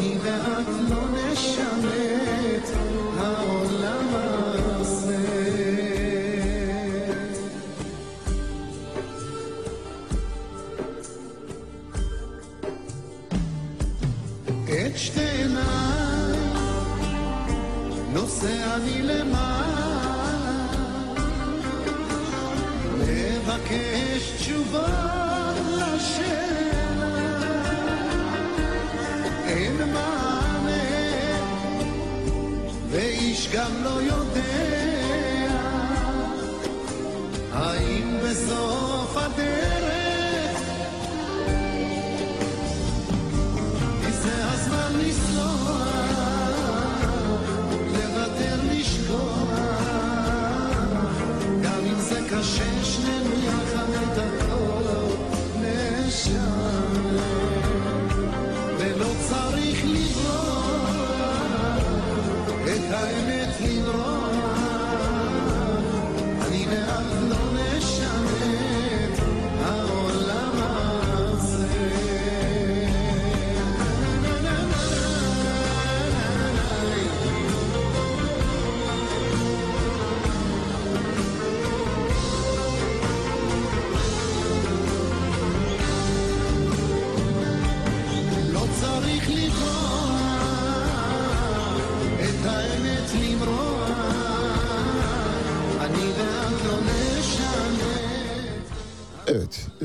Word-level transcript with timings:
دیده 0.00 0.34
افلان 0.34 1.34
شمه. 1.34 2.39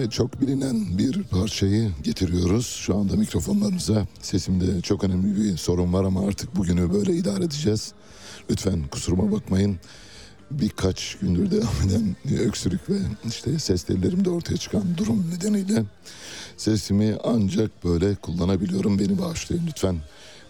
Çok 0.09 0.41
bilinen 0.41 0.97
bir 0.97 1.23
parçayı 1.23 1.91
getiriyoruz. 2.03 2.67
Şu 2.67 2.97
anda 2.97 3.15
mikrofonlarınıza 3.15 4.07
sesimde 4.21 4.81
çok 4.81 5.03
önemli 5.03 5.35
bir 5.35 5.57
sorun 5.57 5.93
var 5.93 6.03
ama 6.03 6.27
artık 6.27 6.55
bugünü 6.55 6.93
böyle 6.93 7.15
idare 7.15 7.43
edeceğiz. 7.43 7.93
Lütfen 8.49 8.83
kusuruma 8.91 9.31
bakmayın. 9.31 9.79
Birkaç 10.51 11.17
gündür 11.21 11.51
devam 11.51 11.89
eden 11.89 12.15
öksürük 12.39 12.89
ve 12.89 12.97
işte 13.27 13.59
ses 13.59 13.83
tellerimde 13.83 14.29
ortaya 14.29 14.57
çıkan 14.57 14.97
durum 14.97 15.31
nedeniyle 15.31 15.83
sesimi 16.57 17.15
ancak 17.23 17.83
böyle 17.83 18.15
kullanabiliyorum. 18.15 18.99
Beni 18.99 19.19
bağışlayın 19.19 19.67
lütfen. 19.67 19.95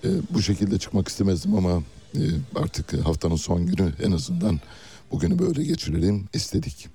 E, 0.04 0.10
bu 0.30 0.42
şekilde 0.42 0.78
çıkmak 0.80 1.08
istemezdim 1.08 1.56
ama 1.56 1.84
e, 2.16 2.22
artık 2.56 2.94
haftanın 3.06 3.36
son 3.36 3.66
günü 3.66 3.94
en 4.04 4.12
azından 4.12 4.60
bugünü 5.12 5.40
böyle 5.40 5.64
geçirelim 5.64 6.26
istedik. 6.34 6.95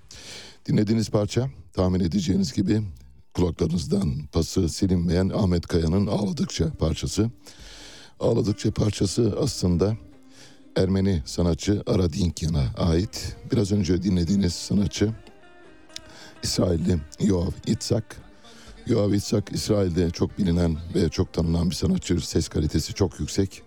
Dinlediğiniz 0.66 1.10
parça 1.10 1.50
tahmin 1.72 2.00
edeceğiniz 2.00 2.52
gibi 2.52 2.82
kulaklarınızdan 3.34 4.26
pası 4.32 4.68
silinmeyen 4.68 5.28
Ahmet 5.28 5.66
Kaya'nın 5.66 6.06
Ağladıkça 6.06 6.72
parçası. 6.72 7.30
Ağladıkça 8.20 8.70
parçası 8.70 9.34
aslında 9.40 9.96
Ermeni 10.76 11.22
sanatçı 11.24 11.82
Aradinkyan'a 11.86 12.74
ait. 12.76 13.36
Biraz 13.52 13.72
önce 13.72 14.02
dinlediğiniz 14.02 14.54
sanatçı 14.54 15.10
İsrailli 16.42 16.98
Yoav 17.20 17.50
Itzak. 17.66 18.16
Yoav 18.86 19.12
Itzak 19.12 19.52
İsrail'de 19.52 20.10
çok 20.10 20.38
bilinen 20.38 20.76
ve 20.94 21.08
çok 21.08 21.32
tanınan 21.32 21.70
bir 21.70 21.74
sanatçı. 21.74 22.28
Ses 22.28 22.48
kalitesi 22.48 22.94
çok 22.94 23.20
yüksek 23.20 23.62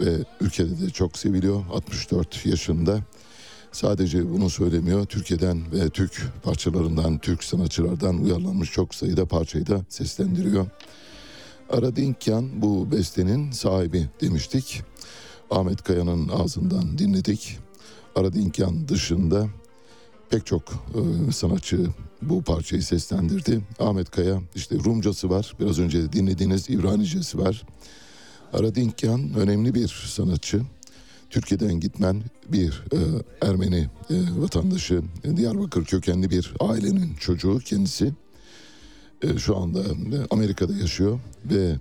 ve 0.00 0.16
ülkede 0.40 0.80
de 0.80 0.90
çok 0.90 1.18
seviliyor. 1.18 1.64
64 1.72 2.46
yaşında. 2.46 3.00
Sadece 3.74 4.32
bunu 4.32 4.50
söylemiyor. 4.50 5.06
Türkiye'den 5.06 5.72
ve 5.72 5.88
Türk 5.88 6.22
parçalarından, 6.42 7.18
Türk 7.18 7.44
sanatçılardan 7.44 8.22
uyarlanmış 8.22 8.72
çok 8.72 8.94
sayıda 8.94 9.26
parçayı 9.26 9.66
da 9.66 9.84
seslendiriyor. 9.88 10.66
Aradinkyan 11.70 12.62
bu 12.62 12.92
bestenin 12.92 13.50
sahibi 13.50 14.06
demiştik. 14.20 14.82
Ahmet 15.50 15.82
Kaya'nın 15.82 16.28
ağzından 16.28 16.98
dinledik. 16.98 17.58
Aradinkan 18.16 18.88
dışında 18.88 19.48
pek 20.30 20.46
çok 20.46 20.62
e, 21.28 21.32
sanatçı 21.32 21.86
bu 22.22 22.42
parçayı 22.42 22.82
seslendirdi. 22.82 23.60
Ahmet 23.78 24.10
Kaya 24.10 24.40
işte 24.54 24.76
Rumcası 24.84 25.30
var. 25.30 25.52
Biraz 25.60 25.78
önce 25.78 26.12
dinlediğiniz 26.12 26.70
İbranicesi 26.70 27.38
var. 27.38 27.62
Aradinkan 28.52 29.34
önemli 29.34 29.74
bir 29.74 29.88
sanatçı. 29.88 30.62
Türkiye'den 31.34 31.80
gitmen 31.80 32.22
bir 32.48 32.82
e, 32.92 32.98
Ermeni 33.46 33.88
e, 34.10 34.14
vatandaşı, 34.36 35.02
e, 35.24 35.36
Diyarbakır 35.36 35.84
kökenli 35.84 36.30
bir 36.30 36.54
ailenin 36.60 37.14
çocuğu 37.14 37.58
kendisi. 37.64 38.12
E, 39.22 39.38
şu 39.38 39.56
anda 39.56 39.80
e, 39.80 40.26
Amerika'da 40.30 40.72
yaşıyor 40.72 41.20
ve 41.44 41.76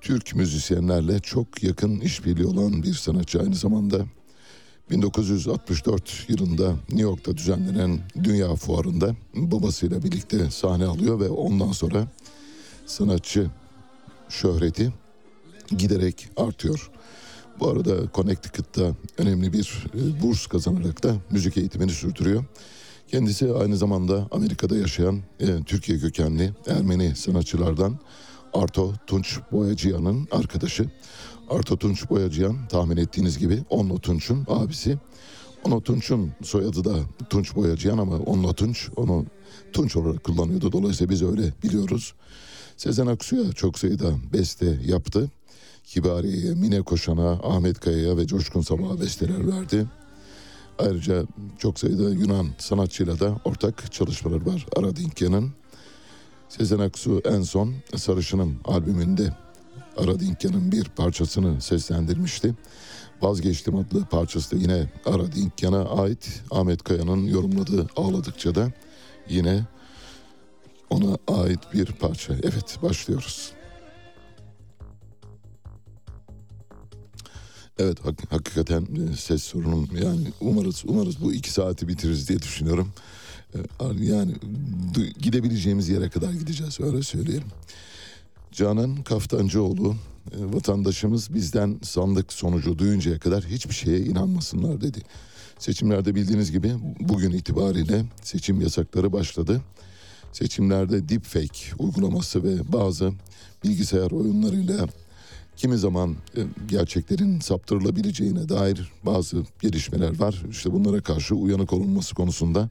Türk 0.00 0.34
müzisyenlerle 0.34 1.20
çok 1.20 1.62
yakın 1.62 2.00
işbirliği 2.00 2.46
olan 2.46 2.82
bir 2.82 2.94
sanatçı 2.94 3.40
aynı 3.40 3.54
zamanda 3.54 4.06
1964 4.90 6.26
yılında 6.28 6.70
New 6.72 7.02
York'ta 7.02 7.36
düzenlenen 7.36 8.00
Dünya 8.24 8.54
Fuarı'nda 8.54 9.16
babasıyla 9.34 10.02
birlikte 10.02 10.50
sahne 10.50 10.84
alıyor 10.84 11.20
ve 11.20 11.28
ondan 11.28 11.72
sonra 11.72 12.06
sanatçı 12.86 13.50
şöhreti 14.28 14.92
giderek 15.76 16.28
artıyor. 16.36 16.90
Bu 17.60 17.68
arada 17.68 17.96
Connecticut'ta 18.14 18.94
önemli 19.18 19.52
bir 19.52 19.86
e, 19.94 20.22
burs 20.22 20.46
kazanarak 20.46 21.02
da 21.02 21.14
müzik 21.30 21.56
eğitimini 21.56 21.90
sürdürüyor. 21.90 22.44
Kendisi 23.08 23.52
aynı 23.52 23.76
zamanda 23.76 24.28
Amerika'da 24.30 24.76
yaşayan 24.76 25.20
e, 25.40 25.62
Türkiye 25.66 25.98
kökenli 25.98 26.52
Ermeni 26.66 27.16
sanatçılardan 27.16 27.98
Arto 28.54 28.92
Tunç 29.06 29.38
Boyacıyan'ın 29.52 30.28
arkadaşı. 30.32 30.90
Arto 31.50 31.76
Tunç 31.76 32.10
Boyacıyan 32.10 32.68
tahmin 32.68 32.96
ettiğiniz 32.96 33.38
gibi 33.38 33.62
Onno 33.70 33.98
Tunç'un 33.98 34.44
abisi. 34.48 34.98
Onno 35.64 35.80
Tunç'un 35.80 36.32
soyadı 36.42 36.84
da 36.84 36.96
Tunç 37.30 37.56
Boyacıyan 37.56 37.98
ama 37.98 38.16
Onno 38.16 38.52
Tunç 38.52 38.88
onu 38.96 39.26
Tunç 39.72 39.96
olarak 39.96 40.24
kullanıyordu. 40.24 40.72
Dolayısıyla 40.72 41.10
biz 41.10 41.22
öyle 41.22 41.52
biliyoruz. 41.62 42.14
Sezen 42.76 43.06
Aksu'ya 43.06 43.52
çok 43.52 43.78
sayıda 43.78 44.10
beste 44.32 44.78
yaptı. 44.86 45.30
Kibariye'ye, 45.94 46.54
Mine 46.54 46.82
Koşan'a, 46.82 47.30
Ahmet 47.30 47.80
Kaya'ya 47.80 48.16
ve 48.16 48.26
Coşkun 48.26 48.60
Sabah'a 48.60 49.00
besteler 49.00 49.46
verdi. 49.46 49.86
Ayrıca 50.78 51.24
çok 51.58 51.78
sayıda 51.78 52.10
Yunan 52.10 52.46
sanatçıyla 52.58 53.20
da 53.20 53.40
ortak 53.44 53.92
çalışmalar 53.92 54.46
var. 54.46 54.66
Aradinkyan'ın 54.76 55.52
Sezen 56.48 56.78
Aksu 56.78 57.22
en 57.24 57.42
son 57.42 57.74
Sarışınım 57.96 58.60
albümünde 58.64 59.32
Aradinkyan'ın 59.96 60.72
bir 60.72 60.84
parçasını 60.84 61.60
seslendirmişti. 61.60 62.54
Vazgeçtim 63.22 63.76
adlı 63.76 64.04
parçası 64.04 64.56
da 64.56 64.60
yine 64.60 64.92
Aradinkyan'a 65.06 65.84
ait 65.84 66.42
Ahmet 66.50 66.82
Kaya'nın 66.82 67.24
yorumladığı 67.26 67.86
Ağladıkça 67.96 68.54
da 68.54 68.72
yine 69.28 69.62
ona 70.90 71.18
ait 71.28 71.60
bir 71.74 71.86
parça. 71.86 72.34
Evet 72.42 72.78
başlıyoruz. 72.82 73.52
Evet 77.78 77.98
hak- 78.04 78.32
hakikaten 78.32 78.82
e, 78.82 79.16
ses 79.16 79.42
sorunum 79.42 79.88
yani 80.02 80.26
umarız 80.40 80.82
umarız 80.86 81.20
bu 81.20 81.32
iki 81.32 81.50
saati 81.52 81.88
bitiririz 81.88 82.28
diye 82.28 82.38
düşünüyorum. 82.42 82.92
E, 83.54 83.58
Yani 84.04 84.32
gidebileceğimiz 85.20 85.88
yere 85.88 86.08
kadar 86.08 86.32
gideceğiz 86.32 86.80
öyle 86.80 87.02
söyleyelim. 87.02 87.48
Canan 88.52 89.02
Kaftancıoğlu 89.02 89.94
e, 90.32 90.54
vatandaşımız 90.54 91.34
bizden 91.34 91.78
sandık 91.82 92.32
sonucu 92.32 92.78
duyuncaya 92.78 93.18
kadar 93.18 93.44
hiçbir 93.44 93.74
şeye 93.74 93.98
inanmasınlar 93.98 94.80
dedi. 94.80 94.98
Seçimlerde 95.58 96.14
bildiğiniz 96.14 96.52
gibi 96.52 96.72
bugün 97.00 97.30
itibariyle 97.30 98.04
seçim 98.22 98.60
yasakları 98.60 99.12
başladı. 99.12 99.60
Seçimlerde 100.32 101.08
deepfake 101.08 101.60
uygulaması 101.78 102.44
ve 102.44 102.72
bazı 102.72 103.12
bilgisayar 103.64 104.10
oyunlarıyla 104.10 104.86
kimi 105.56 105.78
zaman 105.78 106.16
e, 106.36 106.40
gerçeklerin 106.68 107.40
saptırılabileceğine 107.40 108.48
dair 108.48 108.92
bazı 109.06 109.44
gelişmeler 109.60 110.18
var. 110.18 110.42
İşte 110.50 110.72
bunlara 110.72 111.00
karşı 111.00 111.34
uyanık 111.34 111.72
olunması 111.72 112.14
konusunda 112.14 112.68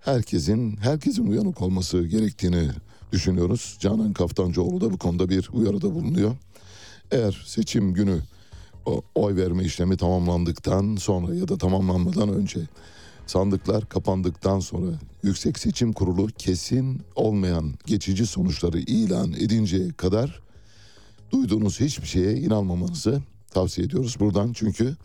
herkesin 0.00 0.76
herkesin 0.76 1.26
uyanık 1.26 1.62
olması 1.62 2.02
gerektiğini 2.06 2.70
düşünüyoruz. 3.12 3.76
Canan 3.80 4.12
Kaftancıoğlu 4.12 4.80
da 4.80 4.92
bu 4.92 4.98
konuda 4.98 5.28
bir 5.28 5.48
uyarıda 5.52 5.94
bulunuyor. 5.94 6.36
Eğer 7.10 7.42
seçim 7.46 7.94
günü 7.94 8.20
oy 9.14 9.36
verme 9.36 9.64
işlemi 9.64 9.96
tamamlandıktan 9.96 10.96
sonra 10.96 11.34
ya 11.34 11.48
da 11.48 11.58
tamamlanmadan 11.58 12.28
önce 12.28 12.60
sandıklar 13.26 13.88
kapandıktan 13.88 14.60
sonra 14.60 14.86
Yüksek 15.22 15.58
Seçim 15.58 15.92
Kurulu 15.92 16.26
kesin 16.38 17.02
olmayan 17.14 17.74
geçici 17.86 18.26
sonuçları 18.26 18.78
ilan 18.78 19.32
edinceye 19.32 19.92
kadar 19.92 20.42
duyduğunuz 21.32 21.80
hiçbir 21.80 22.06
şeye 22.06 22.34
inanmamanızı 22.36 23.22
tavsiye 23.50 23.86
ediyoruz 23.86 24.16
buradan. 24.20 24.52
Çünkü 24.52 24.96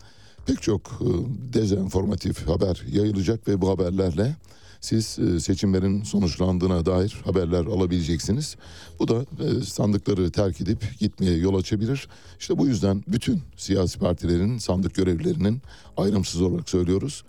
pek 0.46 0.62
çok 0.62 1.00
e, 1.00 1.08
dezenformatif 1.52 2.48
haber 2.48 2.82
yayılacak 2.90 3.48
ve 3.48 3.60
bu 3.60 3.70
haberlerle 3.70 4.36
siz 4.80 5.18
e, 5.18 5.40
seçimlerin 5.40 6.02
sonuçlandığına 6.02 6.86
dair 6.86 7.20
haberler 7.24 7.64
alabileceksiniz. 7.64 8.56
Bu 8.98 9.08
da 9.08 9.26
e, 9.44 9.64
sandıkları 9.64 10.30
terk 10.30 10.60
edip 10.60 10.98
gitmeye 10.98 11.36
yol 11.36 11.54
açabilir. 11.54 12.08
İşte 12.40 12.58
bu 12.58 12.66
yüzden 12.66 13.04
bütün 13.08 13.42
siyasi 13.56 13.98
partilerin 13.98 14.58
sandık 14.58 14.94
görevlilerinin 14.94 15.62
ayrımsız 15.96 16.42
olarak 16.42 16.68
söylüyoruz. 16.68 17.24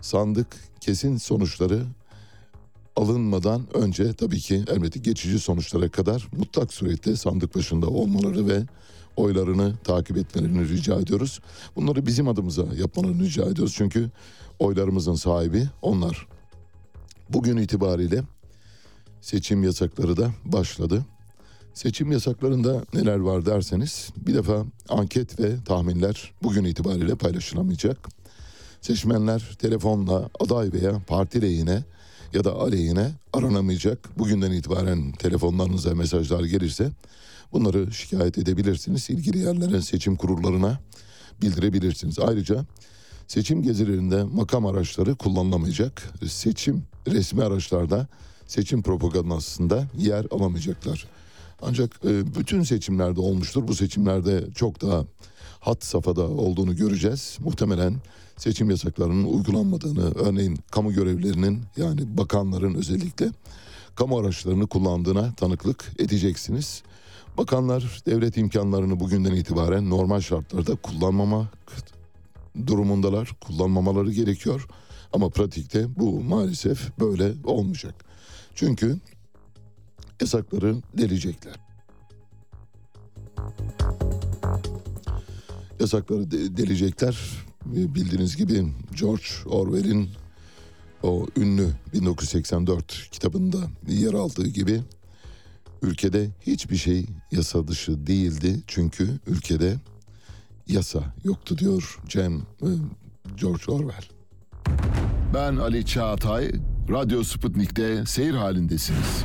Sandık 0.00 0.46
kesin 0.80 1.16
sonuçları 1.16 1.82
alınmadan 2.96 3.66
önce 3.74 4.12
tabii 4.12 4.40
ki 4.40 4.64
elbette 4.68 5.00
geçici 5.00 5.38
sonuçlara 5.38 5.88
kadar 5.88 6.28
mutlak 6.38 6.72
surette 6.72 7.16
sandık 7.16 7.54
başında 7.56 7.86
olmaları 7.86 8.48
ve 8.48 8.62
oylarını 9.16 9.74
takip 9.84 10.16
etmelerini 10.16 10.68
rica 10.68 11.00
ediyoruz. 11.00 11.40
Bunları 11.76 12.06
bizim 12.06 12.28
adımıza 12.28 12.64
yapmalarını 12.78 13.22
rica 13.22 13.44
ediyoruz 13.44 13.74
çünkü 13.76 14.10
oylarımızın 14.58 15.14
sahibi 15.14 15.68
onlar. 15.82 16.26
Bugün 17.28 17.56
itibariyle 17.56 18.22
seçim 19.20 19.64
yasakları 19.64 20.16
da 20.16 20.30
başladı. 20.44 21.04
Seçim 21.74 22.12
yasaklarında 22.12 22.84
neler 22.94 23.16
var 23.16 23.46
derseniz 23.46 24.10
bir 24.16 24.34
defa 24.34 24.64
anket 24.88 25.40
ve 25.40 25.64
tahminler 25.64 26.32
bugün 26.42 26.64
itibariyle 26.64 27.14
paylaşılamayacak. 27.14 28.08
Seçmenler 28.80 29.56
telefonla 29.58 30.28
aday 30.40 30.72
veya 30.72 31.02
parti 31.06 31.42
lehine 31.42 31.84
ya 32.34 32.44
da 32.44 32.52
aleyhine 32.52 33.10
aranamayacak. 33.32 34.18
Bugünden 34.18 34.52
itibaren 34.52 35.12
telefonlarınıza 35.12 35.94
mesajlar 35.94 36.44
gelirse 36.44 36.90
bunları 37.52 37.92
şikayet 37.92 38.38
edebilirsiniz. 38.38 39.10
İlgili 39.10 39.38
yerlere 39.38 39.82
seçim 39.82 40.16
kurullarına 40.16 40.80
bildirebilirsiniz. 41.42 42.18
Ayrıca 42.18 42.64
seçim 43.28 43.62
gezilerinde 43.62 44.22
makam 44.22 44.66
araçları 44.66 45.14
kullanılamayacak. 45.14 46.02
Seçim 46.28 46.82
resmi 47.08 47.44
araçlarda 47.44 48.06
seçim 48.46 48.82
propagandasında 48.82 49.86
yer 49.98 50.26
alamayacaklar. 50.30 51.06
Ancak 51.62 52.00
e, 52.04 52.34
bütün 52.34 52.62
seçimlerde 52.62 53.20
olmuştur. 53.20 53.68
Bu 53.68 53.74
seçimlerde 53.74 54.44
çok 54.54 54.82
daha 54.82 55.04
hat 55.60 55.84
safhada 55.84 56.22
olduğunu 56.22 56.76
göreceğiz. 56.76 57.38
Muhtemelen 57.40 57.94
seçim 58.36 58.70
yasaklarının 58.70 59.24
uygulanmadığını, 59.24 60.14
örneğin 60.14 60.58
kamu 60.70 60.92
görevlilerinin 60.92 61.62
yani 61.76 62.18
bakanların 62.18 62.74
özellikle 62.74 63.28
kamu 63.94 64.18
araçlarını 64.18 64.66
kullandığına 64.66 65.34
tanıklık 65.34 65.92
edeceksiniz. 65.98 66.82
Bakanlar 67.38 68.02
devlet 68.06 68.36
imkanlarını 68.36 69.00
bugünden 69.00 69.34
itibaren 69.34 69.90
normal 69.90 70.20
şartlarda 70.20 70.76
kullanmamak 70.76 71.48
durumundalar. 72.66 73.32
Kullanmamaları 73.40 74.12
gerekiyor. 74.12 74.66
Ama 75.12 75.28
pratikte 75.28 75.96
bu 75.96 76.20
maalesef 76.20 76.98
böyle 77.00 77.32
olmayacak. 77.44 77.94
Çünkü 78.54 78.98
yasakları 80.22 80.76
delecekler. 80.98 81.54
Yasakları 85.80 86.30
de- 86.30 86.56
delecekler. 86.56 87.18
Bildiğiniz 87.66 88.36
gibi 88.36 88.72
George 89.00 89.24
Orwell'in 89.46 90.08
o 91.02 91.26
ünlü 91.36 91.68
1984 91.94 93.08
kitabında 93.10 93.58
yer 93.88 94.14
aldığı 94.14 94.46
gibi 94.46 94.82
ülkede 95.82 96.30
hiçbir 96.40 96.76
şey 96.76 97.06
yasa 97.32 97.68
dışı 97.68 98.06
değildi. 98.06 98.60
Çünkü 98.66 99.18
ülkede 99.26 99.76
yasa 100.66 101.14
yoktu 101.24 101.58
diyor 101.58 101.98
Cem 102.08 102.36
e, 102.38 102.68
George 103.36 103.72
Orwell. 103.72 104.04
Ben 105.34 105.56
Ali 105.56 105.86
Çağatay, 105.86 106.52
Radyo 106.90 107.24
Sputnik'te 107.24 108.06
seyir 108.06 108.34
halindesiniz. 108.34 109.24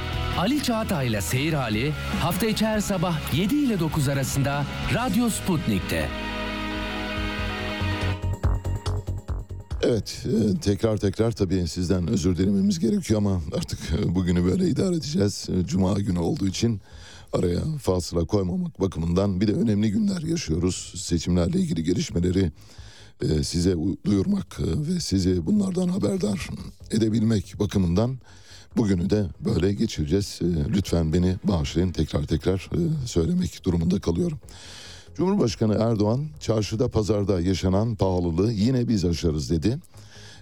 Ali 0.39 0.63
Çağatay'la 0.63 1.21
Seyir 1.21 1.53
Hali 1.53 1.91
hafta 2.19 2.45
içi 2.45 2.65
her 2.65 2.79
sabah 2.79 3.35
7 3.35 3.55
ile 3.55 3.79
9 3.79 4.07
arasında 4.07 4.65
Radyo 4.93 5.29
Sputnik'te. 5.29 6.09
Evet 9.81 10.25
e, 10.25 10.59
tekrar 10.59 10.97
tekrar 10.97 11.31
tabii 11.31 11.67
sizden 11.67 12.07
özür 12.07 12.37
dilememiz 12.37 12.79
gerekiyor 12.79 13.17
ama 13.17 13.41
artık 13.57 13.79
e, 13.99 14.15
bugünü 14.15 14.45
böyle 14.45 14.67
idare 14.67 14.95
edeceğiz. 14.95 15.47
E, 15.49 15.65
Cuma 15.65 15.93
günü 15.93 16.19
olduğu 16.19 16.47
için 16.47 16.81
araya 17.33 17.59
fasıla 17.81 18.25
koymamak 18.25 18.81
bakımından 18.81 19.41
bir 19.41 19.47
de 19.47 19.53
önemli 19.53 19.91
günler 19.91 20.21
yaşıyoruz. 20.21 20.93
Seçimlerle 20.95 21.59
ilgili 21.59 21.83
gelişmeleri 21.83 22.51
size 23.43 23.75
duyurmak 24.05 24.59
ve 24.59 24.99
sizi 24.99 25.45
bunlardan 25.45 25.87
haberdar 25.87 26.49
edebilmek 26.91 27.55
bakımından 27.59 28.19
bugünü 28.77 29.09
de 29.09 29.25
böyle 29.45 29.73
geçireceğiz. 29.73 30.39
E, 30.41 30.73
Lütfen 30.73 31.13
beni 31.13 31.35
bağışlayın 31.43 31.91
tekrar 31.91 32.23
tekrar 32.23 32.69
e, 32.73 33.07
söylemek 33.07 33.65
durumunda 33.65 33.99
kalıyorum. 33.99 34.39
Cumhurbaşkanı 35.15 35.73
Erdoğan 35.73 36.27
çarşıda 36.39 36.87
pazarda 36.87 37.41
yaşanan 37.41 37.95
pahalılığı 37.95 38.51
yine 38.51 38.87
biz 38.87 39.05
aşarız 39.05 39.49
dedi. 39.49 39.77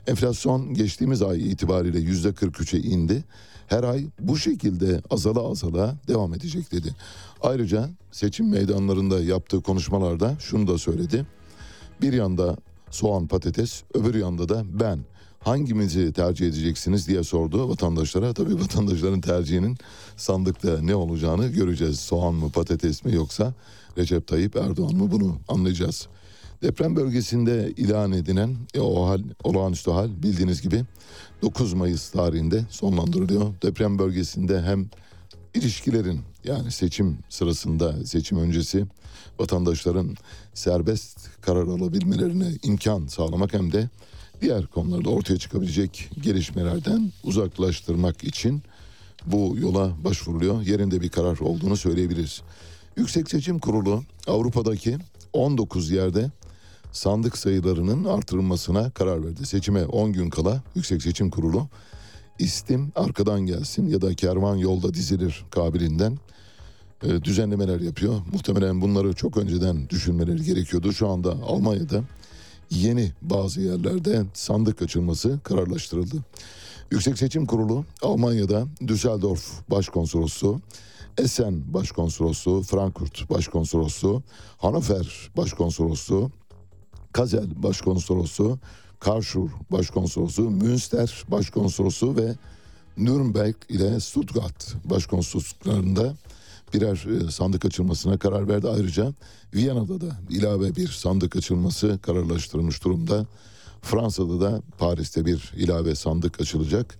Enflasyon 0.07 0.73
geçtiğimiz 0.73 1.21
ay 1.21 1.51
itibariyle 1.51 1.99
yüzde 1.99 2.29
43'e 2.29 2.79
indi. 2.79 3.23
Her 3.67 3.83
ay 3.83 4.05
bu 4.19 4.37
şekilde 4.37 5.01
azala 5.09 5.51
azala 5.51 5.95
devam 6.07 6.33
edecek 6.33 6.71
dedi. 6.71 6.95
Ayrıca 7.41 7.89
seçim 8.11 8.49
meydanlarında 8.49 9.21
yaptığı 9.21 9.61
konuşmalarda 9.61 10.35
şunu 10.39 10.67
da 10.67 10.77
söyledi. 10.77 11.25
Bir 12.01 12.13
yanda 12.13 12.57
soğan 12.91 13.27
patates 13.27 13.83
öbür 13.93 14.15
yanda 14.15 14.49
da 14.49 14.63
ben 14.79 14.99
hangimizi 15.39 16.13
tercih 16.13 16.47
edeceksiniz 16.47 17.07
diye 17.07 17.23
sordu 17.23 17.69
vatandaşlara. 17.69 18.33
Tabii 18.33 18.59
vatandaşların 18.59 19.21
tercihinin 19.21 19.77
sandıkta 20.17 20.81
ne 20.81 20.95
olacağını 20.95 21.47
göreceğiz. 21.47 21.99
Soğan 21.99 22.33
mı 22.33 22.51
patates 22.51 23.05
mi 23.05 23.15
yoksa 23.15 23.53
Recep 23.97 24.27
Tayyip 24.27 24.55
Erdoğan 24.55 24.95
mı 24.95 25.11
bunu 25.11 25.39
anlayacağız. 25.47 26.07
Deprem 26.63 26.95
bölgesinde 26.95 27.73
ilan 27.77 28.11
edilen 28.11 28.55
e, 28.73 28.79
o 28.79 29.07
hal, 29.07 29.23
olağanüstü 29.43 29.91
hal 29.91 30.23
bildiğiniz 30.23 30.61
gibi 30.61 30.83
9 31.41 31.73
Mayıs 31.73 32.09
tarihinde 32.09 32.65
sonlandırılıyor. 32.69 33.53
Deprem 33.63 33.99
bölgesinde 33.99 34.61
hem 34.61 34.89
ilişkilerin 35.53 36.19
yani 36.43 36.71
seçim 36.71 37.17
sırasında 37.29 38.05
seçim 38.05 38.37
öncesi 38.37 38.85
vatandaşların 39.39 40.15
serbest 40.53 41.41
karar 41.41 41.67
alabilmelerine 41.67 42.51
imkan 42.63 43.07
sağlamak 43.07 43.53
hem 43.53 43.71
de 43.71 43.89
diğer 44.41 44.65
konularda 44.65 45.09
ortaya 45.09 45.37
çıkabilecek 45.37 46.09
gelişmelerden 46.21 47.11
uzaklaştırmak 47.23 48.23
için 48.23 48.63
bu 49.25 49.55
yola 49.59 50.03
başvuruluyor. 50.03 50.61
Yerinde 50.61 51.01
bir 51.01 51.09
karar 51.09 51.39
olduğunu 51.39 51.77
söyleyebiliriz. 51.77 52.41
Yüksek 52.97 53.29
Seçim 53.29 53.59
Kurulu 53.59 54.03
Avrupa'daki 54.27 54.97
19 55.33 55.91
yerde 55.91 56.31
sandık 56.91 57.37
sayılarının 57.37 58.05
artırılmasına 58.05 58.89
karar 58.89 59.25
verdi. 59.25 59.45
Seçime 59.45 59.85
10 59.85 60.13
gün 60.13 60.29
kala 60.29 60.63
Yüksek 60.75 61.03
Seçim 61.03 61.29
Kurulu 61.29 61.67
istim 62.39 62.91
arkadan 62.95 63.41
gelsin 63.41 63.87
ya 63.87 64.01
da 64.01 64.13
kervan 64.13 64.55
yolda 64.55 64.93
dizilir 64.93 65.45
kabilinden 65.51 66.17
e, 67.03 67.23
düzenlemeler 67.23 67.79
yapıyor. 67.79 68.21
Muhtemelen 68.33 68.81
bunları 68.81 69.13
çok 69.13 69.37
önceden 69.37 69.89
düşünmeleri 69.89 70.43
gerekiyordu. 70.43 70.93
Şu 70.93 71.07
anda 71.07 71.31
Almanya'da 71.31 72.03
yeni 72.71 73.11
bazı 73.21 73.61
yerlerde 73.61 74.25
sandık 74.33 74.81
açılması 74.81 75.39
kararlaştırıldı. 75.43 76.15
Yüksek 76.91 77.17
Seçim 77.17 77.45
Kurulu 77.45 77.85
Almanya'da 78.01 78.67
Düsseldorf 78.87 79.69
Başkonsolosluğu, 79.71 80.61
Essen 81.17 81.73
Başkonsolosluğu, 81.73 82.61
Frankfurt 82.61 83.29
Başkonsolosluğu, 83.29 84.23
Hannover 84.57 85.29
Başkonsolosluğu, 85.37 86.31
Kazel 87.13 87.63
Başkonsolosluğu, 87.63 88.59
Karlsruhe 88.99 89.53
Başkonsolosluğu, 89.71 90.49
Münster 90.49 91.23
Başkonsolosluğu 91.27 92.17
ve 92.17 92.35
Nürnberg 92.97 93.55
ile 93.69 93.99
Stuttgart 93.99 94.75
Başkonsolosluklarında 94.85 96.13
birer 96.73 97.27
e, 97.27 97.31
sandık 97.31 97.65
açılmasına 97.65 98.17
karar 98.17 98.47
verdi. 98.47 98.67
Ayrıca 98.67 99.13
Viyana'da 99.53 100.01
da 100.01 100.19
ilave 100.29 100.75
bir 100.75 100.87
sandık 100.87 101.35
açılması 101.35 101.99
kararlaştırılmış 102.01 102.83
durumda. 102.83 103.25
Fransa'da 103.81 104.41
da 104.41 104.61
Paris'te 104.77 105.25
bir 105.25 105.51
ilave 105.55 105.95
sandık 105.95 106.41
açılacak. 106.41 106.97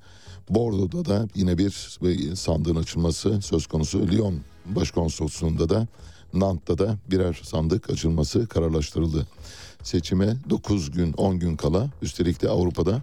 Bordo'da 0.49 1.05
da 1.05 1.27
yine 1.35 1.57
bir 1.57 1.99
e, 2.01 2.35
sandığın 2.35 2.75
açılması 2.75 3.41
söz 3.41 3.67
konusu. 3.67 4.07
Lyon 4.07 4.39
Başkonsolosluğu'nda 4.65 5.69
da 5.69 5.87
Nant'ta 6.33 6.77
da 6.77 6.97
birer 7.11 7.41
sandık 7.43 7.89
açılması 7.89 8.47
kararlaştırıldı. 8.47 9.27
Seçime 9.83 10.37
9 10.49 10.91
gün 10.91 11.13
10 11.13 11.39
gün 11.39 11.55
kala 11.55 11.89
üstelik 12.01 12.41
de 12.41 12.49
Avrupa'da 12.49 13.01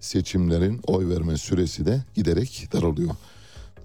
seçimlerin 0.00 0.80
oy 0.86 1.08
verme 1.08 1.38
süresi 1.38 1.86
de 1.86 2.04
giderek 2.14 2.68
daralıyor. 2.72 3.10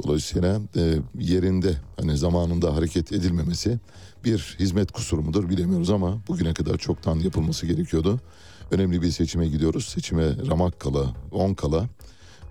Dolayısıyla 0.04 0.62
e, 0.75 1.00
yerinde 1.20 1.74
hani 2.00 2.18
zamanında 2.18 2.75
hareket 2.75 3.12
edilmemesi 3.12 3.80
bir 4.24 4.56
hizmet 4.60 4.92
kusuru 4.92 5.22
mudur 5.22 5.50
bilemiyoruz 5.50 5.89
ama 5.89 6.18
bugüne 6.27 6.54
kadar 6.54 6.77
çoktan 6.77 7.16
yapılması 7.16 7.66
gerekiyordu. 7.66 8.20
Önemli 8.72 9.01
bir 9.01 9.12
seçime 9.12 9.48
gidiyoruz. 9.48 9.86
Seçime 9.86 10.48
ramak 10.48 10.80
kala, 10.80 11.16
10 11.32 11.54
kala 11.54 11.89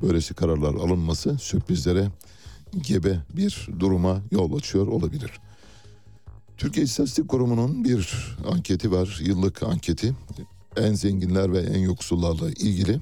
böylesi 0.02 0.34
kararlar 0.34 0.74
alınması 0.74 1.38
sürprizlere 1.38 2.08
gebe 2.82 3.18
bir 3.36 3.68
duruma 3.78 4.22
yol 4.30 4.56
açıyor 4.56 4.86
olabilir. 4.86 5.30
Türkiye 6.56 6.84
İstatistik 6.84 7.28
Kurumu'nun 7.28 7.84
bir 7.84 8.36
anketi 8.52 8.92
var, 8.92 9.20
yıllık 9.22 9.62
anketi. 9.62 10.14
En 10.76 10.94
zenginler 10.94 11.52
ve 11.52 11.58
en 11.58 11.78
yoksullarla 11.78 12.50
ilgili. 12.50 13.00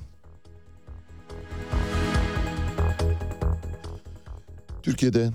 Türkiye'de 4.85 5.31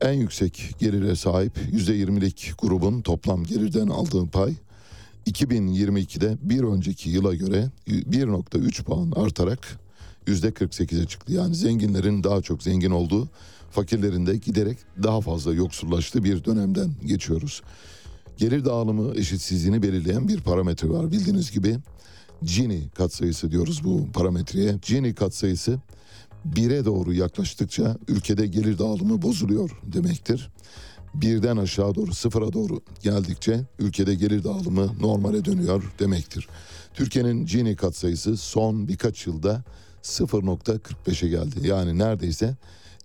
en 0.00 0.12
yüksek 0.12 0.74
gelire 0.78 1.16
sahip 1.16 1.58
%20'lik 1.72 2.52
grubun 2.58 3.00
toplam 3.00 3.44
gelirden 3.44 3.88
aldığı 3.88 4.26
pay 4.26 4.54
2022'de 5.26 6.36
bir 6.42 6.62
önceki 6.62 7.10
yıla 7.10 7.34
göre 7.34 7.70
1.3 7.88 8.82
puan 8.82 9.12
artarak 9.16 9.78
%48'e 10.26 11.06
çıktı. 11.06 11.32
Yani 11.32 11.54
zenginlerin 11.54 12.24
daha 12.24 12.42
çok 12.42 12.62
zengin 12.62 12.90
olduğu, 12.90 13.28
fakirlerin 13.70 14.26
de 14.26 14.36
giderek 14.36 14.78
daha 15.02 15.20
fazla 15.20 15.54
yoksullaştığı 15.54 16.24
bir 16.24 16.44
dönemden 16.44 16.90
geçiyoruz. 17.04 17.62
Gelir 18.36 18.64
dağılımı 18.64 19.14
eşitsizliğini 19.14 19.82
belirleyen 19.82 20.28
bir 20.28 20.40
parametre 20.40 20.88
var. 20.88 21.12
Bildiğiniz 21.12 21.50
gibi 21.50 21.76
Gini 22.42 22.88
katsayısı 22.94 23.50
diyoruz 23.50 23.84
bu 23.84 24.12
parametreye. 24.12 24.78
Gini 24.86 25.14
katsayısı 25.14 25.78
bire 26.56 26.84
doğru 26.84 27.14
yaklaştıkça 27.14 27.96
ülkede 28.08 28.46
gelir 28.46 28.78
dağılımı 28.78 29.22
bozuluyor 29.22 29.70
demektir. 29.82 30.50
Birden 31.14 31.56
aşağı 31.56 31.94
doğru 31.94 32.14
sıfıra 32.14 32.52
doğru 32.52 32.80
geldikçe 33.02 33.60
ülkede 33.78 34.14
gelir 34.14 34.44
dağılımı 34.44 34.92
normale 35.00 35.44
dönüyor 35.44 35.92
demektir. 35.98 36.48
Türkiye'nin 36.94 37.46
Gini 37.46 37.76
katsayısı 37.76 38.36
son 38.36 38.88
birkaç 38.88 39.26
yılda 39.26 39.64
0.45'e 40.02 41.28
geldi. 41.28 41.68
Yani 41.68 41.98
neredeyse 41.98 42.56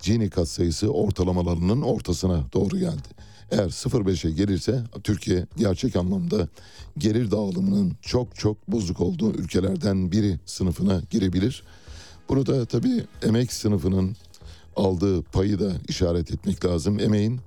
Gini 0.03 0.29
katsayısı 0.29 0.89
ortalamalarının 0.89 1.81
ortasına 1.81 2.43
doğru 2.53 2.79
geldi. 2.79 3.07
Eğer 3.51 3.69
0.5'e 3.69 4.31
gelirse 4.31 4.83
Türkiye 5.03 5.45
gerçek 5.57 5.95
anlamda 5.95 6.47
gelir 6.97 7.31
dağılımının 7.31 7.93
çok 8.01 8.35
çok 8.35 8.67
bozuk 8.67 9.01
olduğu 9.01 9.33
ülkelerden 9.33 10.11
biri 10.11 10.39
sınıfına 10.45 11.01
girebilir. 11.09 11.63
Burada 12.31 12.65
tabii 12.65 13.03
emek 13.23 13.53
sınıfının 13.53 14.15
aldığı 14.75 15.21
payı 15.21 15.59
da 15.59 15.71
işaret 15.87 16.31
etmek 16.31 16.65
lazım. 16.65 16.99
Emeğin 16.99 17.39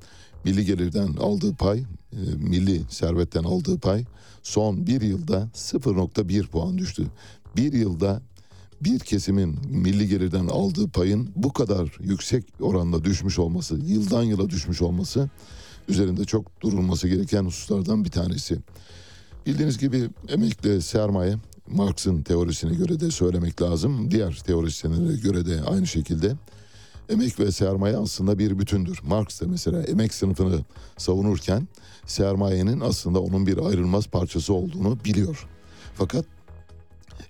milli 0.44 0.64
gelirden 0.64 1.06
aldığı 1.06 1.54
pay, 1.54 1.78
e, 2.12 2.16
milli 2.36 2.82
servetten 2.88 3.44
aldığı 3.44 3.78
pay 3.78 4.04
son 4.42 4.86
bir 4.86 5.00
yılda 5.00 5.48
0.1 5.54 6.46
puan 6.46 6.78
düştü. 6.78 7.06
Bir 7.56 7.72
yılda 7.72 8.22
bir 8.80 8.98
kesimin 8.98 9.58
milli 9.68 10.08
gelirden 10.08 10.46
aldığı 10.46 10.88
payın 10.88 11.30
bu 11.36 11.52
kadar 11.52 11.96
yüksek 12.00 12.44
oranda 12.60 13.04
düşmüş 13.04 13.38
olması, 13.38 13.74
yıldan 13.74 14.22
yıla 14.22 14.50
düşmüş 14.50 14.82
olması 14.82 15.30
üzerinde 15.88 16.24
çok 16.24 16.60
durulması 16.60 17.08
gereken 17.08 17.44
hususlardan 17.44 18.04
bir 18.04 18.10
tanesi. 18.10 18.58
Bildiğiniz 19.46 19.78
gibi 19.78 20.08
emekle 20.28 20.80
sermaye 20.80 21.36
Marx'ın 21.68 22.22
teorisine 22.22 22.74
göre 22.74 23.00
de 23.00 23.10
söylemek 23.10 23.62
lazım. 23.62 24.10
Diğer 24.10 24.42
teorisyenlere 24.46 25.16
göre 25.16 25.46
de 25.46 25.62
aynı 25.62 25.86
şekilde 25.86 26.36
emek 27.08 27.40
ve 27.40 27.52
sermaye 27.52 27.96
aslında 27.96 28.38
bir 28.38 28.58
bütündür. 28.58 29.00
Marx 29.02 29.40
da 29.40 29.46
mesela 29.48 29.82
emek 29.82 30.14
sınıfını 30.14 30.60
savunurken 30.96 31.68
sermayenin 32.06 32.80
aslında 32.80 33.20
onun 33.20 33.46
bir 33.46 33.58
ayrılmaz 33.66 34.06
parçası 34.06 34.54
olduğunu 34.54 34.98
biliyor. 35.04 35.46
Fakat 35.94 36.24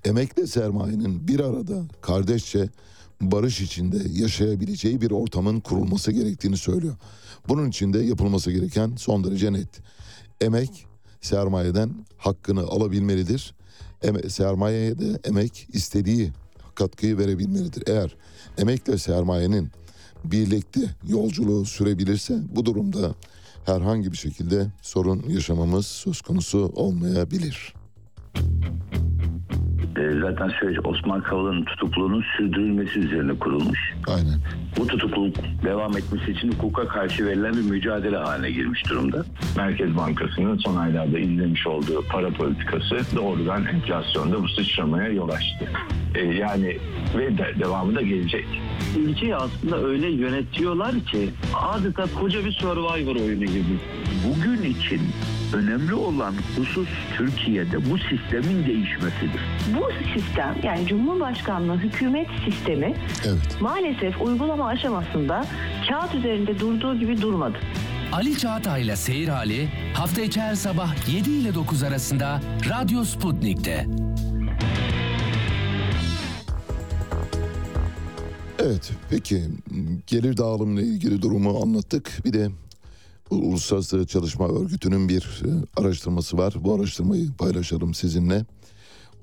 emekle 0.04 0.46
sermayenin 0.46 1.28
bir 1.28 1.40
arada 1.40 1.82
kardeşçe 2.00 2.68
barış 3.20 3.60
içinde 3.60 3.96
yaşayabileceği 4.12 5.00
bir 5.00 5.10
ortamın 5.10 5.60
kurulması 5.60 6.12
gerektiğini 6.12 6.56
söylüyor. 6.56 6.94
Bunun 7.48 7.68
için 7.68 7.92
de 7.92 7.98
yapılması 7.98 8.50
gereken 8.52 8.96
son 8.96 9.24
derece 9.24 9.52
net. 9.52 9.68
Emek 10.40 10.86
sermayeden 11.20 12.06
hakkını 12.16 12.62
alabilmelidir. 12.62 13.54
Sermayeye 14.28 14.98
de 14.98 15.18
emek 15.24 15.68
istediği 15.72 16.32
katkıyı 16.74 17.18
verebilmelidir. 17.18 17.82
Eğer 17.86 18.16
emekle 18.58 18.98
sermayenin 18.98 19.70
birlikte 20.24 20.80
yolculuğu 21.08 21.64
sürebilirse 21.64 22.38
bu 22.56 22.66
durumda 22.66 23.14
herhangi 23.66 24.12
bir 24.12 24.16
şekilde 24.16 24.66
sorun 24.82 25.24
yaşamamız 25.28 25.86
söz 25.86 26.20
konusu 26.20 26.72
olmayabilir. 26.74 27.74
E, 28.36 29.03
zaten 29.96 30.48
süreç 30.48 30.78
Osman 30.84 31.20
Kavala'nın 31.20 31.64
tutukluluğunun 31.64 32.24
sürdürülmesi 32.36 32.98
üzerine 32.98 33.38
kurulmuş. 33.38 33.94
Aynen. 34.08 34.40
Bu 34.78 34.86
tutukluluk 34.86 35.36
devam 35.64 35.96
etmesi 35.96 36.30
için 36.30 36.52
hukuka 36.52 36.88
karşı 36.88 37.26
verilen 37.26 37.52
bir 37.52 37.70
mücadele 37.70 38.16
haline 38.16 38.50
girmiş 38.50 38.90
durumda. 38.90 39.24
Merkez 39.56 39.96
Bankası'nın 39.96 40.58
son 40.58 40.76
aylarda 40.76 41.18
izlemiş 41.18 41.66
olduğu 41.66 42.02
para 42.02 42.30
politikası 42.30 43.16
doğrudan 43.16 43.64
enflasyonda 43.64 44.42
bu 44.42 44.48
sıçramaya 44.48 45.08
yol 45.08 45.28
açtı. 45.28 45.68
E, 46.14 46.24
yani 46.24 46.78
ve 47.18 47.38
de, 47.38 47.54
devamı 47.58 47.94
da 47.94 48.02
gelecek. 48.02 48.46
ülkeyi 48.98 49.36
aslında 49.36 49.82
öyle 49.82 50.10
yönetiyorlar 50.10 50.92
ki 50.92 51.30
adeta 51.54 52.04
koca 52.20 52.44
bir 52.44 52.52
survivor 52.52 53.16
oyunu 53.16 53.44
gibi. 53.44 53.78
Bugün 54.28 54.62
için 54.62 55.00
önemli 55.54 55.94
olan 55.94 56.34
husus 56.56 56.88
Türkiye'de 57.16 57.90
bu 57.90 57.98
sistemin 57.98 58.66
değişmesidir. 58.66 59.40
Bu 59.76 59.83
sistem 60.14 60.56
yani 60.62 60.86
Cumhurbaşkanlığı 60.86 61.76
hükümet 61.76 62.26
sistemi 62.44 62.94
Evet. 63.26 63.60
maalesef 63.60 64.22
uygulama 64.22 64.66
aşamasında 64.66 65.44
kağıt 65.88 66.14
üzerinde 66.14 66.60
durduğu 66.60 66.98
gibi 66.98 67.22
durmadı. 67.22 67.56
Ali 68.12 68.38
Çağatay'la 68.38 68.96
Seyir 68.96 69.28
Hali 69.28 69.68
hafta 69.94 70.20
içi 70.22 70.40
her 70.40 70.54
sabah 70.54 71.08
7 71.14 71.30
ile 71.30 71.54
9 71.54 71.82
arasında 71.82 72.40
Radyo 72.70 73.04
Sputnik'te. 73.04 73.86
Evet 78.58 78.92
peki 79.10 79.42
gelir 80.06 80.36
dağılımıyla 80.36 80.82
ilgili 80.82 81.22
durumu 81.22 81.62
anlattık. 81.62 82.20
Bir 82.24 82.32
de 82.32 82.48
Uluslararası 83.30 84.06
Çalışma 84.06 84.48
Örgütü'nün 84.48 85.08
bir 85.08 85.42
e, 85.44 85.80
araştırması 85.80 86.38
var. 86.38 86.54
Bu 86.60 86.74
araştırmayı 86.74 87.32
paylaşalım 87.38 87.94
sizinle. 87.94 88.44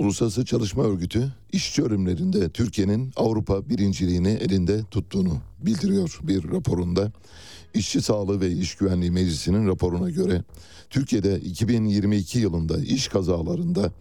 Uluslararası 0.01 0.46
Çalışma 0.46 0.84
Örgütü 0.84 1.31
işçi 1.51 1.84
ölümlerinde 1.84 2.50
Türkiye'nin 2.50 3.12
Avrupa 3.15 3.70
birinciliğini 3.70 4.29
elinde 4.29 4.84
tuttuğunu 4.91 5.38
bildiriyor 5.60 6.20
bir 6.24 6.51
raporunda. 6.51 7.12
İşçi 7.74 8.01
Sağlığı 8.01 8.41
ve 8.41 8.51
İş 8.51 8.75
Güvenliği 8.75 9.12
Meclisi'nin 9.12 9.67
raporuna 9.67 10.10
göre 10.10 10.43
Türkiye'de 10.89 11.39
2022 11.39 12.39
yılında 12.39 12.77
iş 12.77 13.08
kazalarında 13.08 13.91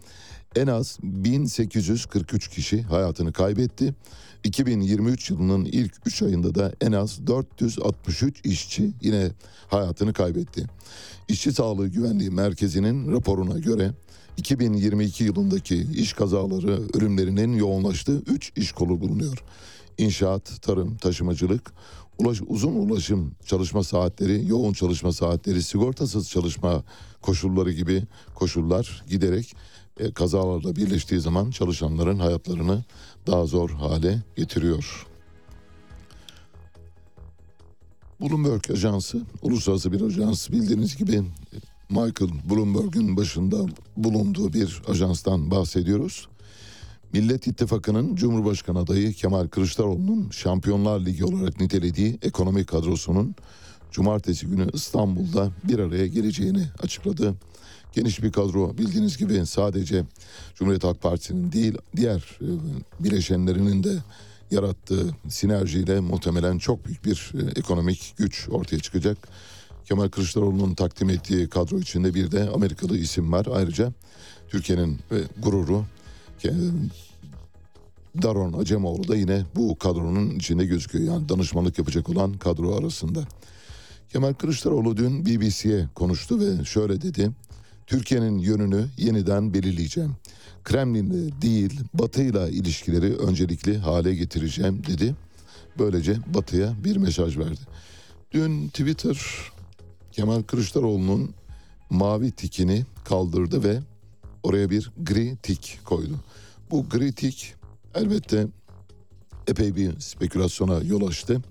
en 0.55 0.67
az 0.67 0.97
1843 1.03 2.47
kişi 2.47 2.81
hayatını 2.81 3.33
kaybetti. 3.33 3.95
2023 4.43 5.29
yılının 5.29 5.65
ilk 5.65 5.93
3 6.05 6.21
ayında 6.21 6.55
da 6.55 6.73
en 6.81 6.91
az 6.91 7.27
463 7.27 8.45
işçi 8.45 8.91
yine 9.01 9.31
hayatını 9.67 10.13
kaybetti. 10.13 10.65
İşçi 11.27 11.53
Sağlığı 11.53 11.87
Güvenliği 11.87 12.29
Merkezi'nin 12.29 13.11
raporuna 13.11 13.59
göre 13.59 13.91
2022 14.37 15.23
yılındaki 15.23 15.87
iş 15.95 16.13
kazaları 16.13 16.81
ölümlerinin 16.93 17.53
yoğunlaştığı 17.53 18.21
3 18.21 18.51
iş 18.55 18.71
kolu 18.71 19.01
bulunuyor. 19.01 19.43
İnşaat, 19.97 20.61
tarım, 20.61 20.97
taşımacılık, 20.97 21.73
ulaş, 22.17 22.41
uzun 22.47 22.73
ulaşım 22.73 23.31
çalışma 23.45 23.83
saatleri, 23.83 24.47
yoğun 24.47 24.73
çalışma 24.73 25.13
saatleri, 25.13 25.63
sigortasız 25.63 26.29
çalışma 26.29 26.83
koşulları 27.21 27.71
gibi 27.71 28.03
koşullar 28.35 29.03
giderek 29.09 29.55
e, 29.99 30.11
kazalarla 30.11 30.75
birleştiği 30.75 31.19
zaman 31.19 31.51
çalışanların 31.51 32.19
hayatlarını 32.19 32.83
daha 33.27 33.45
zor 33.45 33.69
hale 33.69 34.23
getiriyor. 34.35 35.07
Bloomberg 38.21 38.71
Ajansı, 38.71 39.21
uluslararası 39.41 39.91
bir 39.91 40.01
ajans 40.01 40.49
bildiğiniz 40.49 40.97
gibi 40.97 41.23
Michael 41.91 42.31
Bloomberg'un 42.49 43.17
başında 43.17 43.65
bulunduğu 43.97 44.53
bir 44.53 44.81
ajanstan 44.87 45.51
bahsediyoruz. 45.51 46.27
Millet 47.13 47.47
İttifakı'nın 47.47 48.15
Cumhurbaşkanı 48.15 48.79
adayı 48.79 49.13
Kemal 49.13 49.47
Kılıçdaroğlu'nun 49.47 50.29
Şampiyonlar 50.29 50.99
Ligi 50.99 51.25
olarak 51.25 51.59
nitelediği 51.59 52.19
ekonomi 52.21 52.65
kadrosunun 52.65 53.35
cumartesi 53.91 54.47
günü 54.47 54.67
İstanbul'da 54.73 55.51
bir 55.63 55.79
araya 55.79 56.07
geleceğini 56.07 56.63
açıkladı. 56.83 57.33
Geniş 57.93 58.23
bir 58.23 58.31
kadro 58.31 58.77
bildiğiniz 58.77 59.17
gibi 59.17 59.45
sadece 59.45 60.03
Cumhuriyet 60.55 60.83
Halk 60.83 61.01
Partisi'nin 61.01 61.51
değil 61.51 61.77
diğer 61.95 62.39
e, 62.41 62.47
bileşenlerinin 63.03 63.83
de 63.83 63.93
yarattığı 64.51 65.15
sinerjiyle 65.29 65.99
muhtemelen 65.99 66.57
çok 66.57 66.85
büyük 66.85 67.05
bir 67.05 67.31
e, 67.35 67.59
ekonomik 67.59 68.13
güç 68.17 68.49
ortaya 68.49 68.79
çıkacak. 68.79 69.17
Kemal 69.85 70.09
Kılıçdaroğlu'nun 70.09 70.73
takdim 70.73 71.09
ettiği 71.09 71.49
kadro 71.49 71.79
içinde 71.79 72.13
bir 72.13 72.31
de 72.31 72.49
Amerikalı 72.49 72.97
isim 72.97 73.31
var. 73.31 73.47
Ayrıca 73.53 73.93
Türkiye'nin 74.49 74.99
e, 75.11 75.17
gururu 75.43 75.85
ke- 76.43 76.71
Daron 78.21 78.53
Acemoğlu 78.53 79.07
da 79.07 79.15
yine 79.15 79.45
bu 79.55 79.77
kadronun 79.77 80.29
içinde 80.29 80.65
gözüküyor. 80.65 81.13
Yani 81.13 81.29
danışmanlık 81.29 81.77
yapacak 81.77 82.09
olan 82.09 82.33
kadro 82.33 82.75
arasında. 82.75 83.23
Kemal 84.09 84.33
Kılıçdaroğlu 84.33 84.97
dün 84.97 85.25
BBC'ye 85.25 85.87
konuştu 85.95 86.39
ve 86.39 86.65
şöyle 86.65 87.01
dedi. 87.01 87.31
Türkiye'nin 87.87 88.37
yönünü 88.39 88.85
yeniden 88.97 89.53
belirleyeceğim. 89.53 90.15
Kremlin'le 90.63 91.41
değil 91.41 91.79
Batı'yla 91.93 92.49
ilişkileri 92.49 93.15
öncelikli 93.15 93.77
hale 93.77 94.15
getireceğim 94.15 94.83
dedi. 94.87 95.15
Böylece 95.79 96.17
Batı'ya 96.33 96.73
bir 96.83 96.97
mesaj 96.97 97.37
verdi. 97.37 97.59
Dün 98.31 98.67
Twitter 98.67 99.17
Kemal 100.11 100.43
Kılıçdaroğlu'nun 100.43 101.33
mavi 101.89 102.31
tikini 102.31 102.85
kaldırdı 103.03 103.63
ve 103.63 103.79
oraya 104.43 104.69
bir 104.69 104.91
gri 104.97 105.37
tik 105.43 105.79
koydu. 105.85 106.15
Bu 106.71 106.89
gri 106.89 107.13
tik 107.13 107.53
elbette 107.95 108.47
epey 109.47 109.75
bir 109.75 109.99
spekülasyona 109.99 110.79
yol 110.83 111.07
açtı. 111.07 111.41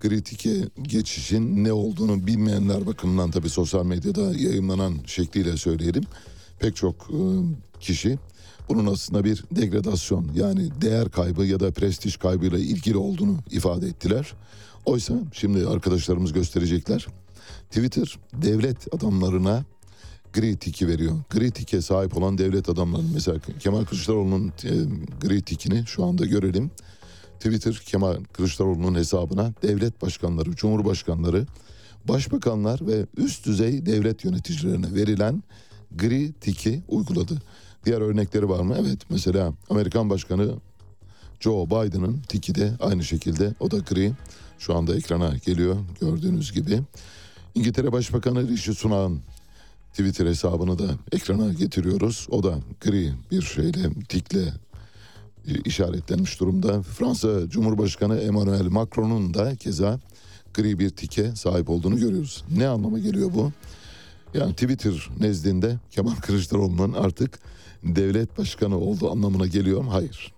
Gri 0.00 0.22
tike 0.22 0.68
geçişin 0.82 1.64
ne 1.64 1.72
olduğunu 1.72 2.26
bilmeyenler 2.26 2.86
bakımından 2.86 3.30
tabii 3.30 3.48
sosyal 3.48 3.84
medyada 3.84 4.20
yayınlanan 4.20 4.94
şekliyle 5.06 5.56
söyleyelim. 5.56 6.04
Pek 6.58 6.76
çok 6.76 6.94
e, 6.94 7.18
kişi 7.80 8.18
bunun 8.68 8.86
aslında 8.86 9.24
bir 9.24 9.44
degradasyon 9.50 10.30
yani 10.34 10.68
değer 10.80 11.10
kaybı 11.10 11.44
ya 11.44 11.60
da 11.60 11.70
prestij 11.70 12.16
kaybıyla 12.16 12.58
ilgili 12.58 12.96
olduğunu 12.96 13.38
ifade 13.50 13.86
ettiler. 13.86 14.32
Oysa 14.84 15.14
şimdi 15.32 15.66
arkadaşlarımız 15.66 16.32
gösterecekler. 16.32 17.06
Twitter 17.74 18.18
devlet 18.32 18.94
adamlarına 18.94 19.64
gri 20.32 20.56
tiki 20.56 20.88
veriyor. 20.88 21.16
Gri 21.30 21.50
tike 21.50 21.82
sahip 21.82 22.16
olan 22.16 22.38
devlet 22.38 22.68
adamlarının 22.68 23.10
mesela 23.14 23.38
Kemal 23.60 23.84
Kılıçdaroğlu'nun 23.84 24.48
e, 24.48 24.70
gri 25.20 25.42
tikini 25.42 25.86
şu 25.86 26.04
anda 26.04 26.26
görelim. 26.26 26.70
Twitter 27.38 27.82
Kemal 27.86 28.16
Kılıçdaroğlu'nun 28.32 28.94
hesabına 28.94 29.52
devlet 29.62 30.02
başkanları, 30.02 30.56
cumhurbaşkanları, 30.56 31.46
başbakanlar 32.08 32.86
ve 32.86 33.06
üst 33.16 33.46
düzey 33.46 33.86
devlet 33.86 34.24
yöneticilerine 34.24 34.94
verilen 34.94 35.42
gri 35.96 36.32
tiki 36.32 36.82
uyguladı. 36.88 37.42
Diğer 37.84 38.00
örnekleri 38.00 38.48
var 38.48 38.60
mı? 38.60 38.76
Evet 38.80 38.98
mesela 39.10 39.52
Amerikan 39.70 40.10
Başkanı 40.10 40.54
Joe 41.40 41.66
Biden'ın 41.66 42.20
tiki 42.28 42.54
de 42.54 42.72
aynı 42.80 43.04
şekilde 43.04 43.54
o 43.60 43.70
da 43.70 43.78
gri. 43.78 44.12
Şu 44.58 44.76
anda 44.76 44.96
ekrana 44.96 45.36
geliyor 45.46 45.76
gördüğünüz 46.00 46.52
gibi. 46.52 46.80
İngiltere 47.54 47.92
Başbakanı 47.92 48.48
Rishi 48.48 48.74
Sunak'ın 48.74 49.20
Twitter 49.90 50.26
hesabını 50.26 50.78
da 50.78 50.84
ekrana 51.12 51.52
getiriyoruz. 51.52 52.26
O 52.30 52.42
da 52.42 52.58
gri 52.80 53.12
bir 53.30 53.42
şeyle 53.42 53.90
tikle 54.08 54.42
e, 55.48 55.60
işaretlenmiş 55.64 56.40
durumda. 56.40 56.82
Fransa 56.82 57.48
Cumhurbaşkanı 57.48 58.18
Emmanuel 58.18 58.66
Macron'un 58.66 59.34
da 59.34 59.56
keza 59.56 60.00
gri 60.54 60.78
bir 60.78 60.90
tike 60.90 61.36
sahip 61.36 61.70
olduğunu 61.70 61.98
görüyoruz. 61.98 62.44
Ne 62.56 62.68
anlama 62.68 62.98
geliyor 62.98 63.30
bu? 63.34 63.52
Yani 64.34 64.52
Twitter 64.52 65.08
nezdinde 65.20 65.78
Kemal 65.90 66.14
Kılıçdaroğlu'nun 66.14 66.92
artık 66.92 67.38
devlet 67.82 68.38
başkanı 68.38 68.78
olduğu 68.78 69.10
anlamına 69.10 69.46
geliyor 69.46 69.80
mu? 69.80 69.92
Hayır. 69.92 70.32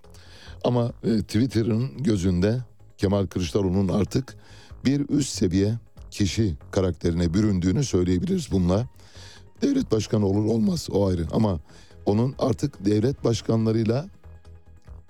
Ama 0.63 0.91
e, 1.03 1.21
Twitter'ın 1.21 2.03
gözünde 2.03 2.59
Kemal 2.97 3.25
Kılıçdaroğlu'nun 3.25 3.87
artık 3.87 4.35
bir 4.85 5.09
üst 5.09 5.29
seviye 5.29 5.77
kişi 6.17 6.55
karakterine 6.71 7.33
büründüğünü 7.33 7.83
söyleyebiliriz 7.83 8.51
bununla. 8.51 8.87
Devlet 9.61 9.91
başkanı 9.91 10.25
olur 10.25 10.45
olmaz 10.45 10.87
o 10.91 11.07
ayrı 11.07 11.25
ama 11.31 11.59
onun 12.05 12.35
artık 12.39 12.85
devlet 12.85 13.23
başkanlarıyla 13.23 14.09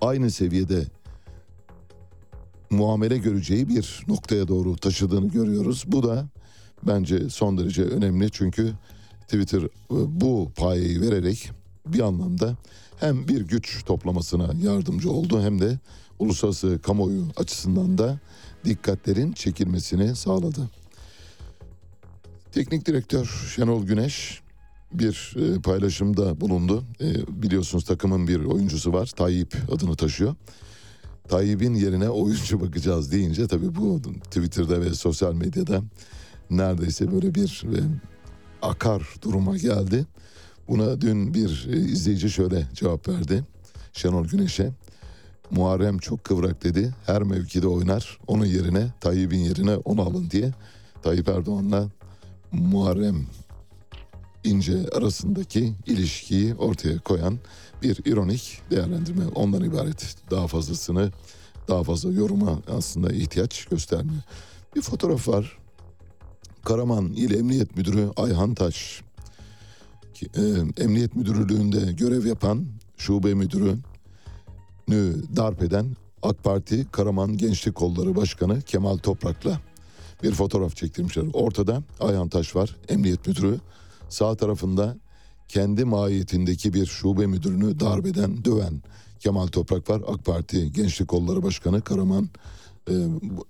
aynı 0.00 0.30
seviyede 0.30 0.84
muamele 2.70 3.18
göreceği 3.18 3.68
bir 3.68 4.04
noktaya 4.08 4.48
doğru 4.48 4.76
taşıdığını 4.76 5.28
görüyoruz. 5.28 5.84
Bu 5.86 6.02
da 6.02 6.28
bence 6.82 7.30
son 7.30 7.58
derece 7.58 7.82
önemli 7.82 8.30
çünkü 8.30 8.72
Twitter 9.22 9.62
e, 9.62 9.68
bu 9.90 10.50
payeyi 10.56 11.00
vererek 11.00 11.50
bir 11.86 12.00
anlamda 12.00 12.56
hem 12.96 13.28
bir 13.28 13.40
güç 13.40 13.84
toplamasına 13.84 14.50
yardımcı 14.62 15.10
oldu 15.10 15.42
hem 15.42 15.60
de 15.60 15.78
uluslararası 16.18 16.78
kamuoyu 16.82 17.24
açısından 17.36 17.98
da 17.98 18.18
dikkatlerin 18.64 19.32
çekilmesini 19.32 20.16
sağladı. 20.16 20.60
Teknik 22.52 22.86
direktör 22.86 23.50
Şenol 23.56 23.86
Güneş 23.86 24.40
bir 24.92 25.34
e, 25.36 25.60
paylaşımda 25.60 26.40
bulundu. 26.40 26.84
E, 27.00 27.42
biliyorsunuz 27.42 27.84
takımın 27.84 28.28
bir 28.28 28.44
oyuncusu 28.44 28.92
var. 28.92 29.06
Tayyip 29.06 29.56
adını 29.72 29.96
taşıyor. 29.96 30.34
Tayyip'in 31.28 31.74
yerine 31.74 32.08
oyuncu 32.08 32.60
bakacağız 32.66 33.12
deyince 33.12 33.46
tabii 33.46 33.74
bu 33.74 34.02
Twitter'da 34.24 34.80
ve 34.80 34.94
sosyal 34.94 35.34
medyada 35.34 35.82
neredeyse 36.50 37.12
böyle 37.12 37.34
bir 37.34 37.64
e, 37.74 37.80
akar 38.62 39.02
duruma 39.22 39.56
geldi. 39.56 40.06
Buna 40.68 41.00
dün 41.00 41.34
bir 41.34 41.66
izleyici 41.68 42.30
şöyle 42.30 42.66
cevap 42.74 43.08
verdi. 43.08 43.44
Şenol 43.92 44.26
Güneş'e. 44.26 44.72
Muharrem 45.50 45.98
çok 45.98 46.24
kıvrak 46.24 46.64
dedi. 46.64 46.94
Her 47.06 47.22
mevkide 47.22 47.66
oynar. 47.66 48.18
Onun 48.26 48.46
yerine 48.46 48.92
Tayyip'in 49.00 49.38
yerine 49.38 49.76
onu 49.76 50.02
alın 50.02 50.30
diye. 50.30 50.52
Tayyip 51.02 51.28
Erdoğan'la 51.28 51.88
Muharrem 52.52 53.26
İnce 54.44 54.88
arasındaki 54.88 55.74
ilişkiyi 55.86 56.54
ortaya 56.54 56.98
koyan 56.98 57.38
bir 57.82 58.00
ironik 58.04 58.60
değerlendirme 58.70 59.26
ondan 59.34 59.64
ibaret. 59.64 60.16
Daha 60.30 60.46
fazlasını 60.46 61.12
daha 61.68 61.82
fazla 61.82 62.12
yoruma 62.12 62.62
aslında 62.76 63.12
ihtiyaç 63.12 63.64
göstermiyor. 63.64 64.22
Bir 64.76 64.82
fotoğraf 64.82 65.28
var. 65.28 65.58
Karaman 66.64 67.12
İl 67.12 67.34
Emniyet 67.34 67.76
Müdürü 67.76 68.08
Ayhan 68.16 68.54
Taş. 68.54 69.02
E, 70.22 70.42
Emniyet 70.82 71.16
Müdürlüğü'nde 71.16 71.92
görev 71.92 72.26
yapan 72.26 72.66
şube 72.96 73.34
müdürü 73.34 73.78
darp 75.36 75.62
eden 75.62 75.96
AK 76.22 76.44
Parti 76.44 76.86
Karaman 76.92 77.36
Gençlik 77.36 77.74
Kolları 77.74 78.16
Başkanı 78.16 78.62
Kemal 78.62 78.96
Toprak'la 78.96 79.60
bir 80.22 80.32
fotoğraf 80.32 80.76
çektirmişler. 80.76 81.24
Ortada 81.32 81.82
Ayhan 82.00 82.28
Taş 82.28 82.56
var, 82.56 82.76
emniyet 82.88 83.26
müdürü. 83.26 83.60
Sağ 84.08 84.34
tarafında 84.34 84.96
kendi 85.48 85.84
mahiyetindeki 85.84 86.74
bir 86.74 86.86
şube 86.86 87.26
müdürünü 87.26 87.80
darbeden, 87.80 88.44
döven 88.44 88.82
Kemal 89.20 89.46
Toprak 89.46 89.90
var. 89.90 90.02
AK 90.08 90.24
Parti 90.24 90.72
Gençlik 90.72 91.08
Kolları 91.08 91.42
Başkanı 91.42 91.80
Karaman. 91.82 92.28
Ee, 92.90 92.92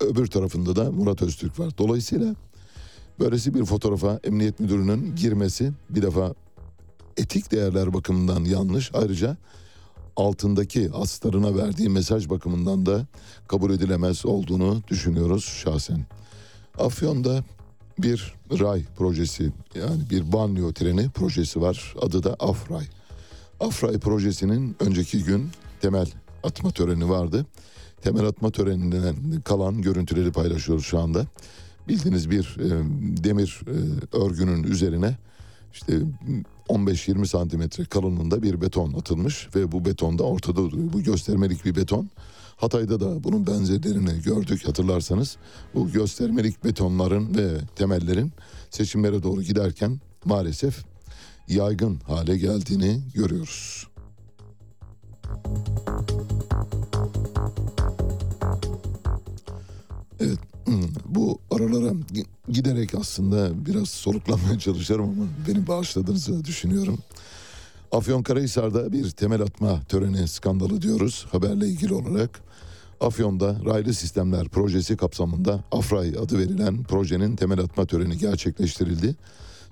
öbür 0.01 0.27
tarafında 0.27 0.77
da 0.77 0.91
Murat 0.91 1.23
Öztürk 1.23 1.59
var. 1.59 1.79
Dolayısıyla 1.79 2.35
böylesi 3.21 3.55
bir 3.55 3.65
fotoğrafa 3.65 4.21
emniyet 4.25 4.61
müdürünün 4.61 5.17
girmesi 5.17 5.73
bir 5.91 6.03
defa 6.03 6.35
etik 7.17 7.53
değerler 7.53 7.95
bakımından 7.95 8.45
yanlış. 8.45 8.91
Ayrıca 8.95 9.37
altındaki 10.17 10.91
astarına 10.93 11.57
verdiği 11.57 11.89
mesaj 11.89 12.31
bakımından 12.31 12.87
da 12.87 13.07
kabul 13.49 13.71
edilemez 13.71 14.27
olduğunu 14.27 14.83
düşünüyoruz 14.89 15.45
şahsen. 15.45 16.07
Afyon'da 16.79 17.45
bir 17.99 18.35
ray 18.61 18.83
projesi 18.97 19.53
yani 19.75 20.11
bir 20.11 20.33
banyo 20.33 20.73
treni 20.73 21.11
projesi 21.11 21.61
var. 21.61 21.95
Adı 22.03 22.23
da 22.23 22.35
Afray. 22.35 22.87
Afray 23.61 23.99
projesinin 23.99 24.77
önceki 24.81 25.25
gün 25.25 25.51
temel 25.81 26.07
atma 26.43 26.71
töreni 26.71 27.11
vardı. 27.11 27.47
Temel 28.03 28.25
atma 28.25 28.51
töreninden 28.51 29.17
kalan 29.45 29.83
görüntüleri 29.83 30.33
paylaşıyoruz 30.33 30.85
şu 30.85 30.99
anda. 30.99 31.27
Bildiğiniz 31.89 32.31
bir 32.31 32.57
e, 32.61 32.69
demir 33.25 33.61
e, 33.67 34.17
örgünün 34.17 34.63
üzerine 34.63 35.17
işte 35.73 35.93
15-20 36.69 37.27
santimetre 37.27 37.85
kalınlığında 37.85 38.43
bir 38.43 38.61
beton 38.61 38.93
atılmış 38.93 39.49
ve 39.57 39.73
bu 39.73 39.85
beton 39.85 40.19
da 40.19 40.23
ortada. 40.23 40.61
Bu 40.93 41.03
göstermelik 41.03 41.65
bir 41.65 41.77
beton. 41.77 42.11
Hatay'da 42.59 43.01
da 43.01 43.25
bunun 43.25 43.47
benzerlerini 43.47 44.23
gördük 44.23 44.69
hatırlarsanız. 44.69 45.37
Bu 45.75 45.91
göstermelik 45.91 46.65
betonların 46.65 47.35
ve 47.35 47.59
temellerin 47.77 48.33
seçimlere 48.71 49.23
doğru 49.23 49.43
giderken 49.43 50.01
maalesef 50.25 50.85
yaygın 51.49 52.01
hale 52.01 52.39
geldiğini 52.39 53.01
görüyoruz. 53.15 53.87
Evet 60.21 60.39
bu 61.05 61.41
aralara 61.51 61.93
giderek 62.49 62.95
aslında 62.95 63.67
biraz 63.67 63.89
soluklanmaya 63.89 64.59
çalışıyorum 64.59 65.05
ama 65.05 65.25
beni 65.49 65.67
bağışladığınızı 65.67 66.45
düşünüyorum. 66.45 66.99
Afyonkarahisar'da 67.93 68.93
bir 68.93 69.11
temel 69.11 69.43
atma 69.43 69.81
töreni 69.89 70.29
skandalı 70.29 70.83
diyoruz 70.83 71.27
haberle 71.31 71.69
ilgili 71.69 71.95
olarak. 71.95 72.48
Afyon'da 73.01 73.57
raylı 73.65 73.95
sistemler 73.95 74.49
projesi 74.49 74.97
kapsamında 74.97 75.65
Afray 75.73 76.09
adı 76.09 76.39
verilen 76.39 76.83
projenin 76.83 77.37
temel 77.37 77.61
atma 77.61 77.87
töreni 77.87 78.19
gerçekleştirildi. 78.19 79.15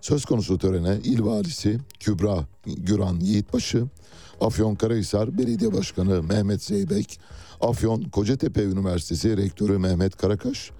Söz 0.01 0.25
konusu 0.25 0.59
törene 0.59 0.99
il 1.05 1.25
valisi 1.25 1.79
Kübra 2.01 2.47
Güran 2.67 3.21
Yiğitbaşı, 3.21 3.85
Afyonkarahisar 4.41 5.39
Belediye 5.39 5.73
Başkanı 5.73 6.23
Mehmet 6.23 6.63
Zeybek, 6.63 7.21
Afyon 7.61 8.03
Kocatepe 8.03 8.63
Üniversitesi 8.63 9.37
Rektörü 9.37 9.79
Mehmet 9.79 10.17
Karakaş, 10.17 10.71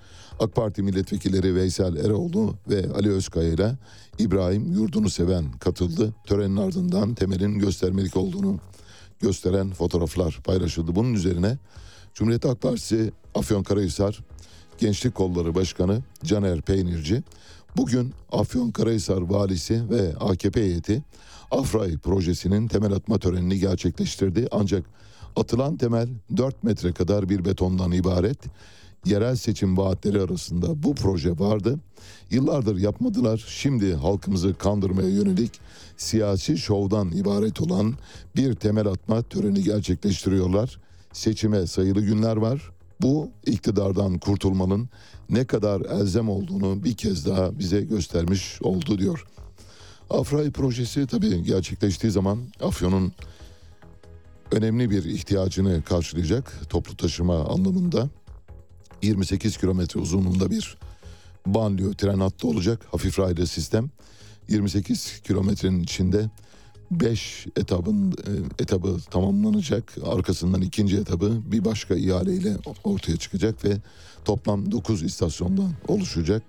AK 0.41 0.55
Parti 0.55 0.83
milletvekilleri 0.83 1.55
Veysel 1.55 1.97
Eroğlu 1.97 2.55
ve 2.71 2.93
Ali 2.95 3.11
Özkaya 3.11 3.49
ile 3.49 3.79
İbrahim 4.19 4.73
Yurdunu 4.73 5.11
Seven 5.11 5.53
katıldı. 5.53 6.15
Törenin 6.27 6.57
ardından 6.57 7.15
temelin 7.15 7.59
göstermelik 7.59 8.17
olduğunu 8.17 8.59
gösteren 9.21 9.71
fotoğraflar 9.71 10.41
paylaşıldı. 10.45 10.97
Bunun 10.97 11.15
üzerine 11.15 11.59
Cumhuriyet 12.17 12.45
Halk 12.45 12.63
Partisi 12.63 13.13
Afyonkarahisar 13.35 14.21
Gençlik 14.79 15.15
Kolları 15.15 15.55
Başkanı 15.55 16.03
Caner 16.25 16.61
Peynirci 16.61 17.23
bugün 17.77 18.13
Afyonkarahisar 18.33 19.21
valisi 19.21 19.91
ve 19.91 20.15
AKP 20.21 20.61
heyeti 20.61 21.03
Afray 21.51 21.99
projesinin 21.99 22.69
temel 22.69 22.93
atma 22.93 23.19
törenini 23.19 23.59
gerçekleştirdi. 23.59 24.49
Ancak 24.51 24.85
atılan 25.37 25.77
temel 25.77 26.09
4 26.37 26.63
metre 26.63 26.93
kadar 26.93 27.29
bir 27.29 27.45
betondan 27.45 27.93
ibaret. 27.93 28.39
Yerel 29.05 29.37
seçim 29.37 29.77
vaatleri 29.77 30.23
arasında 30.23 30.83
bu 30.83 30.95
proje 30.95 31.39
vardı. 31.39 31.79
Yıllardır 32.31 32.79
yapmadılar. 32.79 33.45
Şimdi 33.49 33.95
halkımızı 33.95 34.55
kandırmaya 34.55 35.09
yönelik 35.09 35.61
siyasi 35.97 36.59
şovdan 36.59 37.13
ibaret 37.13 37.61
olan 37.61 37.95
bir 38.37 38.55
temel 38.55 38.87
atma 38.87 39.23
töreni 39.23 39.63
gerçekleştiriyorlar. 39.63 40.86
Seçime 41.17 41.67
sayılı 41.67 42.01
günler 42.01 42.37
var. 42.37 42.71
Bu 43.01 43.31
iktidardan 43.47 44.19
kurtulmanın 44.19 44.89
ne 45.31 45.47
kadar 45.47 45.81
elzem 45.81 46.29
olduğunu 46.29 46.85
bir 46.85 46.97
kez 46.97 47.27
daha 47.27 47.59
bize 47.59 47.81
göstermiş 47.81 48.63
oldu 48.63 48.99
diyor. 48.99 49.27
Afray 50.11 50.51
projesi 50.51 51.07
tabii 51.07 51.43
gerçekleştiği 51.43 52.13
zaman 52.13 52.39
Afyon'un 52.61 53.13
önemli 54.53 54.91
bir 54.91 55.05
ihtiyacını 55.05 55.83
karşılayacak 55.83 56.61
toplu 56.69 56.97
taşıma 56.97 57.45
anlamında 57.45 58.09
28 59.03 59.57
kilometre 59.57 60.01
uzunluğunda 60.01 60.51
bir 60.51 60.79
banliyö 61.47 61.93
tren 61.93 62.21
hattı 62.21 62.49
olacak 62.49 62.87
hafif 62.93 63.19
raylı 63.19 63.47
sistem 63.47 63.91
28 64.49 65.21
kilometrenin 65.21 65.83
içinde 65.83 66.31
5 66.91 67.47
etabın 67.57 68.13
e, 68.13 68.63
etabı 68.63 68.99
tamamlanacak. 69.11 69.95
Arkasından 70.05 70.63
ikinci 70.63 70.97
etabı 70.97 71.53
bir 71.53 71.65
başka 71.65 71.95
ihaleyle 71.95 72.57
ortaya 72.85 73.17
çıkacak 73.17 73.65
ve 73.65 73.77
toplam 74.25 74.73
9 74.73 75.03
istasyondan 75.03 75.73
oluşacak. 75.89 76.43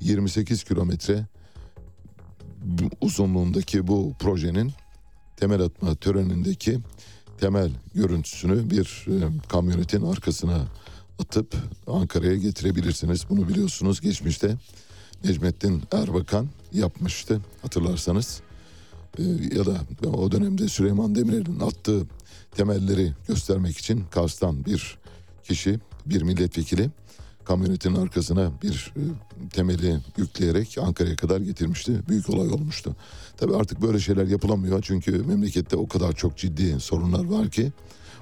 28 0.00 0.64
kilometre 0.64 1.26
uzunluğundaki 3.00 3.86
bu 3.86 4.12
projenin 4.18 4.72
temel 5.36 5.60
atma 5.60 5.94
törenindeki 5.94 6.78
temel 7.40 7.70
görüntüsünü 7.94 8.70
bir 8.70 9.06
e, 9.08 9.48
kamyonetin 9.48 10.02
arkasına 10.02 10.66
atıp 11.18 11.54
Ankara'ya 11.86 12.36
getirebilirsiniz. 12.36 13.26
Bunu 13.30 13.48
biliyorsunuz 13.48 14.00
geçmişte 14.00 14.56
Necmettin 15.24 15.82
Erbakan 15.92 16.48
yapmıştı 16.72 17.40
hatırlarsanız. 17.62 18.42
Ee, 19.18 19.22
ya 19.56 19.66
da 19.66 19.80
o 20.12 20.32
dönemde 20.32 20.68
Süleyman 20.68 21.14
Demirel'in 21.14 21.60
attığı 21.60 22.06
temelleri 22.50 23.12
göstermek 23.28 23.78
için 23.78 24.04
Kars'tan 24.10 24.64
bir 24.64 24.98
kişi, 25.42 25.80
bir 26.06 26.22
milletvekili 26.22 26.90
kamyonetin 27.44 27.94
arkasına 27.94 28.52
bir 28.62 28.92
e, 28.96 29.02
temeli 29.48 30.00
yükleyerek 30.16 30.78
Ankara'ya 30.78 31.16
kadar 31.16 31.40
getirmişti. 31.40 32.00
Büyük 32.08 32.30
olay 32.30 32.48
olmuştu. 32.48 32.96
Tabii 33.36 33.56
artık 33.56 33.82
böyle 33.82 33.98
şeyler 33.98 34.26
yapılamıyor 34.26 34.82
çünkü 34.82 35.22
memlekette 35.22 35.76
o 35.76 35.88
kadar 35.88 36.12
çok 36.12 36.36
ciddi 36.36 36.80
sorunlar 36.80 37.24
var 37.24 37.48
ki 37.48 37.72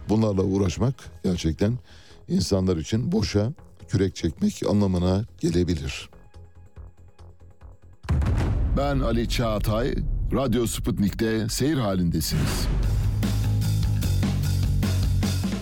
bunlarla 0.08 0.42
uğraşmak 0.42 0.94
gerçekten 1.24 1.78
insanlar 2.28 2.76
için 2.76 3.12
boşa 3.12 3.52
kürek 3.88 4.16
çekmek 4.16 4.62
anlamına 4.70 5.24
gelebilir. 5.40 6.10
Ben 8.76 9.00
Ali 9.00 9.28
Çağatay, 9.28 9.94
Radyo 10.32 10.66
Sputnik'te 10.66 11.48
seyir 11.48 11.76
halindesiniz. 11.76 12.66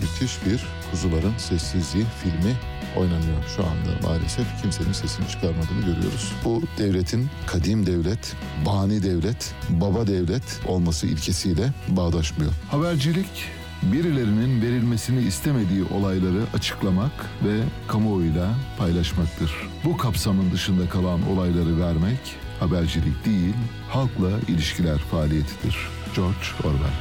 Müthiş 0.01 0.45
bir 0.45 0.65
Kuzuların 0.91 1.37
Sessizliği 1.37 2.05
filmi 2.23 2.55
oynanıyor 2.97 3.43
şu 3.55 3.63
anda 3.63 4.07
maalesef 4.07 4.61
kimsenin 4.61 4.91
sesini 4.91 5.27
çıkarmadığını 5.27 5.79
görüyoruz. 5.79 6.33
Bu 6.45 6.61
devletin 6.77 7.27
kadim 7.45 7.85
devlet, 7.85 8.35
bani 8.65 9.03
devlet, 9.03 9.55
baba 9.69 10.07
devlet 10.07 10.61
olması 10.67 11.07
ilkesiyle 11.07 11.73
bağdaşmıyor. 11.87 12.51
Habercilik, 12.71 13.45
birilerinin 13.83 14.61
verilmesini 14.61 15.21
istemediği 15.21 15.83
olayları 15.83 16.43
açıklamak 16.53 17.11
ve 17.45 17.59
kamuoyuyla 17.87 18.55
paylaşmaktır. 18.77 19.51
Bu 19.85 19.97
kapsamın 19.97 20.51
dışında 20.51 20.89
kalan 20.89 21.29
olayları 21.29 21.79
vermek 21.79 22.46
habercilik 22.59 23.25
değil, 23.25 23.55
halkla 23.89 24.29
ilişkiler 24.47 24.97
faaliyetidir. 24.97 25.77
George 26.15 26.47
Orwell 26.63 26.93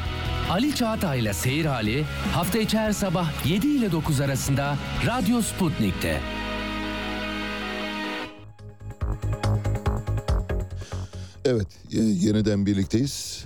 Ali 0.51 0.75
Çağatay'la 0.75 1.35
Seyir 1.35 1.65
Hali 1.65 2.05
hafta 2.33 2.59
içi 2.59 2.79
her 2.79 2.93
sabah 2.93 3.47
7 3.47 3.67
ile 3.67 3.93
9 3.93 4.21
arasında 4.21 4.77
Radyo 5.07 5.43
Sputnik'te. 5.43 6.21
Evet, 11.45 11.67
yeniden 11.93 12.67
birlikteyiz. 12.67 13.45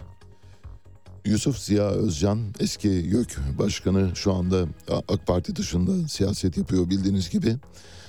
Yusuf 1.25 1.59
Ziya 1.59 1.88
Özcan 1.88 2.38
eski 2.61 2.88
YÖK 2.88 3.38
Başkanı 3.59 4.16
şu 4.16 4.33
anda 4.35 4.66
AK 5.09 5.27
Parti 5.27 5.57
dışında 5.57 6.09
siyaset 6.09 6.57
yapıyor 6.57 6.90
bildiğiniz 6.90 7.31
gibi. 7.31 7.57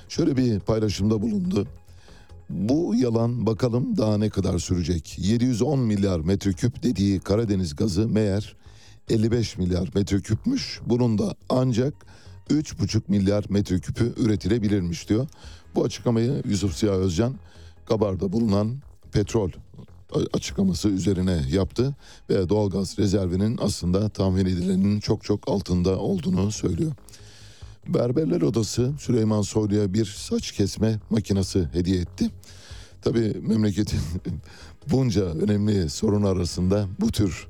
Şöyle 0.10 0.38
bir 0.38 0.60
paylaşımda 0.60 1.22
bulundu. 1.22 1.68
Bu 2.52 2.96
yalan 2.96 3.46
bakalım 3.46 3.98
daha 3.98 4.18
ne 4.18 4.30
kadar 4.30 4.60
sürecek? 4.60 5.16
710 5.20 5.80
milyar 5.80 6.20
metreküp 6.20 6.84
dediği 6.84 7.20
Karadeniz 7.20 7.76
gazı 7.76 8.08
meğer 8.08 8.56
55 9.10 9.58
milyar 9.58 9.90
metreküpmüş. 9.96 10.80
Bunun 10.86 11.18
da 11.18 11.36
ancak 11.50 11.94
3,5 12.50 13.02
milyar 13.08 13.46
metreküpü 13.50 14.14
üretilebilirmiş 14.18 15.10
diyor. 15.10 15.28
Bu 15.76 15.84
açıklamayı 15.84 16.44
Yusuf 16.50 16.76
Ziya 16.78 16.92
Özcan 16.92 17.36
Kabar'da 17.86 18.34
bulunan 18.34 18.78
petrol 19.12 19.50
açıklaması 20.34 20.90
üzerine 20.90 21.42
yaptı 21.52 21.96
ve 22.30 22.50
doğalgaz 22.50 23.00
rezervinin 23.00 23.60
aslında 23.62 24.10
tahmin 24.10 24.46
edilenin 24.46 25.00
çok 25.00 25.24
çok 25.24 25.50
altında 25.50 26.00
olduğunu 26.00 26.52
söylüyor. 26.52 26.92
Berberler 27.88 28.42
Odası 28.42 28.94
Süleyman 29.00 29.42
Soylu'ya 29.42 29.94
bir 29.94 30.06
saç 30.06 30.52
kesme 30.52 31.00
makinesi 31.10 31.68
hediye 31.74 32.02
etti. 32.02 32.30
Tabii 33.02 33.38
memleketin 33.42 34.00
bunca 34.92 35.26
önemli 35.26 35.90
sorun 35.90 36.24
arasında 36.24 36.88
bu 37.00 37.12
tür 37.12 37.48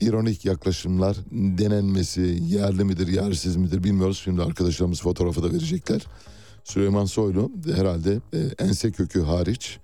ironik 0.00 0.44
yaklaşımlar 0.44 1.16
denenmesi 1.30 2.38
yerli 2.42 2.84
midir 2.84 3.08
yersiz 3.08 3.56
midir 3.56 3.84
bilmiyoruz. 3.84 4.20
Şimdi 4.24 4.42
arkadaşlarımız 4.42 5.00
fotoğrafı 5.00 5.42
da 5.42 5.52
verecekler. 5.52 6.06
Süleyman 6.64 7.04
Soylu 7.04 7.52
herhalde 7.76 8.20
e, 8.32 8.64
ense 8.64 8.92
kökü 8.92 9.22
hariç 9.22 9.78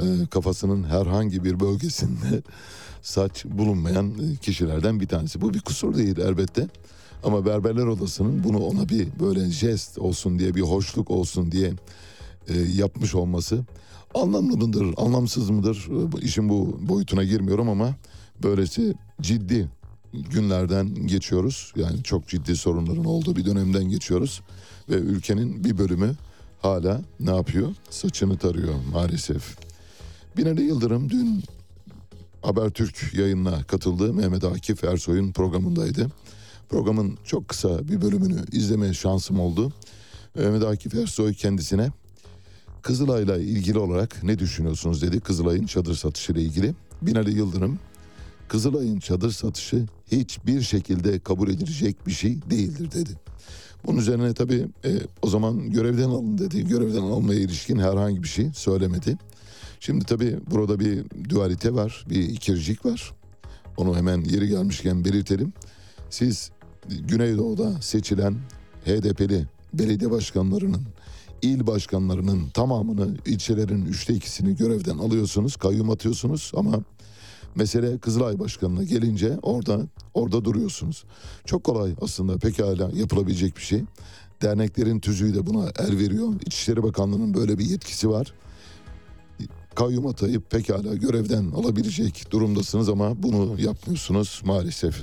e, 0.00 0.04
kafasının 0.30 0.84
herhangi 0.84 1.44
bir 1.44 1.60
bölgesinde 1.60 2.42
saç 3.02 3.44
bulunmayan 3.44 4.10
e, 4.10 4.36
kişilerden 4.36 5.00
bir 5.00 5.08
tanesi. 5.08 5.40
Bu 5.40 5.54
bir 5.54 5.60
kusur 5.60 5.96
değil 5.96 6.18
elbette. 6.18 6.68
Ama 7.24 7.46
berberler 7.46 7.86
odasının 7.86 8.44
bunu 8.44 8.58
ona 8.58 8.88
bir 8.88 9.08
böyle 9.20 9.50
jest 9.50 9.98
olsun 9.98 10.38
diye 10.38 10.54
bir 10.54 10.60
hoşluk 10.60 11.10
olsun 11.10 11.52
diye 11.52 11.72
e, 12.48 12.58
yapmış 12.58 13.14
olması 13.14 13.64
anlamlı 14.14 14.56
mıdır, 14.56 14.94
anlamsız 14.96 15.50
mıdır? 15.50 15.88
İşin 16.22 16.48
bu 16.48 16.78
boyutuna 16.88 17.24
girmiyorum 17.24 17.68
ama 17.68 17.94
böylesi 18.42 18.94
ciddi 19.20 19.68
günlerden 20.12 21.06
geçiyoruz. 21.06 21.72
Yani 21.76 22.02
çok 22.02 22.28
ciddi 22.28 22.56
sorunların 22.56 23.04
olduğu 23.04 23.36
bir 23.36 23.44
dönemden 23.44 23.84
geçiyoruz. 23.84 24.40
Ve 24.88 24.94
ülkenin 24.94 25.64
bir 25.64 25.78
bölümü 25.78 26.14
hala 26.62 27.00
ne 27.20 27.36
yapıyor? 27.36 27.74
Saçını 27.90 28.36
tarıyor 28.38 28.74
maalesef. 28.92 29.56
Binali 30.36 30.62
Yıldırım 30.62 31.10
dün 31.10 31.44
Habertürk 32.42 33.14
yayınına 33.14 33.62
katıldığı 33.62 34.14
Mehmet 34.14 34.44
Akif 34.44 34.84
Ersoy'un 34.84 35.32
programındaydı. 35.32 36.10
Programın 36.68 37.18
çok 37.24 37.48
kısa 37.48 37.88
bir 37.88 38.02
bölümünü 38.02 38.44
izleme 38.52 38.94
şansım 38.94 39.40
oldu. 39.40 39.72
Mehmet 40.34 40.62
Akif 40.62 40.94
Ersoy 40.94 41.34
kendisine 41.34 41.90
Kızılay'la 42.82 43.36
ilgili 43.36 43.78
olarak 43.78 44.22
ne 44.22 44.38
düşünüyorsunuz 44.38 45.02
dedi. 45.02 45.20
Kızılay'ın 45.20 45.66
çadır 45.66 45.94
satışı 45.94 46.32
ile 46.32 46.42
ilgili. 46.42 46.74
Binali 47.02 47.36
Yıldırım 47.36 47.78
Kızılay'ın 48.48 48.98
çadır 48.98 49.30
satışı 49.30 49.86
hiçbir 50.12 50.62
şekilde 50.62 51.18
kabul 51.18 51.48
edilecek 51.48 52.06
bir 52.06 52.12
şey 52.12 52.38
değildir 52.50 52.90
dedi. 52.92 53.10
Bunun 53.86 53.98
üzerine 53.98 54.34
tabii 54.34 54.66
e, 54.84 54.90
o 55.22 55.28
zaman 55.28 55.70
görevden 55.70 56.08
alın 56.08 56.38
dedi. 56.38 56.68
Görevden 56.68 57.02
almaya 57.02 57.40
ilişkin 57.40 57.78
herhangi 57.78 58.22
bir 58.22 58.28
şey 58.28 58.50
söylemedi. 58.54 59.18
Şimdi 59.80 60.04
tabii 60.04 60.38
burada 60.50 60.80
bir 60.80 61.04
dualite 61.28 61.74
var, 61.74 62.04
bir 62.10 62.22
ikircik 62.28 62.86
var. 62.86 63.12
Onu 63.76 63.96
hemen 63.96 64.20
yeri 64.20 64.48
gelmişken 64.48 65.04
belirtelim. 65.04 65.52
Siz 66.10 66.50
Güneydoğu'da 66.88 67.82
seçilen 67.82 68.34
HDP'li 68.84 69.46
belediye 69.74 70.10
başkanlarının, 70.10 70.82
il 71.42 71.66
başkanlarının 71.66 72.48
tamamını, 72.48 73.16
ilçelerin 73.26 73.86
üçte 73.86 74.14
ikisini 74.14 74.56
görevden 74.56 74.98
alıyorsunuz, 74.98 75.56
kayyum 75.56 75.90
atıyorsunuz 75.90 76.52
ama 76.56 76.82
mesele 77.54 77.98
Kızılay 77.98 78.38
Başkanı'na 78.38 78.84
gelince 78.84 79.38
orada 79.42 79.80
orada 80.14 80.44
duruyorsunuz. 80.44 81.04
Çok 81.44 81.64
kolay 81.64 81.94
aslında 82.00 82.38
pekala 82.38 82.90
yapılabilecek 82.94 83.56
bir 83.56 83.62
şey. 83.62 83.82
Derneklerin 84.42 85.00
tüzüğü 85.00 85.34
de 85.34 85.46
buna 85.46 85.72
el 85.78 85.98
veriyor. 85.98 86.32
İçişleri 86.46 86.82
Bakanlığı'nın 86.82 87.34
böyle 87.34 87.58
bir 87.58 87.64
yetkisi 87.64 88.10
var. 88.10 88.34
Kayyum 89.74 90.06
atayıp 90.06 90.50
pekala 90.50 90.94
görevden 90.94 91.50
alabilecek 91.50 92.26
durumdasınız 92.30 92.88
ama 92.88 93.22
bunu 93.22 93.60
yapmıyorsunuz 93.60 94.42
maalesef. 94.44 95.02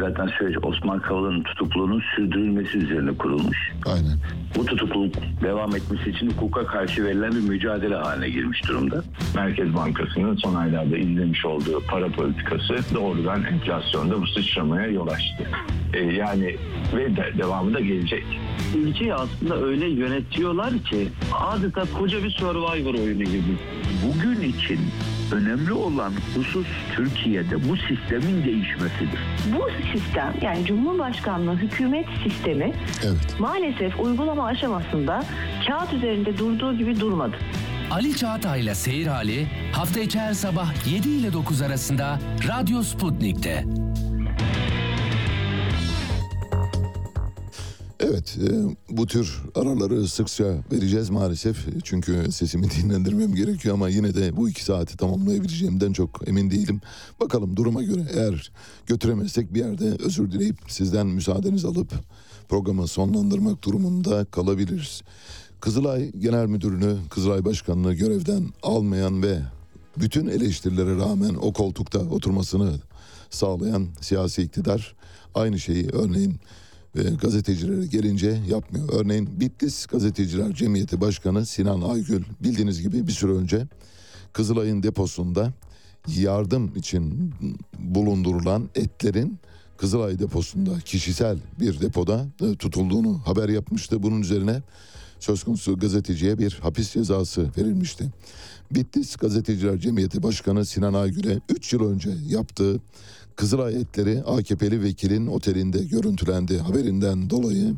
zaten 0.00 0.26
süreç 0.26 0.56
Osman 0.62 1.00
Kavala'nın 1.00 1.42
tutukluluğunun 1.42 2.02
sürdürülmesi 2.16 2.78
üzerine 2.78 3.12
kurulmuş. 3.12 3.72
Aynen. 3.86 4.18
Bu 4.56 4.64
tutukluluk 4.64 5.14
devam 5.42 5.76
etmesi 5.76 6.10
için 6.10 6.30
hukuka 6.30 6.66
karşı 6.66 7.04
verilen 7.04 7.32
bir 7.32 7.48
mücadele 7.48 7.94
haline 7.96 8.28
girmiş 8.28 8.68
durumda. 8.68 9.02
Merkez 9.34 9.74
Bankası'nın 9.74 10.36
son 10.36 10.54
aylarda 10.54 10.96
izlemiş 10.96 11.44
olduğu 11.44 11.80
para 11.80 12.08
politikası 12.08 12.94
doğrudan 12.94 13.44
enflasyonda 13.44 14.22
bu 14.22 14.26
sıçramaya 14.26 14.86
yol 14.86 15.08
açtı. 15.08 15.44
E, 15.92 15.98
yani 15.98 16.56
ve 16.96 17.16
de, 17.16 17.32
devamı 17.38 17.74
da 17.74 17.80
gelecek. 17.80 18.24
Ülkeyi 18.76 19.14
aslında 19.14 19.60
öyle 19.60 19.88
yönetiyorlar 19.88 20.70
ki 20.78 21.08
adeta 21.32 21.84
koca 21.98 22.24
bir 22.24 22.30
survivor 22.30 22.94
oyunu 22.94 23.24
gibi. 23.24 23.58
Bugün 24.06 24.40
için 24.48 24.80
önemli 25.32 25.72
olan 25.72 26.12
husus 26.36 26.66
Türkiye'de 26.96 27.68
bu 27.68 27.76
sistemin 27.76 28.44
değişmesidir. 28.44 29.20
Bu 29.56 29.63
sistem 29.92 30.34
yani 30.42 30.66
Cumhurbaşkanlığı 30.66 31.56
hükümet 31.56 32.06
sistemi 32.22 32.72
Evet. 33.04 33.36
maalesef 33.40 34.00
uygulama 34.00 34.46
aşamasında 34.46 35.24
kağıt 35.68 35.92
üzerinde 35.92 36.38
durduğu 36.38 36.78
gibi 36.78 37.00
durmadı. 37.00 37.36
Ali 37.90 38.16
Çağatay'la 38.16 38.74
Seyir 38.74 39.06
Hali 39.06 39.46
hafta 39.72 40.00
içi 40.00 40.20
her 40.20 40.32
sabah 40.32 40.86
7 40.92 41.08
ile 41.08 41.32
9 41.32 41.62
arasında 41.62 42.18
Radyo 42.48 42.82
Sputnik'te. 42.82 43.64
Evet 48.06 48.38
e, 48.48 48.76
bu 48.96 49.06
tür 49.06 49.42
araları 49.54 50.08
sıkça 50.08 50.44
vereceğiz 50.72 51.10
maalesef. 51.10 51.84
Çünkü 51.84 52.32
sesimi 52.32 52.70
dinlendirmem 52.70 53.34
gerekiyor 53.34 53.74
ama 53.74 53.88
yine 53.88 54.14
de 54.14 54.36
bu 54.36 54.48
iki 54.48 54.64
saati 54.64 54.96
tamamlayabileceğimden 54.96 55.92
çok 55.92 56.28
emin 56.28 56.50
değilim. 56.50 56.80
Bakalım 57.20 57.56
duruma 57.56 57.82
göre 57.82 58.06
eğer 58.14 58.52
götüremezsek 58.86 59.54
bir 59.54 59.60
yerde 59.60 59.96
özür 60.04 60.32
dileyip 60.32 60.56
sizden 60.68 61.06
müsaadenizi 61.06 61.66
alıp 61.66 61.92
programı 62.48 62.88
sonlandırmak 62.88 63.64
durumunda 63.64 64.24
kalabiliriz. 64.24 65.02
Kızılay 65.60 66.12
Genel 66.12 66.46
Müdürünü, 66.46 66.96
Kızılay 67.10 67.44
Başkanı'nı 67.44 67.94
görevden 67.94 68.48
almayan 68.62 69.22
ve 69.22 69.38
bütün 69.96 70.26
eleştirilere 70.26 70.96
rağmen 70.96 71.34
o 71.34 71.52
koltukta 71.52 71.98
oturmasını 71.98 72.72
sağlayan 73.30 73.86
siyasi 74.00 74.42
iktidar 74.42 74.94
aynı 75.34 75.58
şeyi 75.60 75.88
örneğin 75.88 76.40
ve 76.96 77.02
gazetecilere 77.02 77.86
gelince 77.86 78.40
yapmıyor. 78.48 78.88
Örneğin 78.92 79.40
Bitlis 79.40 79.86
Gazeteciler 79.86 80.52
Cemiyeti 80.54 81.00
Başkanı 81.00 81.46
Sinan 81.46 81.80
Aygül 81.80 82.22
bildiğiniz 82.40 82.82
gibi 82.82 83.06
bir 83.06 83.12
süre 83.12 83.32
önce 83.32 83.66
Kızılay'ın 84.32 84.82
deposunda 84.82 85.52
yardım 86.08 86.76
için 86.76 87.34
bulundurulan 87.78 88.70
etlerin 88.74 89.38
Kızılay 89.76 90.18
deposunda 90.18 90.80
kişisel 90.80 91.38
bir 91.60 91.80
depoda 91.80 92.26
e, 92.40 92.56
tutulduğunu 92.56 93.18
haber 93.24 93.48
yapmıştı. 93.48 94.02
Bunun 94.02 94.20
üzerine 94.20 94.62
söz 95.20 95.42
konusu 95.44 95.78
gazeteciye 95.78 96.38
bir 96.38 96.58
hapis 96.62 96.92
cezası 96.92 97.50
verilmişti. 97.58 98.10
Bitlis 98.70 99.16
Gazeteciler 99.16 99.78
Cemiyeti 99.78 100.22
Başkanı 100.22 100.64
Sinan 100.64 100.94
Aygül'e 100.94 101.40
3 101.48 101.72
yıl 101.72 101.90
önce 101.90 102.10
yaptığı 102.28 102.80
Kızılay 103.36 103.74
etleri 103.74 104.22
AKP'li 104.22 104.82
vekilin 104.82 105.26
otelinde 105.26 105.84
görüntülendi 105.84 106.58
haberinden 106.58 107.30
dolayı 107.30 107.74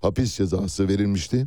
hapis 0.00 0.36
cezası 0.36 0.88
verilmişti. 0.88 1.46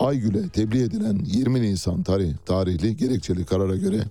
Aygül'e 0.00 0.48
tebliğ 0.48 0.82
edilen 0.82 1.20
20 1.26 1.62
Nisan 1.62 2.02
tarih, 2.02 2.34
tarihli 2.46 2.96
gerekçeli 2.96 3.44
karara 3.44 3.76
göre 3.76 4.04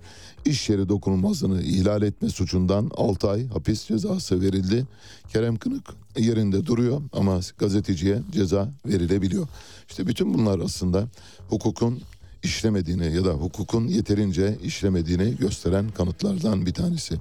iş 0.45 0.69
yeri 0.69 0.89
dokunulmazlığını 0.89 1.61
ihlal 1.61 2.01
etme 2.01 2.29
suçundan 2.29 2.91
6 2.97 3.29
ay 3.29 3.47
hapis 3.47 3.85
cezası 3.87 4.41
verildi. 4.41 4.87
Kerem 5.33 5.57
Kınık 5.57 5.83
yerinde 6.17 6.65
duruyor 6.65 7.01
ama 7.13 7.39
gazeteciye 7.57 8.19
ceza 8.31 8.71
verilebiliyor. 8.85 9.47
İşte 9.89 10.07
bütün 10.07 10.33
bunlar 10.33 10.59
aslında 10.59 11.07
hukukun 11.49 12.01
işlemediğini 12.43 13.15
ya 13.15 13.25
da 13.25 13.31
hukukun 13.31 13.87
yeterince 13.87 14.57
işlemediğini 14.63 15.37
gösteren 15.37 15.89
kanıtlardan 15.89 16.65
bir 16.65 16.73
tanesi. 16.73 17.15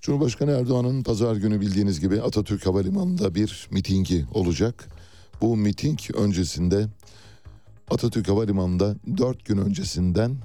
Cumhurbaşkanı 0.00 0.50
Erdoğan'ın 0.50 1.02
pazar 1.02 1.36
günü 1.36 1.60
bildiğiniz 1.60 2.00
gibi 2.00 2.22
Atatürk 2.22 2.66
Havalimanı'nda 2.66 3.34
bir 3.34 3.68
mitingi 3.70 4.24
olacak. 4.34 4.88
Bu 5.40 5.56
miting 5.56 6.00
öncesinde 6.14 6.86
Atatürk 7.90 8.28
Havalimanı'nda 8.28 8.96
dört 9.18 9.44
gün 9.44 9.58
öncesinden 9.58 10.36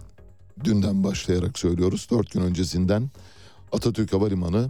dünden 0.63 1.04
başlayarak 1.04 1.60
söylüyoruz. 1.60 2.08
Dört 2.12 2.32
gün 2.32 2.41
öncesinden 2.41 3.10
Atatürk 3.72 4.13
Havalimanı 4.13 4.70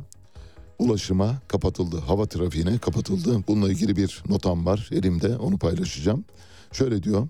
ulaşıma 0.79 1.41
kapatıldı. 1.47 1.99
Hava 1.99 2.25
trafiğine 2.25 2.77
kapatıldı. 2.77 3.43
Bununla 3.47 3.71
ilgili 3.71 3.95
bir 3.95 4.23
notam 4.29 4.65
var 4.65 4.89
elimde 4.91 5.37
onu 5.37 5.57
paylaşacağım. 5.57 6.25
Şöyle 6.71 7.03
diyor. 7.03 7.27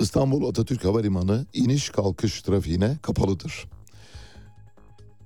İstanbul 0.00 0.48
Atatürk 0.48 0.84
Havalimanı 0.84 1.46
iniş 1.52 1.90
kalkış 1.90 2.42
trafiğine 2.42 2.98
kapalıdır. 3.02 3.66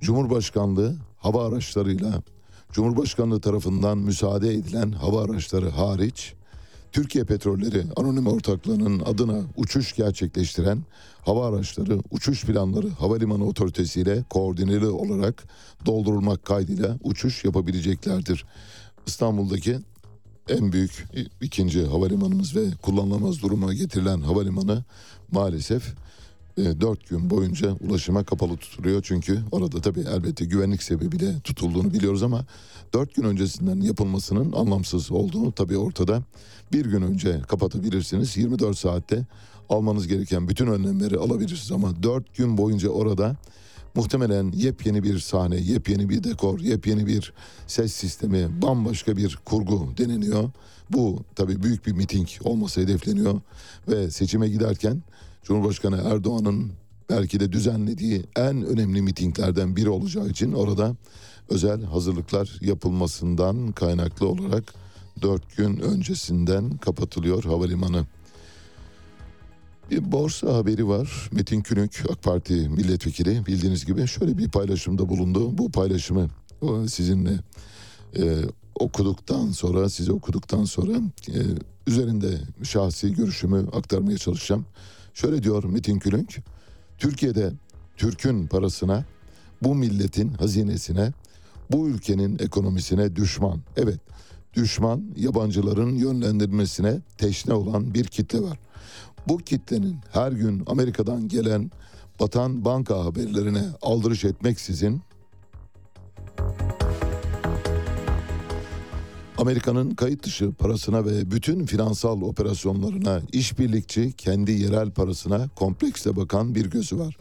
Cumhurbaşkanlığı 0.07 0.97
hava 1.19 1.49
araçlarıyla 1.49 2.23
Cumhurbaşkanlığı 2.73 3.40
tarafından 3.40 3.99
müsaade 3.99 4.55
edilen 4.55 4.92
hava 4.92 5.25
araçları 5.25 5.71
hariç 5.71 6.35
Türkiye 6.92 7.25
Petrolleri 7.25 7.85
Anonim 7.97 8.27
Ortaklığı'nın 8.27 9.01
adına 9.01 9.40
uçuş 9.57 9.97
gerçekleştiren 9.97 10.79
hava 11.23 11.49
araçları 11.49 11.99
uçuş 12.11 12.45
planları 12.45 12.88
havalimanı 12.90 13.47
otoritesiyle 13.47 14.23
koordineli 14.31 14.87
olarak 14.87 15.45
doldurulmak 15.87 16.45
kaydıyla 16.45 16.99
uçuş 17.03 17.45
yapabileceklerdir. 17.45 18.45
İstanbul'daki 19.07 19.79
en 20.49 20.73
büyük 20.73 21.07
ikinci 21.40 21.87
havalimanımız 21.87 22.57
ve 22.57 22.64
kullanılamaz 22.83 23.42
duruma 23.42 23.75
getirilen 23.75 24.21
havalimanı 24.21 24.85
maalesef 25.33 25.95
4 26.57 27.09
gün 27.09 27.31
boyunca 27.31 27.73
ulaşıma 27.88 28.25
kapalı 28.25 28.57
tutuluyor. 28.57 29.03
Çünkü 29.03 29.38
orada 29.53 29.81
tabii 29.81 30.01
elbette 30.01 30.45
güvenlik 30.45 30.83
sebebiyle 30.83 31.40
tutulduğunu 31.40 31.95
biliyoruz 31.95 32.23
ama 32.23 32.45
4 32.95 33.14
gün 33.14 33.23
öncesinden 33.23 33.81
yapılmasının 33.81 34.53
anlamsız 34.53 35.12
olduğunu 35.12 35.53
tabii 35.53 35.79
ortada. 35.79 36.23
Bir 36.73 36.87
gün 36.87 37.03
önce 37.03 37.40
kapatabilirsiniz 37.49 38.37
24 38.37 38.79
saatte 38.79 39.27
almanız 39.69 40.07
gereken 40.07 40.49
bütün 40.49 40.66
önlemleri 40.66 41.16
alabilirsiniz 41.16 41.73
ama 41.73 42.03
4 42.03 42.35
gün 42.35 42.59
boyunca 42.59 42.88
orada 42.88 43.37
muhtemelen 43.95 44.53
yepyeni 44.53 45.03
bir 45.03 45.19
sahne, 45.19 45.57
yepyeni 45.57 46.09
bir 46.09 46.25
dekor, 46.25 46.61
yepyeni 46.61 47.07
bir 47.07 47.33
ses 47.66 47.92
sistemi, 47.92 48.62
bambaşka 48.62 49.16
bir 49.16 49.38
kurgu 49.45 49.88
deneniyor. 49.99 50.51
Bu 50.90 51.25
tabii 51.35 51.62
büyük 51.62 51.87
bir 51.87 51.92
miting 51.92 52.29
olması 52.45 52.81
hedefleniyor 52.81 53.40
ve 53.88 54.11
seçime 54.11 54.49
giderken 54.49 55.03
Cumhurbaşkanı 55.46 56.02
Erdoğan'ın 56.04 56.72
belki 57.11 57.40
de 57.40 57.52
düzenlediği 57.52 58.24
en 58.37 58.62
önemli 58.66 59.02
mitinglerden 59.02 59.76
biri 59.76 59.88
olacağı 59.88 60.28
için 60.28 60.52
orada 60.52 60.96
özel 61.48 61.82
hazırlıklar 61.82 62.59
yapılmasından 62.61 63.72
kaynaklı 63.72 64.28
olarak 64.28 64.74
dört 65.22 65.56
gün 65.56 65.78
öncesinden 65.78 66.70
kapatılıyor 66.70 67.44
havalimanı. 67.44 68.06
Bir 69.90 70.12
borsa 70.12 70.54
haberi 70.54 70.88
var. 70.88 71.30
Metin 71.32 71.62
Külünk 71.62 72.04
AK 72.11 72.22
Parti 72.22 72.68
milletvekili 72.68 73.46
bildiğiniz 73.46 73.87
gibi 73.87 74.06
şöyle 74.06 74.38
bir 74.38 74.48
paylaşımda 74.48 75.09
bulundu. 75.09 75.59
Bu 75.59 75.70
paylaşımı 75.70 76.28
sizinle 76.88 77.38
e, 78.16 78.42
okuduktan 78.74 79.50
sonra 79.50 79.88
size 79.88 80.12
okuduktan 80.12 80.64
sonra 80.64 80.92
e, 81.28 81.38
üzerinde 81.87 82.38
şahsi 82.62 83.14
görüşümü 83.14 83.66
aktarmaya 83.72 84.18
çalışacağım. 84.18 84.66
Şöyle 85.16 85.42
diyor 85.42 85.64
Metin 85.64 85.98
Külünk. 85.98 86.37
Türkiye'de 86.98 87.52
Türk'ün 87.96 88.46
parasına, 88.46 89.05
bu 89.62 89.74
milletin 89.74 90.33
hazinesine, 90.33 91.12
bu 91.70 91.88
ülkenin 91.88 92.38
ekonomisine 92.38 93.16
düşman. 93.16 93.61
Evet, 93.76 94.00
düşman 94.55 95.05
yabancıların 95.16 95.94
yönlendirmesine 95.94 97.00
teşne 97.18 97.55
olan 97.55 97.94
bir 97.94 98.05
kitle 98.05 98.42
var. 98.42 98.59
Bu 99.29 99.38
kitlenin 99.38 99.96
her 100.12 100.33
gün 100.33 100.62
Amerika'dan 100.66 101.29
gelen 101.29 101.70
batan 102.20 102.64
banka 102.64 103.05
haberlerine 103.05 103.64
aldırış 103.83 104.24
etmeksizin 104.24 105.02
Amerika'nın 109.38 109.90
kayıt 109.90 110.22
dışı 110.25 110.53
parasına 110.53 111.05
ve 111.05 111.31
bütün 111.31 111.66
finansal 111.66 112.20
operasyonlarına 112.20 113.20
işbirlikçi 113.33 114.12
kendi 114.12 114.53
yerel 114.53 114.90
parasına 114.90 115.49
kompleksle 115.57 116.16
bakan 116.16 116.55
bir 116.55 116.66
gözü 116.66 116.99
var. 116.99 117.16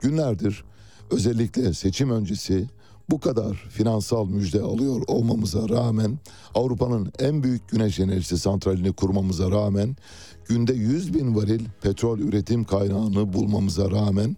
Günlerdir 0.00 0.64
özellikle 1.10 1.74
seçim 1.74 2.10
öncesi 2.10 2.66
bu 3.10 3.20
kadar 3.20 3.54
finansal 3.70 4.26
müjde 4.26 4.60
alıyor 4.60 5.02
olmamıza 5.06 5.68
rağmen 5.68 6.18
Avrupa'nın 6.54 7.12
en 7.18 7.42
büyük 7.42 7.68
güneş 7.68 8.00
enerjisi 8.00 8.38
santralini 8.38 8.92
kurmamıza 8.92 9.50
rağmen 9.50 9.96
günde 10.48 10.74
100 10.74 11.14
bin 11.14 11.36
varil 11.36 11.64
petrol 11.82 12.18
üretim 12.18 12.64
kaynağını 12.64 13.32
bulmamıza 13.32 13.90
rağmen 13.90 14.36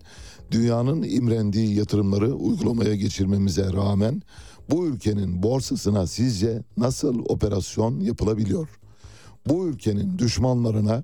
dünyanın 0.51 1.03
imrendiği 1.03 1.75
yatırımları 1.79 2.35
uygulamaya 2.35 2.95
geçirmemize 2.95 3.73
rağmen 3.73 4.23
bu 4.71 4.87
ülkenin 4.87 5.43
borsasına 5.43 6.07
sizce 6.07 6.63
nasıl 6.77 7.19
operasyon 7.29 8.01
yapılabiliyor? 8.01 8.69
Bu 9.47 9.67
ülkenin 9.67 10.19
düşmanlarına 10.19 11.03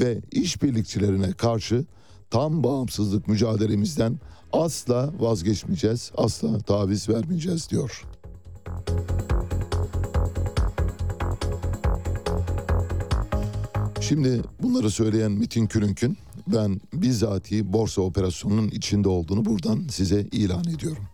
ve 0.00 0.20
işbirlikçilerine 0.32 1.32
karşı 1.32 1.84
tam 2.30 2.64
bağımsızlık 2.64 3.28
mücadelemizden 3.28 4.18
asla 4.52 5.12
vazgeçmeyeceğiz, 5.18 6.10
asla 6.16 6.58
taviz 6.58 7.08
vermeyeceğiz 7.08 7.70
diyor. 7.70 8.04
Şimdi 14.00 14.42
bunları 14.62 14.90
söyleyen 14.90 15.32
Metin 15.32 15.66
Külünk'ün 15.66 16.18
ben 16.46 16.80
bizatihi 16.94 17.72
borsa 17.72 18.02
operasyonunun 18.02 18.68
içinde 18.68 19.08
olduğunu 19.08 19.44
buradan 19.44 19.86
size 19.90 20.20
ilan 20.20 20.64
ediyorum. 20.64 21.04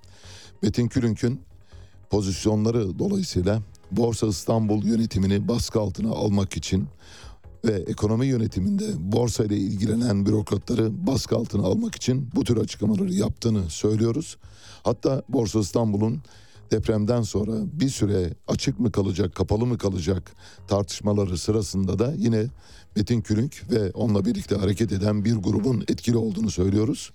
Metin 0.63 0.89
Külünk'ün 0.89 1.41
pozisyonları 2.11 2.99
dolayısıyla 2.99 3.63
Borsa 3.91 4.27
İstanbul 4.27 4.85
yönetimini 4.85 5.49
baskı 5.49 5.81
altına 5.81 6.11
almak 6.11 6.57
için 6.57 6.89
ve 7.65 7.73
ekonomi 7.73 8.27
yönetiminde 8.27 8.85
borsa 8.99 9.45
ile 9.45 9.57
ilgilenen 9.57 10.27
bürokratları 10.27 11.07
baskı 11.07 11.37
altına 11.37 11.63
almak 11.63 11.95
için 11.95 12.31
bu 12.35 12.45
tür 12.45 12.57
açıklamaları 12.57 13.13
yaptığını 13.13 13.71
söylüyoruz. 13.71 14.37
Hatta 14.83 15.23
Borsa 15.29 15.59
İstanbul'un 15.61 16.23
depremden 16.71 17.23
sonra 17.23 17.53
bir 17.73 17.89
süre 17.89 18.35
açık 18.49 18.81
mı 18.81 18.93
kalacak, 18.93 19.35
kapalı 19.35 19.67
mı 19.67 19.79
kalacak 19.79 20.33
tartışmaları 20.69 21.39
sırasında 21.39 21.99
da 21.99 22.15
yine 22.17 22.47
Metin 22.97 23.21
Külünk 23.21 23.63
ve 23.71 23.91
onunla 23.91 24.25
birlikte 24.25 24.57
hareket 24.57 24.93
eden 24.93 25.25
bir 25.25 25.35
grubun 25.35 25.85
etkili 25.89 26.17
olduğunu 26.17 26.51
söylüyoruz. 26.51 27.13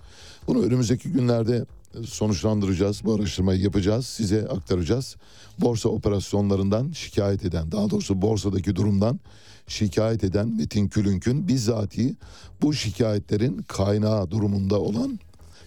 Bunu 0.48 0.64
önümüzdeki 0.64 1.10
günlerde 1.10 1.66
sonuçlandıracağız. 2.06 3.02
Bu 3.04 3.14
araştırmayı 3.14 3.62
yapacağız. 3.62 4.06
Size 4.06 4.48
aktaracağız. 4.48 5.16
Borsa 5.60 5.90
operasyonlarından 5.90 6.92
şikayet 6.92 7.46
eden, 7.46 7.72
daha 7.72 7.90
doğrusu 7.90 8.22
borsadaki 8.22 8.76
durumdan 8.76 9.20
şikayet 9.68 10.24
eden 10.24 10.48
Metin 10.48 10.88
Külünk'ün 10.88 11.48
bizzati 11.48 12.16
bu 12.62 12.74
şikayetlerin 12.74 13.58
kaynağı 13.58 14.32
durumunda 14.32 14.80
olan 14.80 15.20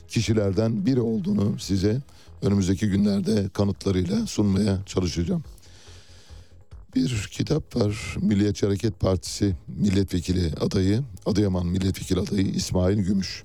kişilerden 0.08 0.86
biri 0.86 1.00
olduğunu 1.00 1.58
size 1.58 2.02
önümüzdeki 2.42 2.88
günlerde 2.88 3.48
kanıtlarıyla 3.48 4.26
sunmaya 4.26 4.78
çalışacağım. 4.86 5.44
Bir 6.94 7.28
kitap 7.30 7.76
var. 7.76 8.16
Milliyetçi 8.20 8.66
Hareket 8.66 9.00
Partisi 9.00 9.56
milletvekili 9.68 10.52
adayı, 10.60 11.02
Adıyaman 11.26 11.66
milletvekili 11.66 12.20
adayı 12.20 12.46
İsmail 12.46 12.98
Gümüş. 12.98 13.44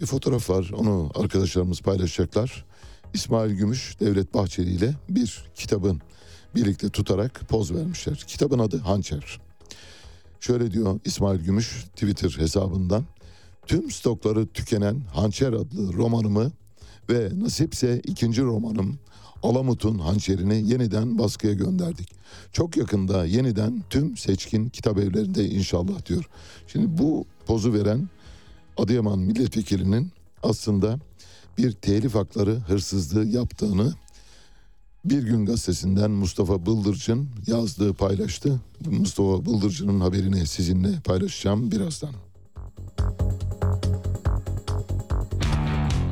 Bir 0.00 0.06
fotoğraf 0.06 0.50
var. 0.50 0.70
Onu 0.76 1.10
arkadaşlarımız 1.14 1.80
paylaşacaklar. 1.80 2.64
İsmail 3.14 3.52
Gümüş 3.52 4.00
Devlet 4.00 4.34
Bahçeli 4.34 4.70
ile 4.70 4.94
bir 5.08 5.44
kitabın 5.54 6.00
birlikte 6.54 6.88
tutarak 6.88 7.40
poz 7.48 7.74
vermişler. 7.74 8.24
Kitabın 8.26 8.58
adı 8.58 8.78
Hançer. 8.78 9.40
Şöyle 10.40 10.70
diyor 10.70 11.00
İsmail 11.04 11.40
Gümüş 11.40 11.84
Twitter 11.84 12.36
hesabından. 12.38 13.04
Tüm 13.66 13.90
stokları 13.90 14.46
tükenen 14.46 15.00
Hançer 15.14 15.52
adlı 15.52 15.92
romanımı 15.92 16.52
ve 17.10 17.30
nasipse 17.34 18.00
ikinci 18.04 18.42
romanım 18.42 18.98
Alamut'un 19.42 19.98
hançerini 19.98 20.70
yeniden 20.70 21.18
baskıya 21.18 21.52
gönderdik. 21.52 22.08
Çok 22.52 22.76
yakında 22.76 23.26
yeniden 23.26 23.84
tüm 23.90 24.16
seçkin 24.16 24.68
kitap 24.68 24.98
evlerinde 24.98 25.48
inşallah 25.48 26.06
diyor. 26.06 26.28
Şimdi 26.66 26.98
bu 26.98 27.26
pozu 27.46 27.72
veren 27.72 28.08
Adıyaman 28.78 29.18
milletvekilinin 29.18 30.12
aslında 30.42 30.98
bir 31.58 31.72
telif 31.72 32.14
hakları 32.14 32.54
hırsızlığı 32.54 33.26
yaptığını 33.26 33.94
bir 35.04 35.22
gün 35.22 35.46
gazetesinden 35.46 36.10
Mustafa 36.10 36.66
Bıldırcın 36.66 37.28
yazdığı 37.46 37.94
paylaştı. 37.94 38.60
Mustafa 38.86 39.46
Bıldırcın'ın 39.46 40.00
haberini 40.00 40.46
sizinle 40.46 41.00
paylaşacağım 41.04 41.72
birazdan. 41.72 42.14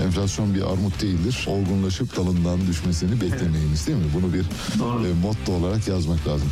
Enflasyon 0.00 0.54
bir 0.54 0.62
armut 0.62 1.02
değildir. 1.02 1.46
Olgunlaşıp 1.48 2.16
dalından 2.16 2.66
düşmesini 2.66 3.20
beklemeyiniz 3.20 3.86
değil 3.86 3.98
mi? 3.98 4.04
Bunu 4.14 4.32
bir 4.32 4.40
e, 4.40 5.12
motto 5.22 5.52
olarak 5.52 5.88
yazmak 5.88 6.28
lazım. 6.28 6.48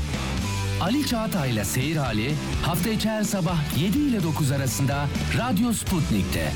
Ali 0.80 1.06
Çağatay'la 1.06 1.64
Seyir 1.64 1.96
Hali 1.96 2.34
hafta 2.62 2.90
içi 2.90 3.08
her 3.08 3.22
sabah 3.22 3.78
7 3.82 3.98
ile 3.98 4.22
9 4.22 4.50
arasında 4.50 5.08
Radyo 5.38 5.72
Sputnik'te. 5.72 6.52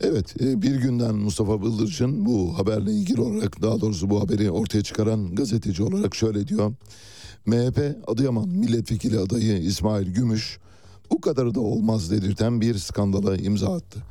Evet 0.00 0.40
e, 0.40 0.62
bir 0.62 0.74
günden 0.76 1.14
Mustafa 1.14 1.62
Bıldırcın 1.62 2.26
bu 2.26 2.58
haberle 2.58 2.92
ilgili 2.92 3.20
olarak 3.20 3.62
daha 3.62 3.80
doğrusu 3.80 4.10
bu 4.10 4.20
haberi 4.20 4.50
ortaya 4.50 4.82
çıkaran 4.82 5.34
gazeteci 5.34 5.82
olarak 5.82 6.14
şöyle 6.14 6.48
diyor. 6.48 6.72
MHP 7.46 7.96
Adıyaman 8.06 8.48
milletvekili 8.48 9.18
adayı 9.18 9.58
İsmail 9.58 10.06
Gümüş 10.06 10.58
bu 11.10 11.20
kadarı 11.20 11.54
da 11.54 11.60
olmaz 11.60 12.10
dedirten 12.10 12.60
bir 12.60 12.74
skandala 12.78 13.36
imza 13.36 13.74
attı. 13.74 14.02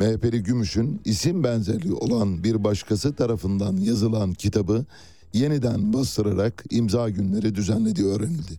MHP'li 0.00 0.42
Gümüş'ün 0.42 1.00
isim 1.04 1.44
benzerliği 1.44 1.94
olan 1.94 2.44
bir 2.44 2.64
başkası 2.64 3.14
tarafından 3.14 3.76
yazılan 3.76 4.32
kitabı 4.32 4.84
yeniden 5.32 5.92
bastırarak 5.92 6.64
imza 6.70 7.10
günleri 7.10 7.54
düzenlediği 7.54 8.06
öğrenildi. 8.06 8.58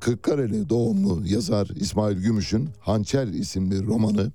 Kırklareli 0.00 0.68
doğumlu 0.68 1.26
yazar 1.26 1.68
İsmail 1.76 2.16
Gümüş'ün 2.16 2.68
Hançer 2.80 3.26
isimli 3.26 3.86
romanı 3.86 4.32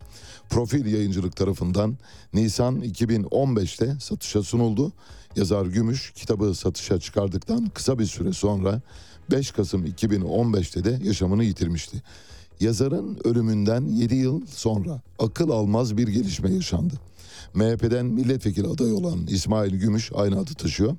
Profil 0.50 0.86
Yayıncılık 0.86 1.36
tarafından 1.36 1.98
Nisan 2.34 2.82
2015'te 2.82 4.00
satışa 4.00 4.44
sunuldu. 4.44 4.94
Yazar 5.36 5.66
Gümüş 5.66 6.12
kitabı 6.16 6.56
satışa 6.56 7.00
çıkardıktan 7.00 7.70
kısa 7.74 8.00
bir 8.00 8.06
süre 8.06 8.34
sonra 8.34 8.82
5 9.32 9.52
Kasım 9.52 9.86
2015'te 9.86 10.84
de 10.84 11.00
yaşamını 11.04 11.44
yitirmişti. 11.44 12.02
Yazarın 12.60 13.18
ölümünden 13.24 13.82
7 13.82 14.16
yıl 14.16 14.42
sonra 14.48 15.02
akıl 15.20 15.50
almaz 15.50 15.98
bir 15.98 16.08
gelişme 16.08 16.54
yaşandı. 16.54 16.94
MHP'den 17.54 18.06
milletvekili 18.06 18.68
adayı 18.68 18.96
olan 18.96 19.28
İsmail 19.28 19.76
Gümüş 19.76 20.12
aynı 20.16 20.40
adı 20.40 20.54
taşıyor. 20.54 20.98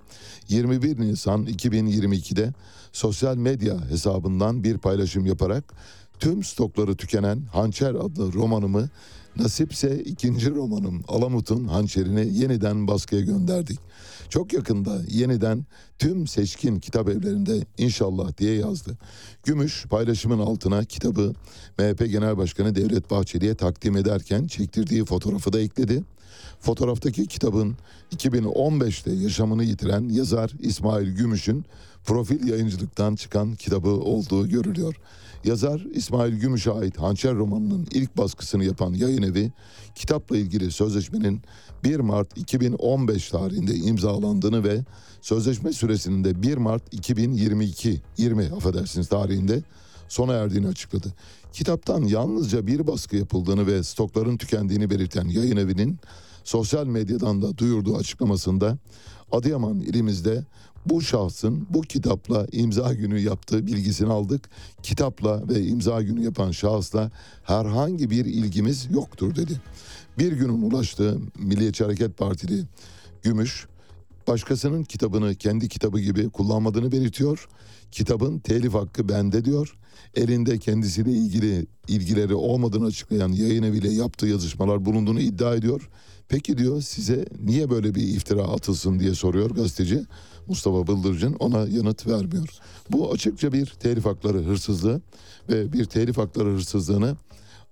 21 0.49 1.01
Nisan 1.01 1.47
2022'de 1.47 2.53
sosyal 2.93 3.37
medya 3.37 3.91
hesabından 3.91 4.65
bir 4.65 4.79
paylaşım 4.79 5.27
yaparak 5.27 5.75
tüm 6.19 6.45
stokları 6.45 6.97
tükenen 6.97 7.41
Hançer 7.53 7.95
adlı 7.95 8.33
romanımı 8.33 8.89
nasipse 9.37 9.99
ikinci 9.99 10.51
romanım 10.51 11.03
Alamut'un 11.09 11.65
hançerini 11.65 12.39
yeniden 12.39 12.87
baskıya 12.87 13.21
gönderdik. 13.21 13.79
Çok 14.29 14.53
yakında 14.53 15.03
yeniden 15.09 15.67
tüm 15.99 16.27
seçkin 16.27 16.81
kitap 16.81 17.09
evlerinde 17.09 17.61
inşallah 17.79 18.39
diye 18.39 18.55
yazdı. 18.55 18.99
Gümüş 19.45 19.87
paylaşımın 19.87 20.39
altına 20.39 20.85
kitabı 20.85 21.33
MHP 21.79 21.99
Genel 21.99 22.37
Başkanı 22.37 22.75
Devlet 22.75 23.11
Bahçeli'ye 23.11 23.55
takdim 23.55 23.97
ederken 23.97 24.47
çektirdiği 24.47 25.05
fotoğrafı 25.05 25.53
da 25.53 25.61
ekledi. 25.61 26.05
Fotoğraftaki 26.61 27.27
kitabın 27.27 27.77
2015'te 28.17 29.13
yaşamını 29.13 29.65
yitiren 29.65 30.09
yazar 30.09 30.51
İsmail 30.61 31.09
Gümüş'ün 31.09 31.65
profil 32.05 32.49
yayıncılıktan 32.49 33.15
çıkan 33.15 33.55
kitabı 33.55 33.91
olduğu 33.91 34.49
görülüyor. 34.49 34.97
Yazar 35.45 35.81
İsmail 35.93 36.35
Gümüş'e 36.35 36.73
ait 36.73 36.99
Hançer 36.99 37.35
romanının 37.35 37.87
ilk 37.95 38.17
baskısını 38.17 38.65
yapan 38.65 38.93
yayın 38.93 39.23
evi 39.23 39.53
kitapla 39.95 40.37
ilgili 40.37 40.71
sözleşmenin 40.71 41.43
1 41.85 42.01
Mart 42.01 42.39
2015 42.39 43.29
tarihinde 43.29 43.75
imzalandığını 43.75 44.65
ve 44.65 44.81
sözleşme 45.21 45.73
süresinin 45.73 46.25
de 46.25 46.43
1 46.43 46.57
Mart 46.57 46.95
2022 46.95 48.01
20 48.17 48.45
affedersiniz 48.45 49.09
tarihinde 49.09 49.63
sona 50.09 50.33
erdiğini 50.33 50.69
açıkladı. 50.69 51.09
Kitaptan 51.53 52.03
yalnızca 52.03 52.67
bir 52.67 52.87
baskı 52.87 53.17
yapıldığını 53.17 53.67
ve 53.67 53.83
stokların 53.83 54.37
tükendiğini 54.37 54.91
belirten 54.91 55.29
yayın 55.29 55.57
evinin 55.57 55.99
sosyal 56.45 56.87
medyadan 56.87 57.43
da 57.43 57.59
duyurduğu 57.59 57.97
açıklamasında 57.97 58.79
Adıyaman 59.33 59.81
ilimizde 59.81 60.45
bu 60.87 61.03
şahsın 61.03 61.67
bu 61.71 61.81
kitapla 61.81 62.47
imza 62.53 62.95
günü 62.95 63.21
yaptığı 63.21 63.67
bilgisini 63.67 64.13
aldık. 64.13 64.51
Kitapla 64.83 65.49
ve 65.49 65.63
imza 65.63 66.03
günü 66.03 66.25
yapan 66.25 66.51
şahısla 66.51 67.11
herhangi 67.43 68.11
bir 68.11 68.25
ilgimiz 68.25 68.89
yoktur 68.91 69.37
dedi. 69.37 69.61
Bir 70.19 70.33
günün 70.33 70.71
ulaştığı 70.71 71.19
Milliyetçi 71.39 71.85
Hareket 71.85 72.19
Partili 72.19 72.65
Gümüş 73.23 73.67
başkasının 74.29 74.85
kitabını 74.85 75.35
kendi 75.35 75.69
kitabı 75.69 76.01
gibi 76.01 76.31
kullanmadığını 76.31 76.93
belirtiyor. 76.93 77.49
Kitabın 77.93 78.39
telif 78.39 78.75
hakkı 78.75 79.09
bende 79.09 79.45
diyor. 79.45 79.77
Elinde 80.15 80.59
kendisiyle 80.59 81.11
ilgili 81.11 81.67
ilgileri 81.89 82.35
olmadığını 82.35 82.87
açıklayan 82.87 83.33
yayın 83.33 83.63
eviyle 83.63 83.91
yaptığı 83.91 84.27
yazışmalar 84.27 84.85
bulunduğunu 84.85 85.21
iddia 85.21 85.55
ediyor. 85.55 85.89
Peki 86.31 86.59
diyor 86.59 86.81
size 86.83 87.25
niye 87.45 87.71
böyle 87.71 87.95
bir 87.95 88.03
iftira 88.03 88.43
atılsın 88.43 89.01
diye 89.01 89.15
soruyor 89.15 89.51
gazeteci. 89.51 90.05
Mustafa 90.47 90.87
Bıldırcın 90.87 91.37
ona 91.39 91.59
yanıt 91.59 92.07
vermiyor. 92.07 92.49
Bu 92.91 93.13
açıkça 93.13 93.53
bir 93.53 93.67
telif 93.67 94.05
hakları 94.05 94.39
hırsızlığı 94.39 95.01
ve 95.49 95.73
bir 95.73 95.85
telif 95.85 96.19
hakları 96.19 96.49
hırsızlığını 96.49 97.17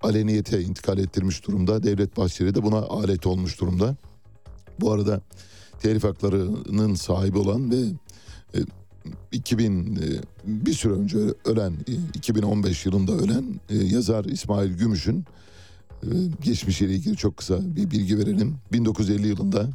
aleniyete 0.00 0.62
intikal 0.62 0.98
ettirmiş 0.98 1.46
durumda. 1.46 1.82
Devlet 1.82 2.16
Bahçeli 2.16 2.54
de 2.54 2.62
buna 2.62 2.78
alet 2.78 3.26
olmuş 3.26 3.60
durumda. 3.60 3.96
Bu 4.80 4.92
arada 4.92 5.20
telif 5.80 6.04
haklarının 6.04 6.94
sahibi 6.94 7.38
olan 7.38 7.70
ve 7.70 7.76
2000 9.32 9.96
e, 9.96 10.00
bir 10.44 10.72
süre 10.72 10.92
önce 10.92 11.18
ölen 11.44 11.72
2015 12.14 12.86
yılında 12.86 13.12
ölen 13.12 13.60
e, 13.68 13.76
yazar 13.76 14.24
İsmail 14.24 14.72
Gümüş'ün 14.72 15.20
e, 15.20 15.24
geçmişiyle 16.42 16.94
ilgili 16.94 17.16
çok 17.16 17.36
kısa 17.36 17.76
bir 17.76 17.90
bilgi 17.90 18.18
verelim. 18.18 18.56
1950 18.72 19.28
yılında 19.28 19.68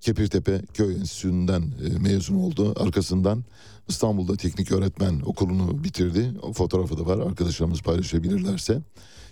Kepirtepe 0.00 0.62
Köy 0.74 0.94
Enstitüsü'nden 0.94 1.62
e, 1.62 1.98
mezun 1.98 2.34
oldu. 2.34 2.74
Arkasından 2.76 3.44
İstanbul'da 3.88 4.36
teknik 4.36 4.72
öğretmen 4.72 5.20
okulunu 5.24 5.84
bitirdi. 5.84 6.32
O 6.42 6.52
fotoğrafı 6.52 6.98
da 6.98 7.06
var 7.06 7.18
arkadaşlarımız 7.18 7.82
paylaşabilirlerse. 7.82 8.82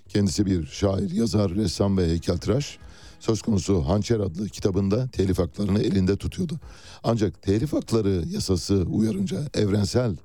Kendisi 0.09 0.47
bir 0.47 0.67
şair, 0.67 1.11
yazar, 1.11 1.55
ressam 1.55 1.99
ve 1.99 2.09
heykeltıraş. 2.09 2.79
Söz 3.21 3.43
konusu 3.43 3.89
Hançer 3.89 4.21
adlı 4.21 4.49
kitabında 4.49 5.09
telif 5.09 5.39
haklarını 5.39 5.83
elinde 5.83 6.17
tutuyordu. 6.17 6.55
Ancak 7.05 7.43
telif 7.43 7.73
hakları 7.73 8.25
yasası 8.31 8.75
uyarınca 8.75 9.39
evrensel 9.55 10.17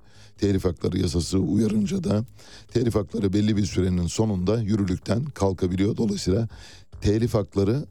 telif 0.41 0.65
hakları 0.65 0.97
yasası 0.99 1.37
uyarınca 1.39 2.03
da 2.03 2.25
telif 2.73 2.95
hakları 2.95 3.33
belli 3.33 3.57
bir 3.57 3.65
sürenin 3.65 4.07
sonunda 4.07 4.61
yürürlükten 4.61 5.25
kalkabiliyor. 5.25 5.97
Dolayısıyla 5.97 6.47
telif 7.01 7.33
hakları 7.33 7.85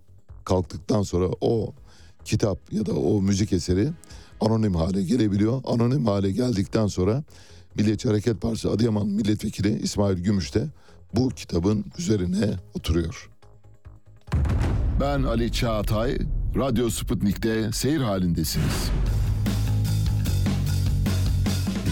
kalktıktan 0.45 1.03
sonra 1.03 1.29
o 1.41 1.75
kitap 2.25 2.73
ya 2.73 2.87
da 2.87 2.93
o 2.93 3.23
müzik 3.23 3.53
eseri 3.53 3.91
anonim 4.41 4.75
hale 4.75 5.03
gelebiliyor. 5.03 5.63
Anonim 5.65 6.07
hale 6.07 6.31
geldikten 6.31 6.87
sonra 6.87 7.25
Milliyetçi 7.75 8.09
Hareket 8.09 8.41
Partisi 8.41 8.69
Adıyaman 8.69 9.07
Milletvekili 9.07 9.79
İsmail 9.83 10.19
Gümüş 10.19 10.55
de 10.55 10.67
bu 11.15 11.29
kitabın 11.29 11.85
üzerine 11.99 12.51
oturuyor. 12.75 13.31
Ben 15.01 15.23
Ali 15.23 15.53
Çağatay, 15.53 16.19
Radyo 16.57 16.91
Sputnik'te 16.91 17.73
seyir 17.73 18.01
halindesiniz. 18.01 18.91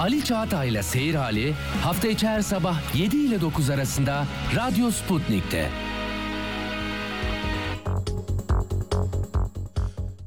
Ali 0.00 0.24
Çağatay'la 0.24 0.82
Seyir 0.82 1.14
Hali 1.14 1.52
hafta 1.82 2.08
içi 2.08 2.26
her 2.26 2.42
sabah 2.42 2.96
7 2.96 3.16
ile 3.16 3.40
9 3.40 3.70
arasında 3.70 4.26
Radyo 4.56 4.90
Sputnik'te. 4.90 5.68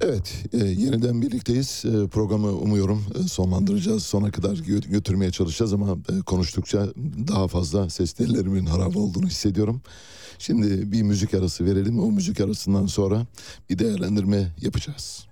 Evet, 0.01 0.43
e, 0.53 0.57
yeniden 0.57 1.21
birlikteyiz. 1.21 1.83
E, 1.85 2.07
programı 2.07 2.47
umuyorum 2.51 3.05
e, 3.19 3.27
sonlandıracağız. 3.27 4.03
Sona 4.03 4.31
kadar 4.31 4.55
gö- 4.55 4.89
götürmeye 4.89 5.31
çalışacağız 5.31 5.73
ama 5.73 5.91
e, 5.91 6.21
konuştukça 6.21 6.87
daha 7.27 7.47
fazla 7.47 7.89
ses 7.89 8.13
tellerimin 8.13 8.65
harap 8.65 8.97
olduğunu 8.97 9.27
hissediyorum. 9.27 9.81
Şimdi 10.39 10.91
bir 10.91 11.01
müzik 11.01 11.33
arası 11.33 11.65
verelim. 11.65 11.99
O 11.99 12.11
müzik 12.11 12.41
arasından 12.41 12.85
sonra 12.85 13.25
bir 13.69 13.79
değerlendirme 13.79 14.51
yapacağız. 14.61 15.27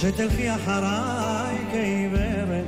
שתלכי 0.00 0.54
אחריי 0.54 1.56
כעיוורת, 1.70 2.64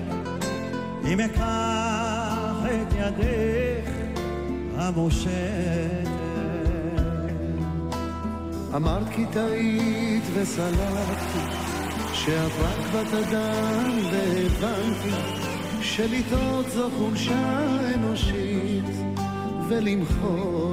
אם 1.13 1.21
אקח 1.21 2.57
את 2.65 2.95
ידך 2.99 3.91
המושטת. 4.77 6.09
אמרת 8.77 9.09
כי 9.15 9.27
טעית 9.33 10.23
וסלחתי, 10.35 11.39
רק 12.59 12.95
בת 12.95 13.15
אדם 13.15 13.91
והבנתי, 14.13 15.11
שלטעות 15.83 16.67
זו 16.71 16.91
חולשה 16.99 17.67
אנושית, 17.95 18.85
ולמחול 19.69 20.68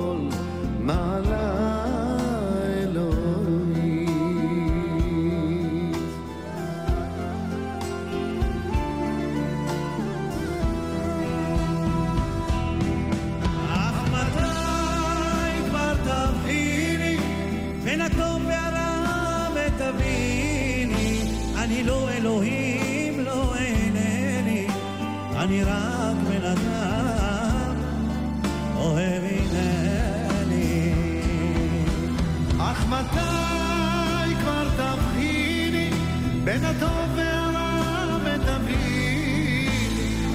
בין 36.55 36.63
הטוב 36.63 37.15
והרע 37.15 38.17
ותביני 38.23 39.67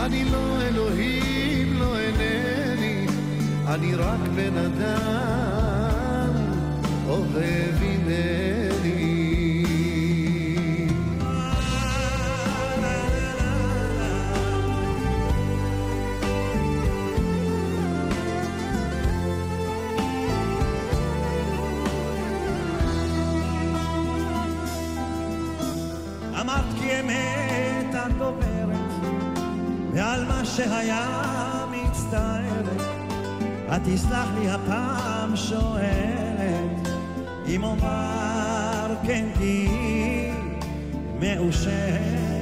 אני 0.00 0.24
לא 0.24 0.62
אלוהים, 0.62 1.78
לא 1.78 1.98
אינני 1.98 3.06
אני 3.68 3.94
רק 3.94 4.20
בן 4.36 4.56
אדם 4.56 6.32
אוהב 7.08 7.82
הנני 7.82 8.49
תסלח 33.94 34.28
לי 34.38 34.50
הפעם 34.50 35.36
שואלת 35.36 36.88
אם 37.46 37.64
אומר 37.64 38.94
כן 39.06 39.28
תהיי 39.34 40.32
מאושרת. 41.20 42.40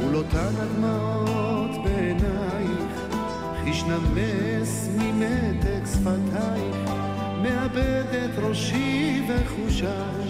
מול 0.00 0.16
אותן 0.16 0.52
הדמעות 0.58 1.70
בעינייך, 1.84 3.12
חיש 3.64 3.84
נמס 3.84 4.88
ממתק 4.98 5.86
שפתייך, 5.92 6.90
מאבד 7.42 8.04
את 8.24 8.38
ראשי 8.42 9.22
וחושיי, 9.28 10.21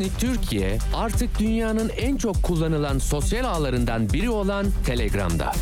Sputnik 0.00 0.20
Türkiye 0.20 0.78
artık 0.94 1.38
dünyanın 1.38 1.88
en 1.88 2.16
çok 2.16 2.42
kullanılan 2.42 2.98
sosyal 2.98 3.44
ağlarından 3.44 4.12
biri 4.12 4.30
olan 4.30 4.66
Telegram'da. 4.86 5.52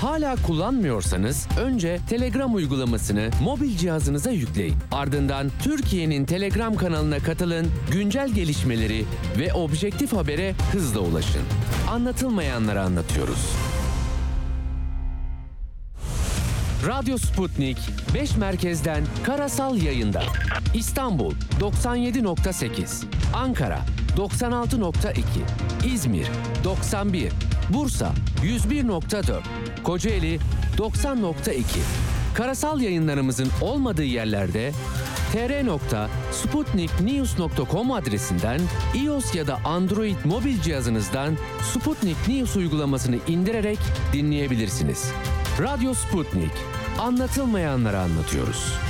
Hala 0.00 0.36
kullanmıyorsanız 0.36 1.48
önce 1.60 2.00
Telegram 2.08 2.54
uygulamasını 2.54 3.30
mobil 3.42 3.76
cihazınıza 3.76 4.30
yükleyin. 4.30 4.74
Ardından 4.92 5.50
Türkiye'nin 5.62 6.24
Telegram 6.24 6.76
kanalına 6.76 7.18
katılın, 7.18 7.66
güncel 7.90 8.28
gelişmeleri 8.28 9.04
ve 9.38 9.52
objektif 9.52 10.12
habere 10.12 10.54
hızla 10.72 11.00
ulaşın. 11.00 11.42
Anlatılmayanları 11.90 12.82
anlatıyoruz. 12.82 13.52
Radyo 16.86 17.18
Sputnik 17.18 17.78
5 18.14 18.36
merkezden 18.36 19.04
karasal 19.22 19.76
yayında. 19.76 20.22
İstanbul 20.74 21.34
97.8, 21.60 23.04
Ankara 23.34 23.80
96.2, 24.16 25.20
İzmir 25.86 26.26
91, 26.64 27.32
Bursa 27.70 28.12
101.4, 28.42 29.40
Kocaeli 29.84 30.38
90.2. 30.78 31.62
Karasal 32.34 32.80
yayınlarımızın 32.80 33.48
olmadığı 33.60 34.04
yerlerde 34.04 34.72
tr.sputniknews.com 35.32 37.92
adresinden 37.92 38.60
iOS 39.04 39.34
ya 39.34 39.46
da 39.46 39.58
Android 39.64 40.16
mobil 40.24 40.60
cihazınızdan 40.60 41.36
Sputnik 41.72 42.28
News 42.28 42.56
uygulamasını 42.56 43.16
indirerek 43.28 43.78
dinleyebilirsiniz. 44.12 45.12
Radyo 45.60 45.94
Sputnik. 45.94 46.52
Anlatılmayanları 46.98 47.98
anlatıyoruz. 47.98 48.89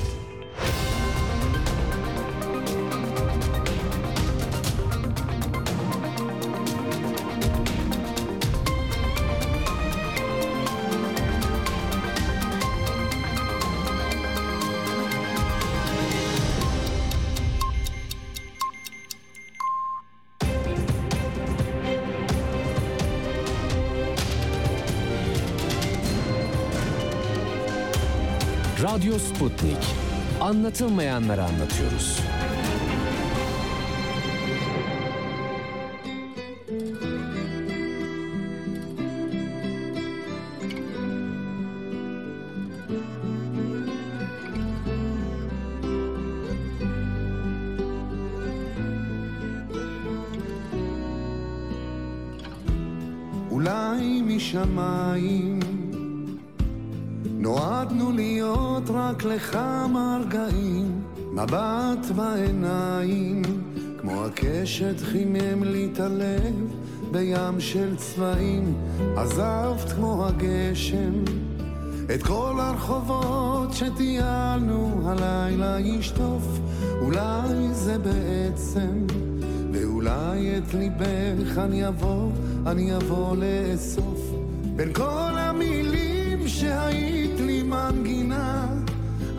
Radyo 28.93 29.19
Sputnik. 29.19 29.77
Anlatılmayanları 30.41 31.43
anlatıyoruz. 31.43 32.19
צבעים, 68.01 68.73
עזבת 69.17 69.91
כמו 69.95 70.25
הגשם. 70.25 71.23
את 72.15 72.23
כל 72.23 72.55
הרחובות 72.59 73.73
שטיילנו, 73.73 75.01
הלילה 75.05 75.79
ישטוף, 75.79 76.59
אולי 77.01 77.73
זה 77.73 77.97
בעצם, 77.97 79.05
ואולי 79.71 80.57
את 80.57 80.73
ליבך 80.73 81.57
אני 81.57 81.87
אבוא, 81.87 82.29
אני 82.67 82.95
אבוא 82.95 83.35
לאסוף. 83.35 84.31
בין 84.75 84.93
כל 84.93 85.31
המילים 85.37 86.47
שהיית 86.47 87.39
לי 87.39 87.63
מנגינה, 87.63 88.67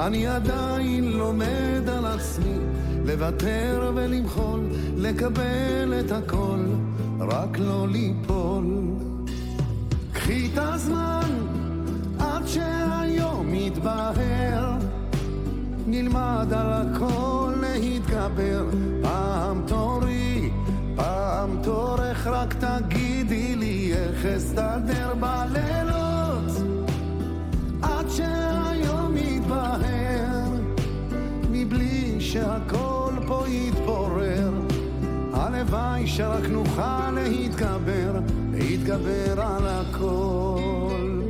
אני 0.00 0.26
עדיין 0.26 1.04
לומד 1.12 1.88
על 1.88 2.06
עצמי 2.06 2.58
לוותר 3.06 3.92
ולמחול, 3.94 4.60
לקבל 4.96 5.94
את 6.00 6.12
הכל, 6.12 6.58
רק 7.32 7.58
לא 7.58 7.88
ליפול. 7.88 8.64
קחי 10.12 10.50
את 10.52 10.58
הזמן 10.58 11.30
עד 12.18 12.46
שהיום 12.46 13.54
יתבהר, 13.54 14.72
נלמד 15.86 16.52
על 16.52 16.72
הכל 16.72 17.52
להתגבר. 17.60 18.64
פעם 19.02 19.62
תורי, 19.66 20.50
פעם 20.96 21.50
תורך, 21.62 22.26
רק 22.26 22.54
תגידי 22.54 23.56
לי 23.56 23.92
איך 23.94 24.26
אסתדר 24.26 25.14
בלילות. 25.20 25.91
הלוואי 35.72 36.06
שרק 36.06 36.48
נוכל 36.48 37.10
להתגבר, 37.10 38.20
להתגבר 38.52 39.40
על 39.40 39.66
הכל. 39.66 41.20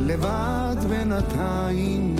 לבד 0.00 0.76
בינתיים, 0.88 2.16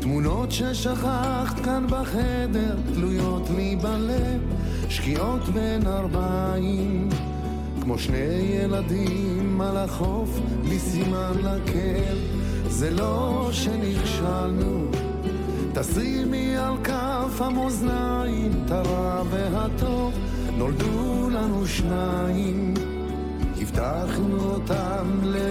תמונות 0.00 0.52
ששכחת 0.52 1.60
כאן 1.64 1.86
בחדר, 1.86 2.76
תלויות 2.94 3.50
לי 3.56 3.76
בלב, 3.76 4.40
שקיעות 4.88 5.48
בין 5.48 5.86
ארבעים, 5.86 7.08
כמו 7.82 7.98
שני 7.98 8.16
ילדים 8.62 9.60
על 9.60 9.76
החוף, 9.76 10.40
בלי 10.62 10.78
סימן 10.78 11.32
לכאב, 11.38 12.29
זה 12.70 12.90
לא 12.90 13.48
שנכשלנו, 13.52 14.86
תשימי 15.74 16.56
על 16.56 16.74
כף 16.84 17.40
המאזניים, 17.40 18.52
את 18.64 18.70
הרע 18.70 19.22
והטוב, 19.30 20.14
נולדו 20.58 21.30
לנו 21.30 21.66
שניים, 21.66 22.74
הבטחנו 23.60 24.40
אותם 24.40 25.20
לאהוב. 25.22 25.49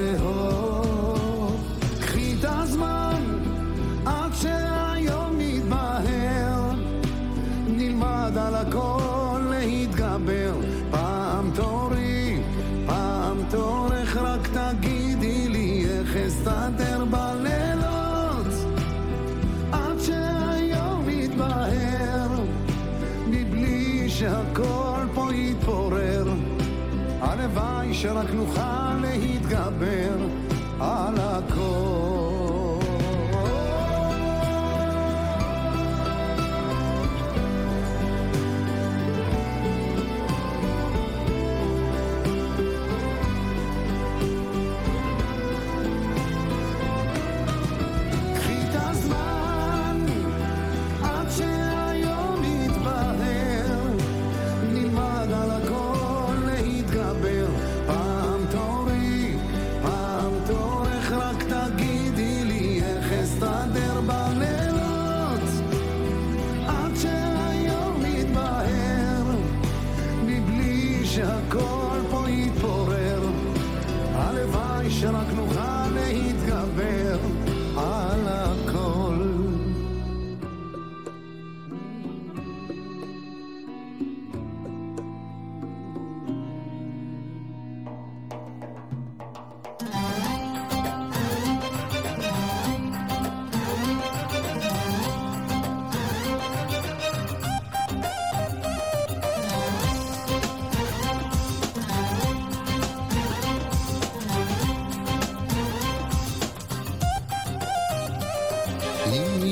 שרק 28.02 28.30
נוכל 28.32 28.69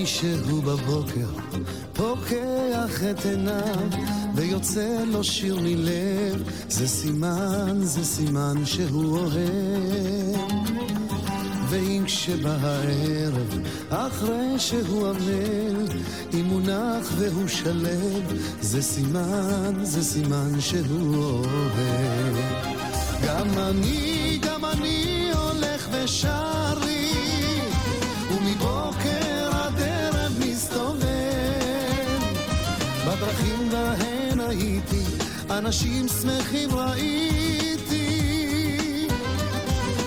מישהו 0.07 0.61
בבוקר 0.61 1.27
פוקח 1.93 3.03
את 3.11 3.25
עיניו 3.25 3.89
ויוצא 4.35 5.03
לו 5.07 5.23
שיר 5.23 5.59
מלב, 5.59 6.49
זה 6.69 6.87
סימן, 6.87 7.79
זה 7.81 8.05
סימן 8.05 8.65
שהוא 8.65 9.17
אוהב. 9.17 10.51
ואם 11.69 12.03
כשבא 12.05 12.57
הערב, 12.61 13.59
אחרי 13.89 14.59
שהוא 14.59 15.09
אבל, 15.09 15.85
אם 16.33 16.45
הוא 16.45 16.61
נח 16.61 17.11
והוא 17.17 17.47
שלב, 17.47 18.33
זה 18.61 18.81
סימן, 18.81 19.73
זה 19.83 20.03
סימן 20.03 20.61
שהוא 20.61 21.15
אוהב. 21.15 22.35
גם 23.25 23.47
אני, 23.57 24.39
גם 24.41 24.65
אני 24.65 25.29
הולך 25.33 25.87
ושר 25.91 26.56
אנשים 35.57 36.07
שמחים 36.07 36.69
ראיתי, 36.71 38.17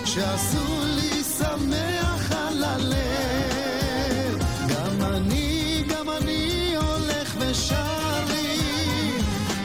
שעשו 0.04 0.84
לי 0.84 1.22
שמח 1.38 2.32
על 2.32 2.64
הלב. 2.64 4.38
גם 4.68 5.02
אני, 5.02 5.84
גם 5.88 6.10
אני 6.10 6.74
הולך 6.76 7.36
ושר 7.38 8.24
לי, 8.28 8.58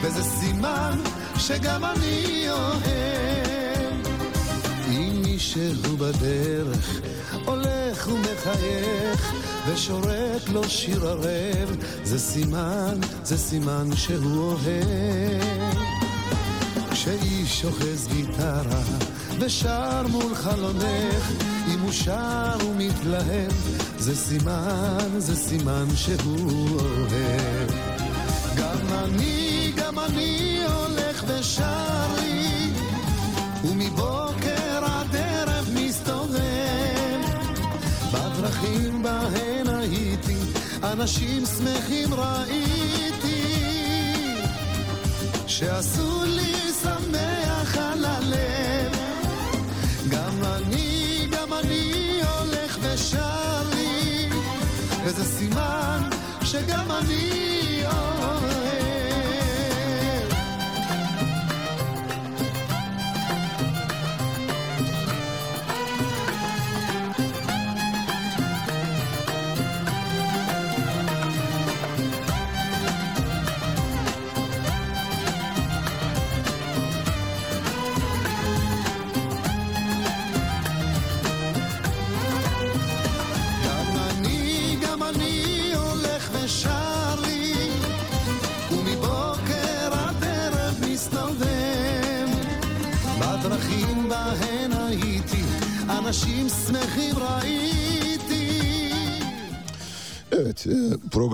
וזה 0.02 0.22
סימן 0.22 0.98
שגם 1.38 1.84
אני 1.84 2.46
אוהב. 2.50 4.06
אם 4.88 5.22
מישהו 5.24 5.96
בדרך 5.98 7.00
הולך 7.44 8.08
ומחייך 8.08 9.55
ושורק 9.66 10.48
לו 10.52 10.64
שיר 10.68 11.08
ערב, 11.08 11.76
זה 12.04 12.18
סימן, 12.18 13.00
זה 13.24 13.38
סימן 13.38 13.96
שהוא 13.96 14.52
אוהב. 14.52 15.74
כשאיש 16.90 17.64
אוחז 17.64 18.08
גיטרה 18.12 18.82
ושר 19.40 20.06
מול 20.10 20.34
חלונך, 20.34 21.32
אם 21.74 21.80
הוא 21.80 21.92
שר 21.92 22.56
ומתלהב, 22.70 23.52
זה 23.98 24.16
סימן, 24.16 25.08
זה 25.18 25.36
סימן 25.36 25.86
שהוא 25.96 26.80
אוהב. 26.80 27.70
גם 28.56 28.78
אני, 29.04 29.72
גם 29.76 29.98
אני 29.98 30.60
הולך 30.64 31.24
ושר 31.28 31.75
אנשים 40.92 41.42
שמחים 41.46 42.14
ראיתי, 42.14 43.42
שעשו 45.46 46.24
לי 46.24 46.54
שמח 46.82 47.76
על 47.76 48.04
הלב. 48.04 48.92
גם 50.10 50.44
אני, 50.44 51.26
גם 51.30 51.52
אני 51.52 52.20
הולך 52.38 52.78
ושר 52.82 53.62
לי, 53.74 54.28
וזה 55.04 55.24
סימן 55.24 56.02
שגם 56.44 56.90
אני 56.90 57.65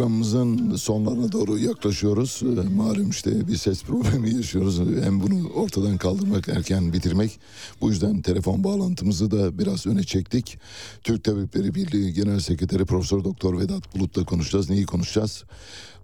programımızın 0.03 0.77
sonlarına 0.77 1.33
doğru 1.33 1.59
yaklaşıyoruz. 1.59 2.43
E, 2.43 2.75
Malum 2.77 3.11
işte 3.11 3.49
bir 3.49 3.57
ses 3.57 3.83
problemi 3.83 4.35
yaşıyoruz. 4.35 4.81
Hem 5.05 5.21
bunu 5.21 5.49
ortadan 5.49 5.99
kaldırmak 5.99 6.49
erken 6.49 6.93
bitirmek. 6.93 7.41
Bu 7.81 7.91
yüzden 7.91 8.23
telefon 8.23 8.65
bağlantımızı 8.65 9.31
da 9.31 9.59
biraz 9.59 9.87
öne 9.87 10.03
çektik. 10.03 10.59
Türk 11.05 11.25
Tabipleri 11.25 11.75
Birliği 11.75 12.13
Genel 12.13 12.41
Sekreteri 12.41 12.85
Profesör 12.85 13.25
Doktor 13.25 13.59
Vedat 13.59 13.97
Bulut'la 13.97 14.25
konuşacağız. 14.25 14.71
Neyi 14.71 14.87
konuşacağız? 14.87 15.45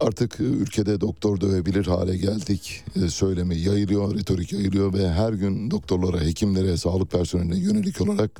Artık 0.00 0.40
e, 0.40 0.44
ülkede 0.44 1.00
doktor 1.00 1.40
dövebilir 1.40 1.86
hale 1.86 2.16
geldik. 2.16 2.84
E, 2.96 3.08
Söylemi 3.08 3.58
yayılıyor, 3.58 4.14
retorik 4.18 4.52
yayılıyor 4.52 4.92
ve 4.94 5.10
her 5.10 5.32
gün 5.32 5.70
doktorlara, 5.70 6.20
hekimlere, 6.20 6.76
sağlık 6.76 7.10
personeline 7.10 7.58
yönelik 7.58 8.00
olarak 8.00 8.30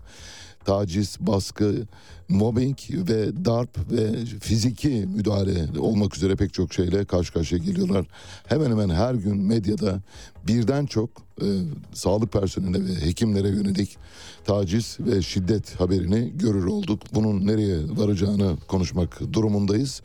taciz, 0.69 1.17
baskı, 1.21 1.87
mobbing 2.29 2.79
ve 2.91 3.45
darp 3.45 3.93
ve 3.93 4.25
fiziki 4.41 5.09
müdahale 5.17 5.81
olmak 5.81 6.17
üzere 6.17 6.37
pek 6.37 6.55
çok 6.55 6.73
şeyle 6.73 7.05
karşı 7.05 7.33
karşıya 7.33 7.65
geliyorlar. 7.65 8.07
Hemen 8.47 8.71
hemen 8.71 8.89
her 8.89 9.15
gün 9.15 9.37
medyada 9.37 10.01
birden 10.49 10.87
çok 10.87 11.11
e, 11.43 11.47
sağlık 11.93 12.33
personeline 12.33 12.87
ve 12.87 13.07
hekimlere 13.07 13.49
yönelik 13.49 13.97
taciz 14.45 14.97
ve 15.01 15.23
şiddet 15.23 15.81
haberini 15.81 16.33
görür 16.39 16.65
olduk. 16.65 17.03
Bunun 17.15 17.47
nereye 17.47 17.79
varacağını 17.97 18.57
konuşmak 18.69 19.21
durumundayız. 19.33 20.03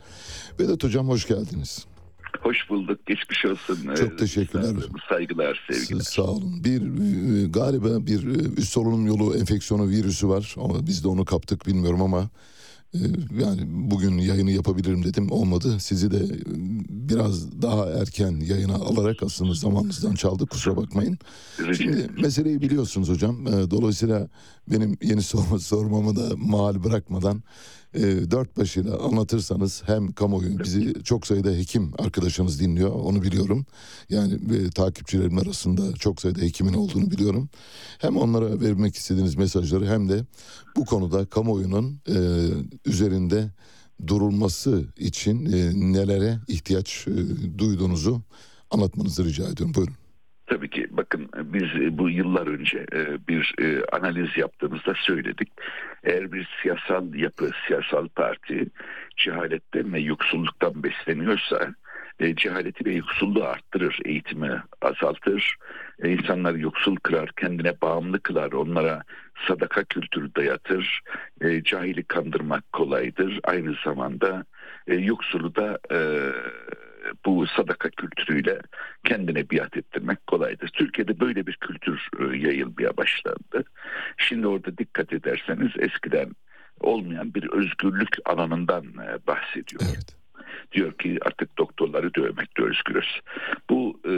Vedat 0.60 0.84
Hocam 0.84 1.08
hoş 1.08 1.28
geldiniz. 1.28 1.86
Hoş 2.40 2.70
bulduk. 2.70 3.06
Geçmiş 3.06 3.44
olsun. 3.44 3.78
Çok 3.96 4.12
Ee, 4.12 4.16
teşekkürler. 4.16 4.74
Saygılar, 5.08 5.66
sevgiler. 5.70 6.00
Sağ 6.00 6.22
olun. 6.22 6.64
Bir 6.64 6.80
e, 6.82 7.46
galiba 7.48 8.06
bir 8.06 8.26
e, 8.26 8.48
üst 8.56 8.68
solunum 8.72 9.06
yolu 9.06 9.36
enfeksiyonu 9.36 9.88
virüsü 9.88 10.28
var. 10.28 10.54
Ama 10.58 10.86
biz 10.86 11.04
de 11.04 11.08
onu 11.08 11.24
kaptık 11.24 11.66
bilmiyorum 11.66 12.02
ama 12.02 12.30
e, 12.94 12.98
yani 13.40 13.60
bugün 13.66 14.18
yayını 14.18 14.50
yapabilirim 14.50 15.04
dedim 15.04 15.30
olmadı. 15.30 15.80
Sizi 15.80 16.10
de 16.10 16.22
biraz 16.88 17.62
daha 17.62 17.86
erken 17.90 18.40
yayına 18.40 18.74
alarak 18.74 19.22
aslında 19.22 19.54
zamanınızdan 19.54 20.14
çaldık 20.14 20.50
kusura 20.50 20.76
bakmayın. 20.76 21.18
Şimdi 21.76 22.10
meseleyi 22.22 22.60
biliyorsunuz 22.60 23.08
hocam. 23.08 23.46
Dolayısıyla 23.46 24.28
benim 24.68 24.96
yeni 25.02 25.22
sorma, 25.22 25.58
sormamı 25.58 26.16
da 26.16 26.36
mal 26.36 26.84
bırakmadan 26.84 27.42
e, 27.94 28.30
dört 28.30 28.56
başıyla 28.56 28.98
anlatırsanız 28.98 29.82
hem 29.86 30.12
kamuoyu 30.12 30.58
bizi 30.58 30.94
çok 31.04 31.26
sayıda 31.26 31.50
hekim 31.50 31.92
arkadaşınız 31.98 32.60
dinliyor 32.60 32.90
onu 32.90 33.22
biliyorum. 33.22 33.66
Yani 34.08 34.34
e, 34.34 34.70
takipçilerim 34.70 35.38
arasında 35.38 35.92
çok 35.92 36.20
sayıda 36.20 36.40
hekimin 36.40 36.74
olduğunu 36.74 37.10
biliyorum. 37.10 37.48
Hem 37.98 38.16
onlara 38.16 38.60
vermek 38.60 38.96
istediğiniz 38.96 39.34
mesajları 39.34 39.86
hem 39.86 40.08
de 40.08 40.24
bu 40.76 40.84
konuda 40.84 41.26
kamuoyunun 41.26 42.00
e, 42.08 42.16
üzerinde 42.86 43.50
durulması 44.06 44.84
için 44.98 45.52
e, 45.52 45.92
nelere 45.92 46.38
ihtiyaç 46.48 47.06
e, 47.08 47.58
duyduğunuzu 47.58 48.22
anlatmanızı 48.70 49.24
rica 49.24 49.44
ediyorum. 49.44 49.74
Buyurun. 49.74 50.03
Ki 50.74 50.86
bakın 50.90 51.30
biz 51.34 51.98
bu 51.98 52.10
yıllar 52.10 52.46
önce 52.46 52.86
e, 52.92 53.28
bir 53.28 53.54
e, 53.60 53.84
analiz 53.92 54.36
yaptığımızda 54.36 54.94
söyledik. 54.94 55.48
Eğer 56.04 56.32
bir 56.32 56.48
siyasal 56.62 57.14
yapı, 57.14 57.50
siyasal 57.66 58.08
parti 58.08 58.66
cehaletten 59.16 59.92
ve 59.92 60.00
yoksulluktan 60.00 60.82
besleniyorsa 60.82 61.74
e, 62.20 62.34
cehaleti 62.36 62.84
ve 62.84 62.94
yoksulluğu 62.94 63.44
arttırır, 63.44 63.98
eğitimi 64.04 64.62
azaltır, 64.82 65.56
e, 66.02 66.12
insanları 66.12 66.58
yoksul 66.58 66.96
kılar, 66.96 67.30
kendine 67.40 67.80
bağımlı 67.82 68.20
kılar, 68.20 68.52
onlara 68.52 69.02
sadaka 69.48 69.84
kültürü 69.84 70.34
dayatır, 70.34 71.00
e, 71.40 71.62
cahili 71.62 72.04
kandırmak 72.04 72.72
kolaydır. 72.72 73.40
Aynı 73.44 73.74
zamanda 73.84 74.44
e, 74.86 74.94
yoksulu 74.94 75.54
da 75.54 75.78
e, 75.90 75.98
bu 77.26 77.46
sadaka 77.46 77.90
kültürüyle 77.90 78.60
kendine 79.04 79.50
biat 79.50 79.76
ettirmek 79.76 80.26
kolaydır. 80.26 80.68
Türkiye'de 80.68 81.20
böyle 81.20 81.46
bir 81.46 81.56
kültür 81.56 82.08
e, 82.20 82.36
yayılmaya 82.36 82.96
başlandı. 82.96 83.64
Şimdi 84.16 84.46
orada 84.46 84.78
dikkat 84.78 85.12
ederseniz 85.12 85.70
eskiden 85.78 86.30
olmayan 86.80 87.34
bir 87.34 87.50
özgürlük 87.52 88.16
alanından 88.24 88.84
e, 88.84 89.26
bahsediyor. 89.26 89.82
Diyor 90.72 90.92
ki 90.92 91.18
artık 91.22 91.58
doktorları 91.58 92.14
dövmekte 92.14 92.62
özgürüz. 92.62 93.20
Bu 93.70 94.00
e, 94.04 94.14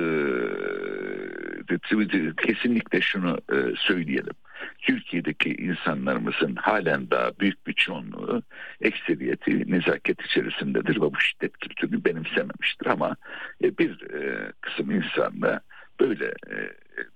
kesinlikle 2.46 3.00
şunu 3.00 3.38
e, 3.52 3.56
söyleyelim. 3.76 4.34
Türkiye'deki 4.78 5.54
insanlarımızın 5.54 6.54
halen 6.54 7.10
daha 7.10 7.30
büyük 7.40 7.66
bir 7.66 7.72
çoğunluğu 7.72 8.42
ekseriyeti 8.80 9.72
nezaket 9.72 10.22
içerisindedir 10.22 10.96
ve 10.96 11.00
bu 11.00 11.20
şiddet 11.20 11.58
kültürünü 11.58 12.04
benimsememiştir 12.04 12.86
ama 12.86 13.16
e, 13.64 13.78
bir 13.78 14.10
e, 14.14 14.52
kısım 14.60 14.90
insan 14.90 15.42
da 15.42 15.60
böyle 16.00 16.26
e, 16.26 16.56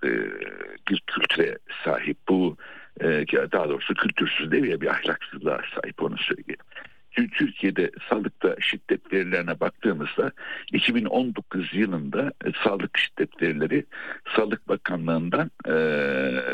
e, 0.07 0.09
bir 0.89 1.03
kültüre 1.07 1.57
sahip 1.83 2.17
bu 2.29 2.57
e, 3.01 3.25
daha 3.51 3.69
doğrusu 3.69 3.93
kültürsüz 3.93 4.51
değil 4.51 4.81
bir 4.81 4.87
ahlaksızlığa 4.87 5.61
sahip 5.75 6.03
onu 6.03 6.17
söyleyeyim. 6.17 6.61
Tü- 7.11 7.29
Türkiye'de 7.29 7.91
sağlıkta 8.09 8.55
şiddet 8.59 9.13
verilerine 9.13 9.59
baktığımızda 9.59 10.31
2019 10.73 11.73
yılında 11.73 12.31
e, 12.45 12.51
sağlık 12.63 12.97
şiddet 12.97 13.41
verileri 13.41 13.85
Sağlık 14.35 14.67
Bakanlığı'ndan 14.67 15.51
e, 15.65 15.73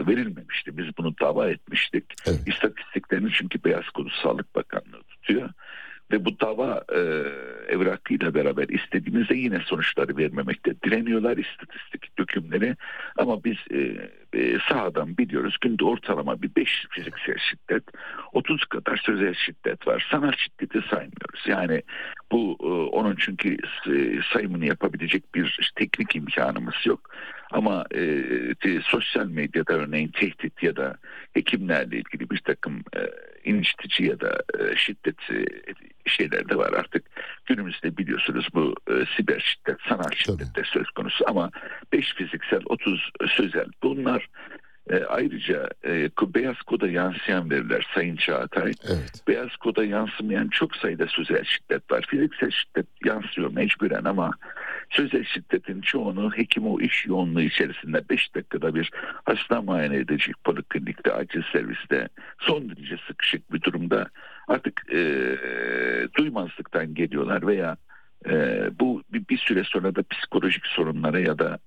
verilmemişti. 0.07 0.77
Biz 0.77 0.97
bunu 0.97 1.13
dava 1.21 1.49
etmiştik. 1.49 2.05
İstatistiklerini 2.45 3.31
çünkü 3.31 3.63
Beyaz 3.63 3.89
Kolu 3.89 4.09
Sağlık 4.23 4.55
Bakanlığı 4.55 5.03
tutuyor. 5.03 5.49
Ve 6.11 6.25
bu 6.25 6.39
dava 6.39 6.83
e, 6.93 6.99
evrakıyla 7.73 8.33
beraber 8.33 8.69
istediğimizde 8.69 9.35
yine 9.35 9.59
sonuçları 9.59 10.17
vermemekte 10.17 10.81
direniyorlar 10.81 11.37
istatistik 11.37 12.17
dökümleri. 12.19 12.75
Ama 13.17 13.43
biz 13.43 13.57
e, 13.71 14.09
e, 14.33 14.59
sahadan 14.69 15.17
biliyoruz 15.17 15.57
günde 15.61 15.85
ortalama 15.85 16.41
bir 16.41 16.55
5 16.55 16.85
fiziksel 16.89 17.37
şiddet 17.37 17.83
30 18.33 18.65
kadar 18.65 18.97
sözel 18.97 19.33
şiddet 19.33 19.87
var. 19.87 20.07
Sanal 20.11 20.31
şiddeti 20.31 20.81
saymıyoruz. 20.89 21.47
Yani 21.47 21.83
bu 22.31 22.57
e, 22.61 22.65
onun 22.95 23.15
çünkü 23.15 23.57
e, 23.87 24.21
sayımını 24.33 24.65
yapabilecek 24.65 25.35
bir 25.35 25.71
teknik 25.75 26.15
imkanımız 26.15 26.75
yok. 26.85 27.09
Ama 27.51 27.85
e, 27.91 28.23
te- 28.53 28.81
sosyal 28.81 29.25
medyada 29.27 29.73
örneğin 29.73 30.07
tehdit 30.07 30.63
ya 30.63 30.75
da 30.75 30.97
hekimlerle 31.33 31.97
ilgili 31.97 32.29
bir 32.29 32.37
takım 32.39 32.83
e, 32.95 33.01
incitici 33.43 34.09
ya 34.09 34.19
da 34.19 34.43
e, 34.59 34.75
şiddet 34.75 35.15
e, 35.31 35.45
şeyler 36.05 36.49
de 36.49 36.57
var 36.57 36.73
artık. 36.73 37.05
Günümüzde 37.45 37.97
biliyorsunuz 37.97 38.47
bu 38.53 38.75
e, 38.89 38.93
siber 39.17 39.39
şiddet, 39.39 39.77
sanal 39.89 40.11
şiddet 40.15 40.55
de 40.55 40.63
söz 40.63 40.89
konusu 40.91 41.25
ama 41.27 41.51
5 41.93 42.13
fiziksel 42.13 42.61
30 42.65 43.09
sözel 43.29 43.65
bunlar 43.83 44.27
e, 44.89 45.03
ayrıca 45.03 45.69
e, 45.85 46.09
beyaz 46.21 46.61
koda 46.61 46.87
yansıyan 46.87 47.49
veriler 47.49 47.87
Sayın 47.95 48.15
Çağatay. 48.15 48.73
Beyaz 49.27 49.55
koda 49.55 49.85
yansımayan 49.85 50.47
çok 50.47 50.75
sayıda 50.75 51.07
sözel 51.07 51.43
şiddet 51.43 51.91
var. 51.91 52.05
Fiziksel 52.09 52.51
şiddet 52.51 52.87
yansıyor 53.05 53.51
mecburen 53.53 54.03
ama 54.03 54.31
sözel 54.89 55.23
şiddetin 55.23 55.81
çoğunu 55.81 56.31
hekim 56.31 56.67
o 56.67 56.79
iş 56.79 57.05
yoğunluğu 57.05 57.41
içerisinde 57.41 58.09
5 58.09 58.35
dakikada 58.35 58.75
bir 58.75 58.91
hasta 59.25 59.61
muayene 59.61 59.95
edecek 59.95 60.35
poliklinikte, 60.43 61.13
acil 61.13 61.41
serviste 61.51 62.09
son 62.39 62.69
derece 62.69 62.97
sıkışık 63.07 63.53
bir 63.53 63.61
durumda 63.61 64.09
artık 64.47 64.93
e, 64.93 64.99
duymazlıktan 66.17 66.93
geliyorlar 66.93 67.47
veya 67.47 67.77
e, 68.29 68.31
bu 68.79 69.03
bir, 69.13 69.27
bir 69.29 69.37
süre 69.37 69.63
sonra 69.63 69.95
da 69.95 70.03
psikolojik 70.09 70.65
sorunlara 70.65 71.19
ya 71.19 71.39
da 71.39 71.59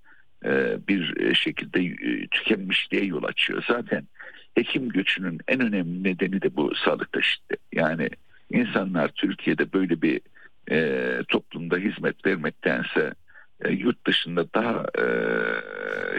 bir 0.88 1.34
şekilde 1.34 1.80
e, 1.84 2.26
tükenmişliğe 2.26 3.04
yol 3.04 3.22
açıyor. 3.22 3.64
Zaten 3.68 4.08
hekim 4.54 4.88
göçünün 4.88 5.40
en 5.48 5.60
önemli 5.60 6.04
nedeni 6.04 6.42
de 6.42 6.56
bu 6.56 6.74
sağlıkta 6.74 7.22
şiddet. 7.22 7.60
Yani 7.72 8.08
insanlar 8.50 9.08
Türkiye'de 9.08 9.72
böyle 9.72 10.02
bir 10.02 10.20
e, 10.70 11.18
toplumda 11.28 11.76
hizmet 11.76 12.26
vermektense 12.26 13.14
e, 13.64 13.72
yurt 13.72 14.06
dışında 14.06 14.54
daha 14.54 14.86
e, 14.98 15.06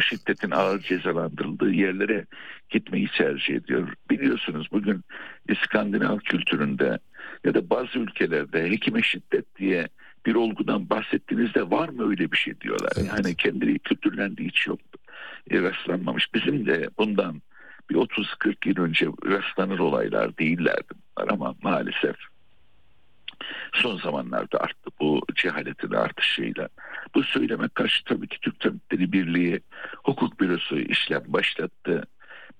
şiddetin 0.01 0.51
ağır 0.51 0.79
cezalandırıldığı 0.79 1.71
yerlere 1.71 2.25
gitmeyi 2.69 3.07
tercih 3.17 3.55
ediyor. 3.55 3.93
Biliyorsunuz 4.09 4.67
bugün 4.71 5.01
İskandinav 5.49 6.19
kültüründe 6.19 6.99
ya 7.45 7.53
da 7.53 7.69
bazı 7.69 7.99
ülkelerde 7.99 8.69
hekime 8.69 9.01
şiddet 9.01 9.55
diye 9.55 9.87
bir 10.25 10.35
olgudan 10.35 10.89
bahsettiğinizde 10.89 11.69
var 11.69 11.89
mı 11.89 12.09
öyle 12.09 12.31
bir 12.31 12.37
şey 12.37 12.61
diyorlar. 12.61 12.91
Yani 13.07 13.35
kendileri 13.35 13.79
kültürlendiği 13.79 14.49
hiç 14.49 14.67
yok. 14.67 14.79
E, 15.51 15.61
rastlanmamış. 15.61 16.33
Bizim 16.33 16.65
de 16.65 16.89
bundan 16.97 17.41
bir 17.89 17.95
30-40 17.95 18.69
yıl 18.69 18.77
önce 18.77 19.07
rastlanır 19.25 19.79
olaylar 19.79 20.37
değillerdi 20.37 20.93
bunlar 21.17 21.29
ama 21.31 21.55
maalesef 21.61 22.15
son 23.73 23.97
zamanlarda 23.97 24.59
arttı 24.59 24.89
bu 24.99 25.21
cehaletin 25.35 25.91
artışıyla. 25.91 26.69
Bu 27.15 27.23
söyleme 27.23 27.67
karşı 27.69 28.03
tabii 28.03 28.27
ki 28.27 28.37
Türk 28.41 28.59
Tabipleri 28.59 29.11
Birliği 29.11 29.61
hukuk 30.03 30.39
bürosu 30.39 30.79
işlem 30.79 31.23
başlattı. 31.27 32.03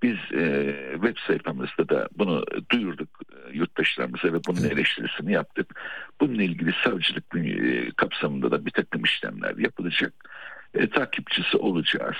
Biz 0.01 0.17
e, 0.33 0.75
web 0.93 1.17
sayfamızda 1.27 1.89
da 1.89 2.09
bunu 2.17 2.45
duyurduk 2.71 3.09
e, 3.31 3.57
yurttaşlarımıza 3.57 4.33
ve 4.33 4.39
bunun 4.47 4.63
eleştirisini 4.63 5.31
yaptık. 5.31 5.81
Bununla 6.21 6.43
ilgili 6.43 6.73
savcılık 6.83 7.35
e, 7.35 7.91
kapsamında 7.91 8.51
da 8.51 8.65
bir 8.65 8.71
takım 8.71 9.03
işlemler 9.03 9.57
yapılacak. 9.57 10.13
E, 10.73 10.89
takipçisi 10.89 11.57
olacağız. 11.57 12.17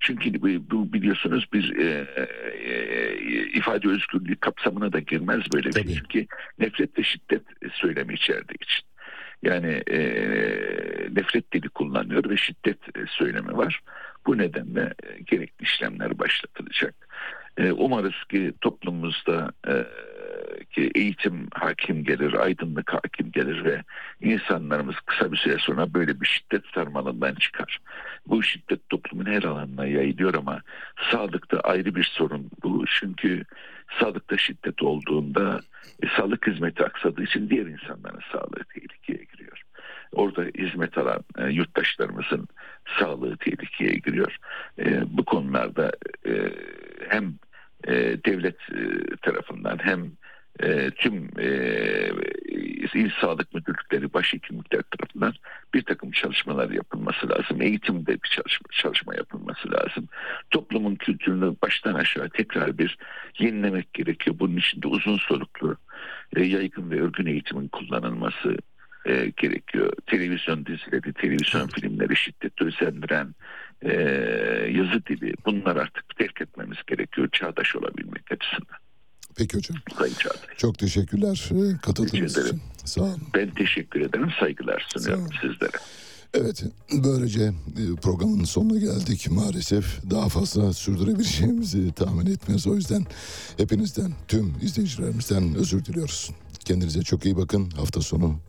Çünkü 0.00 0.42
bu, 0.42 0.92
biliyorsunuz 0.92 1.46
bir 1.52 1.76
e, 1.76 2.06
e, 2.56 3.14
ifade 3.58 3.88
özgürlüğü 3.88 4.36
kapsamına 4.36 4.92
da 4.92 4.98
girmez 4.98 5.40
böyle 5.54 5.68
bir 5.68 5.74
şey. 5.74 5.94
Çünkü 5.94 6.26
nefret 6.58 6.98
ve 6.98 7.02
şiddet 7.02 7.42
söylemi 7.72 8.14
içerdiği 8.14 8.58
için. 8.60 8.84
Yani 9.42 9.82
e, 9.90 9.98
nefret 11.10 11.52
dili 11.52 11.68
kullanıyor 11.68 12.30
ve 12.30 12.36
şiddet 12.36 12.96
e, 12.96 13.06
söylemi 13.08 13.56
var. 13.56 13.80
Bu 14.26 14.38
nedenle 14.38 14.94
e, 15.02 15.20
gerekli 15.22 15.62
işlemler 15.62 16.18
başlatılacak. 16.18 16.94
E, 17.56 17.72
umarız 17.72 18.24
ki 18.30 18.52
toplumumuzda 18.60 19.52
e, 19.68 19.86
ki 20.70 20.90
eğitim 20.94 21.48
hakim 21.54 22.04
gelir, 22.04 22.32
aydınlık 22.32 22.94
hakim 22.94 23.32
gelir 23.32 23.64
ve 23.64 23.82
insanlarımız 24.20 24.94
kısa 25.06 25.32
bir 25.32 25.36
süre 25.36 25.56
sonra 25.58 25.94
böyle 25.94 26.20
bir 26.20 26.26
şiddet 26.26 26.66
sarmalından 26.74 27.34
çıkar. 27.34 27.78
Bu 28.26 28.42
şiddet 28.42 28.88
toplumun 28.88 29.26
her 29.26 29.42
alanına 29.42 29.86
yayılıyor 29.86 30.34
ama 30.34 30.60
sağlıkta 31.10 31.60
ayrı 31.60 31.94
bir 31.94 32.04
sorun 32.04 32.50
bu. 32.62 32.84
Çünkü 33.00 33.44
sağlıkta 34.00 34.38
şiddet 34.38 34.82
olduğunda 34.82 35.60
e, 36.02 36.06
sağlık 36.16 36.46
hizmeti 36.46 36.84
aksadığı 36.84 37.22
için 37.22 37.50
diğer 37.50 37.66
insanların 37.66 38.20
sağlığı 38.32 38.64
tehlikeye 38.74 39.24
giriyor. 39.32 39.39
Orada 40.12 40.42
hizmet 40.42 40.98
alan 40.98 41.24
e, 41.38 41.46
yurttaşlarımızın 41.46 42.48
sağlığı 42.98 43.36
tehlikeye 43.36 43.92
giriyor. 43.92 44.36
E, 44.78 45.02
bu 45.16 45.24
konularda 45.24 45.92
e, 46.26 46.52
hem 47.08 47.34
e, 47.84 47.94
devlet 48.24 48.56
e, 48.70 49.16
tarafından 49.22 49.78
hem 49.82 50.12
e, 50.62 50.90
tüm 50.90 51.30
e, 51.38 51.48
il 52.94 53.10
sağlık 53.20 53.54
müdürlükleri, 53.54 54.12
başhekimlikler 54.14 54.82
tarafından 54.82 55.34
bir 55.74 55.82
takım 55.82 56.10
çalışmalar 56.10 56.70
yapılması 56.70 57.28
lazım. 57.28 57.62
Eğitimde 57.62 58.12
bir 58.12 58.28
çalışma, 58.28 58.66
çalışma 58.72 59.14
yapılması 59.14 59.72
lazım. 59.72 60.08
Toplumun 60.50 60.94
kültürünü 60.94 61.56
baştan 61.62 61.94
aşağı 61.94 62.28
tekrar 62.28 62.78
bir 62.78 62.98
yenilemek 63.38 63.94
gerekiyor. 63.94 64.36
Bunun 64.38 64.56
için 64.56 64.82
de 64.82 64.88
uzun 64.88 65.16
soluklu, 65.16 65.76
e, 66.36 66.42
yaygın 66.42 66.90
ve 66.90 67.02
örgün 67.02 67.26
eğitimin 67.26 67.68
kullanılması 67.68 68.56
e, 69.10 69.32
gerekiyor. 69.36 69.92
Televizyon 70.06 70.66
dizileri, 70.66 71.12
televizyon 71.12 71.66
filmleri, 71.66 72.16
şiddeti 72.16 72.64
özendiren 72.64 73.34
e, 73.82 73.92
yazı 74.70 75.06
dili 75.06 75.34
bunlar 75.46 75.76
artık 75.76 76.16
terk 76.18 76.40
etmemiz 76.40 76.78
gerekiyor 76.86 77.28
çağdaş 77.32 77.76
olabilmek 77.76 78.32
açısından. 78.32 78.78
Peki 79.36 79.56
hocam. 79.56 79.76
Sayın 79.98 80.14
Çağatay. 80.14 80.56
Çok 80.56 80.78
teşekkürler 80.78 81.50
e, 81.50 81.78
katıldığınız 81.82 82.46
için. 82.46 82.60
Sağ 82.84 83.02
olun. 83.02 83.22
Ben 83.34 83.50
teşekkür 83.50 84.00
ederim. 84.00 84.30
Saygılar 84.40 84.86
sunuyorum 84.88 85.28
sizlere. 85.40 85.76
Evet 86.34 86.64
böylece 87.04 87.42
e, 87.42 87.96
programın 88.02 88.44
sonuna 88.44 88.78
geldik 88.78 89.26
maalesef 89.30 90.10
daha 90.10 90.28
fazla 90.28 90.72
sürdürebileceğimizi 90.72 91.92
tahmin 91.92 92.26
etmiyoruz 92.26 92.66
o 92.66 92.74
yüzden 92.74 93.06
hepinizden 93.56 94.12
tüm 94.28 94.54
izleyicilerimizden 94.62 95.54
özür 95.54 95.84
diliyoruz. 95.84 96.30
Kendinize 96.69 97.01
çok 97.01 97.25
iyi 97.25 97.37
bakın 97.37 97.69
hafta 97.69 98.01
sonu 98.01 98.39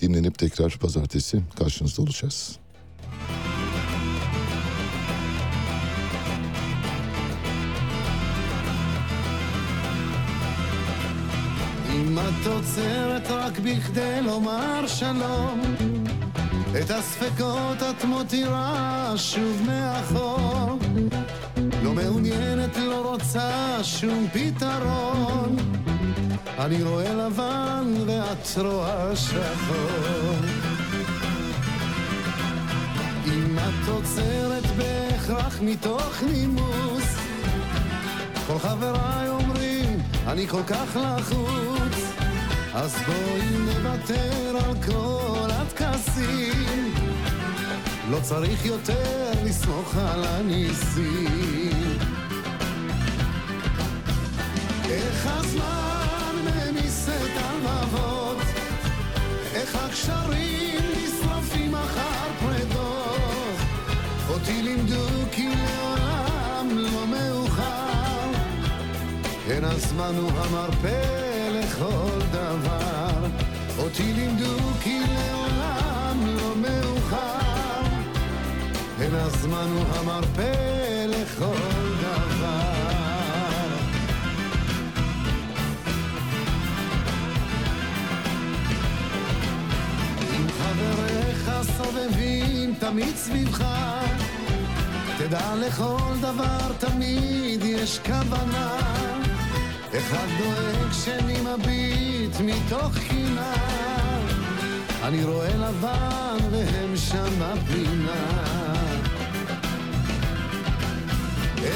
dinlenip 0.00 0.38
tekrar 0.38 0.78
pazartesi 0.78 1.42
karşınızda 1.58 2.02
olacağız. 2.02 2.58
אם 11.94 12.18
את 12.18 12.46
עוצרת 12.46 13.30
רק 13.30 13.58
בכדי 13.58 14.20
לומר 14.22 14.86
שלום, 14.86 15.60
את 16.80 16.90
הספקות 16.90 17.82
את 17.90 18.04
מותירה 18.04 19.14
שוב 19.16 19.62
מאחור. 19.66 20.78
לא 21.82 21.94
מעוניינת, 21.94 22.76
לא 22.76 23.10
רוצה 23.10 23.78
שום 23.82 24.26
פתרון. 24.32 25.56
אני 26.59 26.83
רואה 26.83 27.13
לבן 27.13 27.93
ואת 28.05 28.65
רואה 28.65 29.15
שחור. 29.15 30.35
אם 33.25 33.57
את 33.59 33.87
עוצרת 33.87 34.63
בהכרח 34.77 35.59
מתוך 35.61 36.23
נימוס, 36.33 37.17
כל 38.47 38.59
חבריי 38.59 39.29
אומרים, 39.29 39.99
אני 40.27 40.47
כל 40.47 40.63
כך 40.67 40.95
לחוץ, 40.95 42.13
אז 42.73 42.95
בואי 43.05 43.57
נוותר 43.59 44.57
על 44.65 44.75
כל 44.85 45.49
הטקסים. 45.51 46.93
לא 48.09 48.17
צריך 48.21 48.65
יותר 48.65 49.31
לסמוך 49.43 49.95
על 49.97 50.25
הניסים. 50.25 51.97
איך 54.89 55.27
הזמן 55.27 55.96
ממיס 57.07 57.21
את 57.25 58.47
איך 59.53 59.75
הקשרים 59.75 60.81
נשרפים 60.97 61.75
אחר 61.75 62.29
פרדות. 62.39 63.57
אותי 64.29 64.61
לימדו 64.61 65.05
כי 65.31 65.49
לעולם 65.49 66.77
לא 66.77 67.07
מאוחר, 67.07 68.31
כן 69.45 69.63
הזמן 69.63 70.15
הוא 70.17 70.31
המרפא 70.31 71.49
לכל 71.51 72.19
דבר. 72.31 73.27
אותי 73.77 74.13
לימדו 74.13 74.57
כי 74.83 74.99
לעולם 74.99 76.25
לא 76.25 76.55
מאוחר, 76.55 77.83
כן 78.99 79.15
הזמן 79.15 79.67
הוא 79.73 79.83
המרפא 79.95 81.05
לכל 81.07 81.55
דבר. 82.01 82.76
תמיד 92.79 93.15
סביבך, 93.15 93.63
תדע 95.17 95.55
לכל 95.55 96.13
דבר 96.21 96.73
תמיד 96.79 97.63
יש 97.63 97.99
כוונה. 98.05 98.79
אחד 99.97 100.27
דואג 100.37 100.91
שני 100.91 101.37
מביט 101.41 102.35
מתוך 102.39 102.97
קינה, 103.09 103.53
אני 105.03 105.23
רואה 105.23 105.55
לבן 105.55 106.37
והם 106.51 106.95
שם 106.95 107.39
בפינה. 107.39 108.43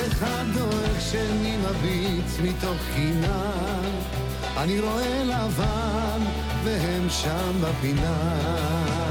אחד 0.08 0.44
דואג 0.54 1.00
שני 1.00 1.58
מביט 1.58 2.26
מתוך 2.44 2.78
קינה, 2.96 3.52
אני 4.58 4.80
רואה 4.80 5.24
לבן 5.24 6.22
והם 6.64 7.10
שם 7.10 7.62
בפינה. 7.62 9.11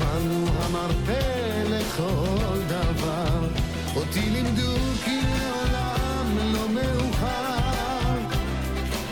הזמן 0.00 0.30
הוא 0.30 0.48
המרפא 0.60 1.62
לכל 1.70 2.60
דבר. 2.68 3.48
אותי 3.96 4.20
לימדו 4.20 4.74
כי 5.04 5.20
לעולם 5.22 6.38
לא 6.52 6.68
מאוחר, 6.68 8.18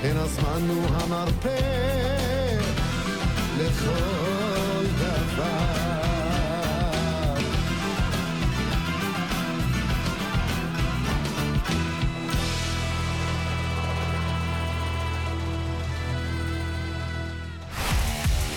אין 0.02 0.16
הזמן 0.16 0.68
הוא 0.68 0.86
המרפא 0.86 1.48
לכל 3.58 4.13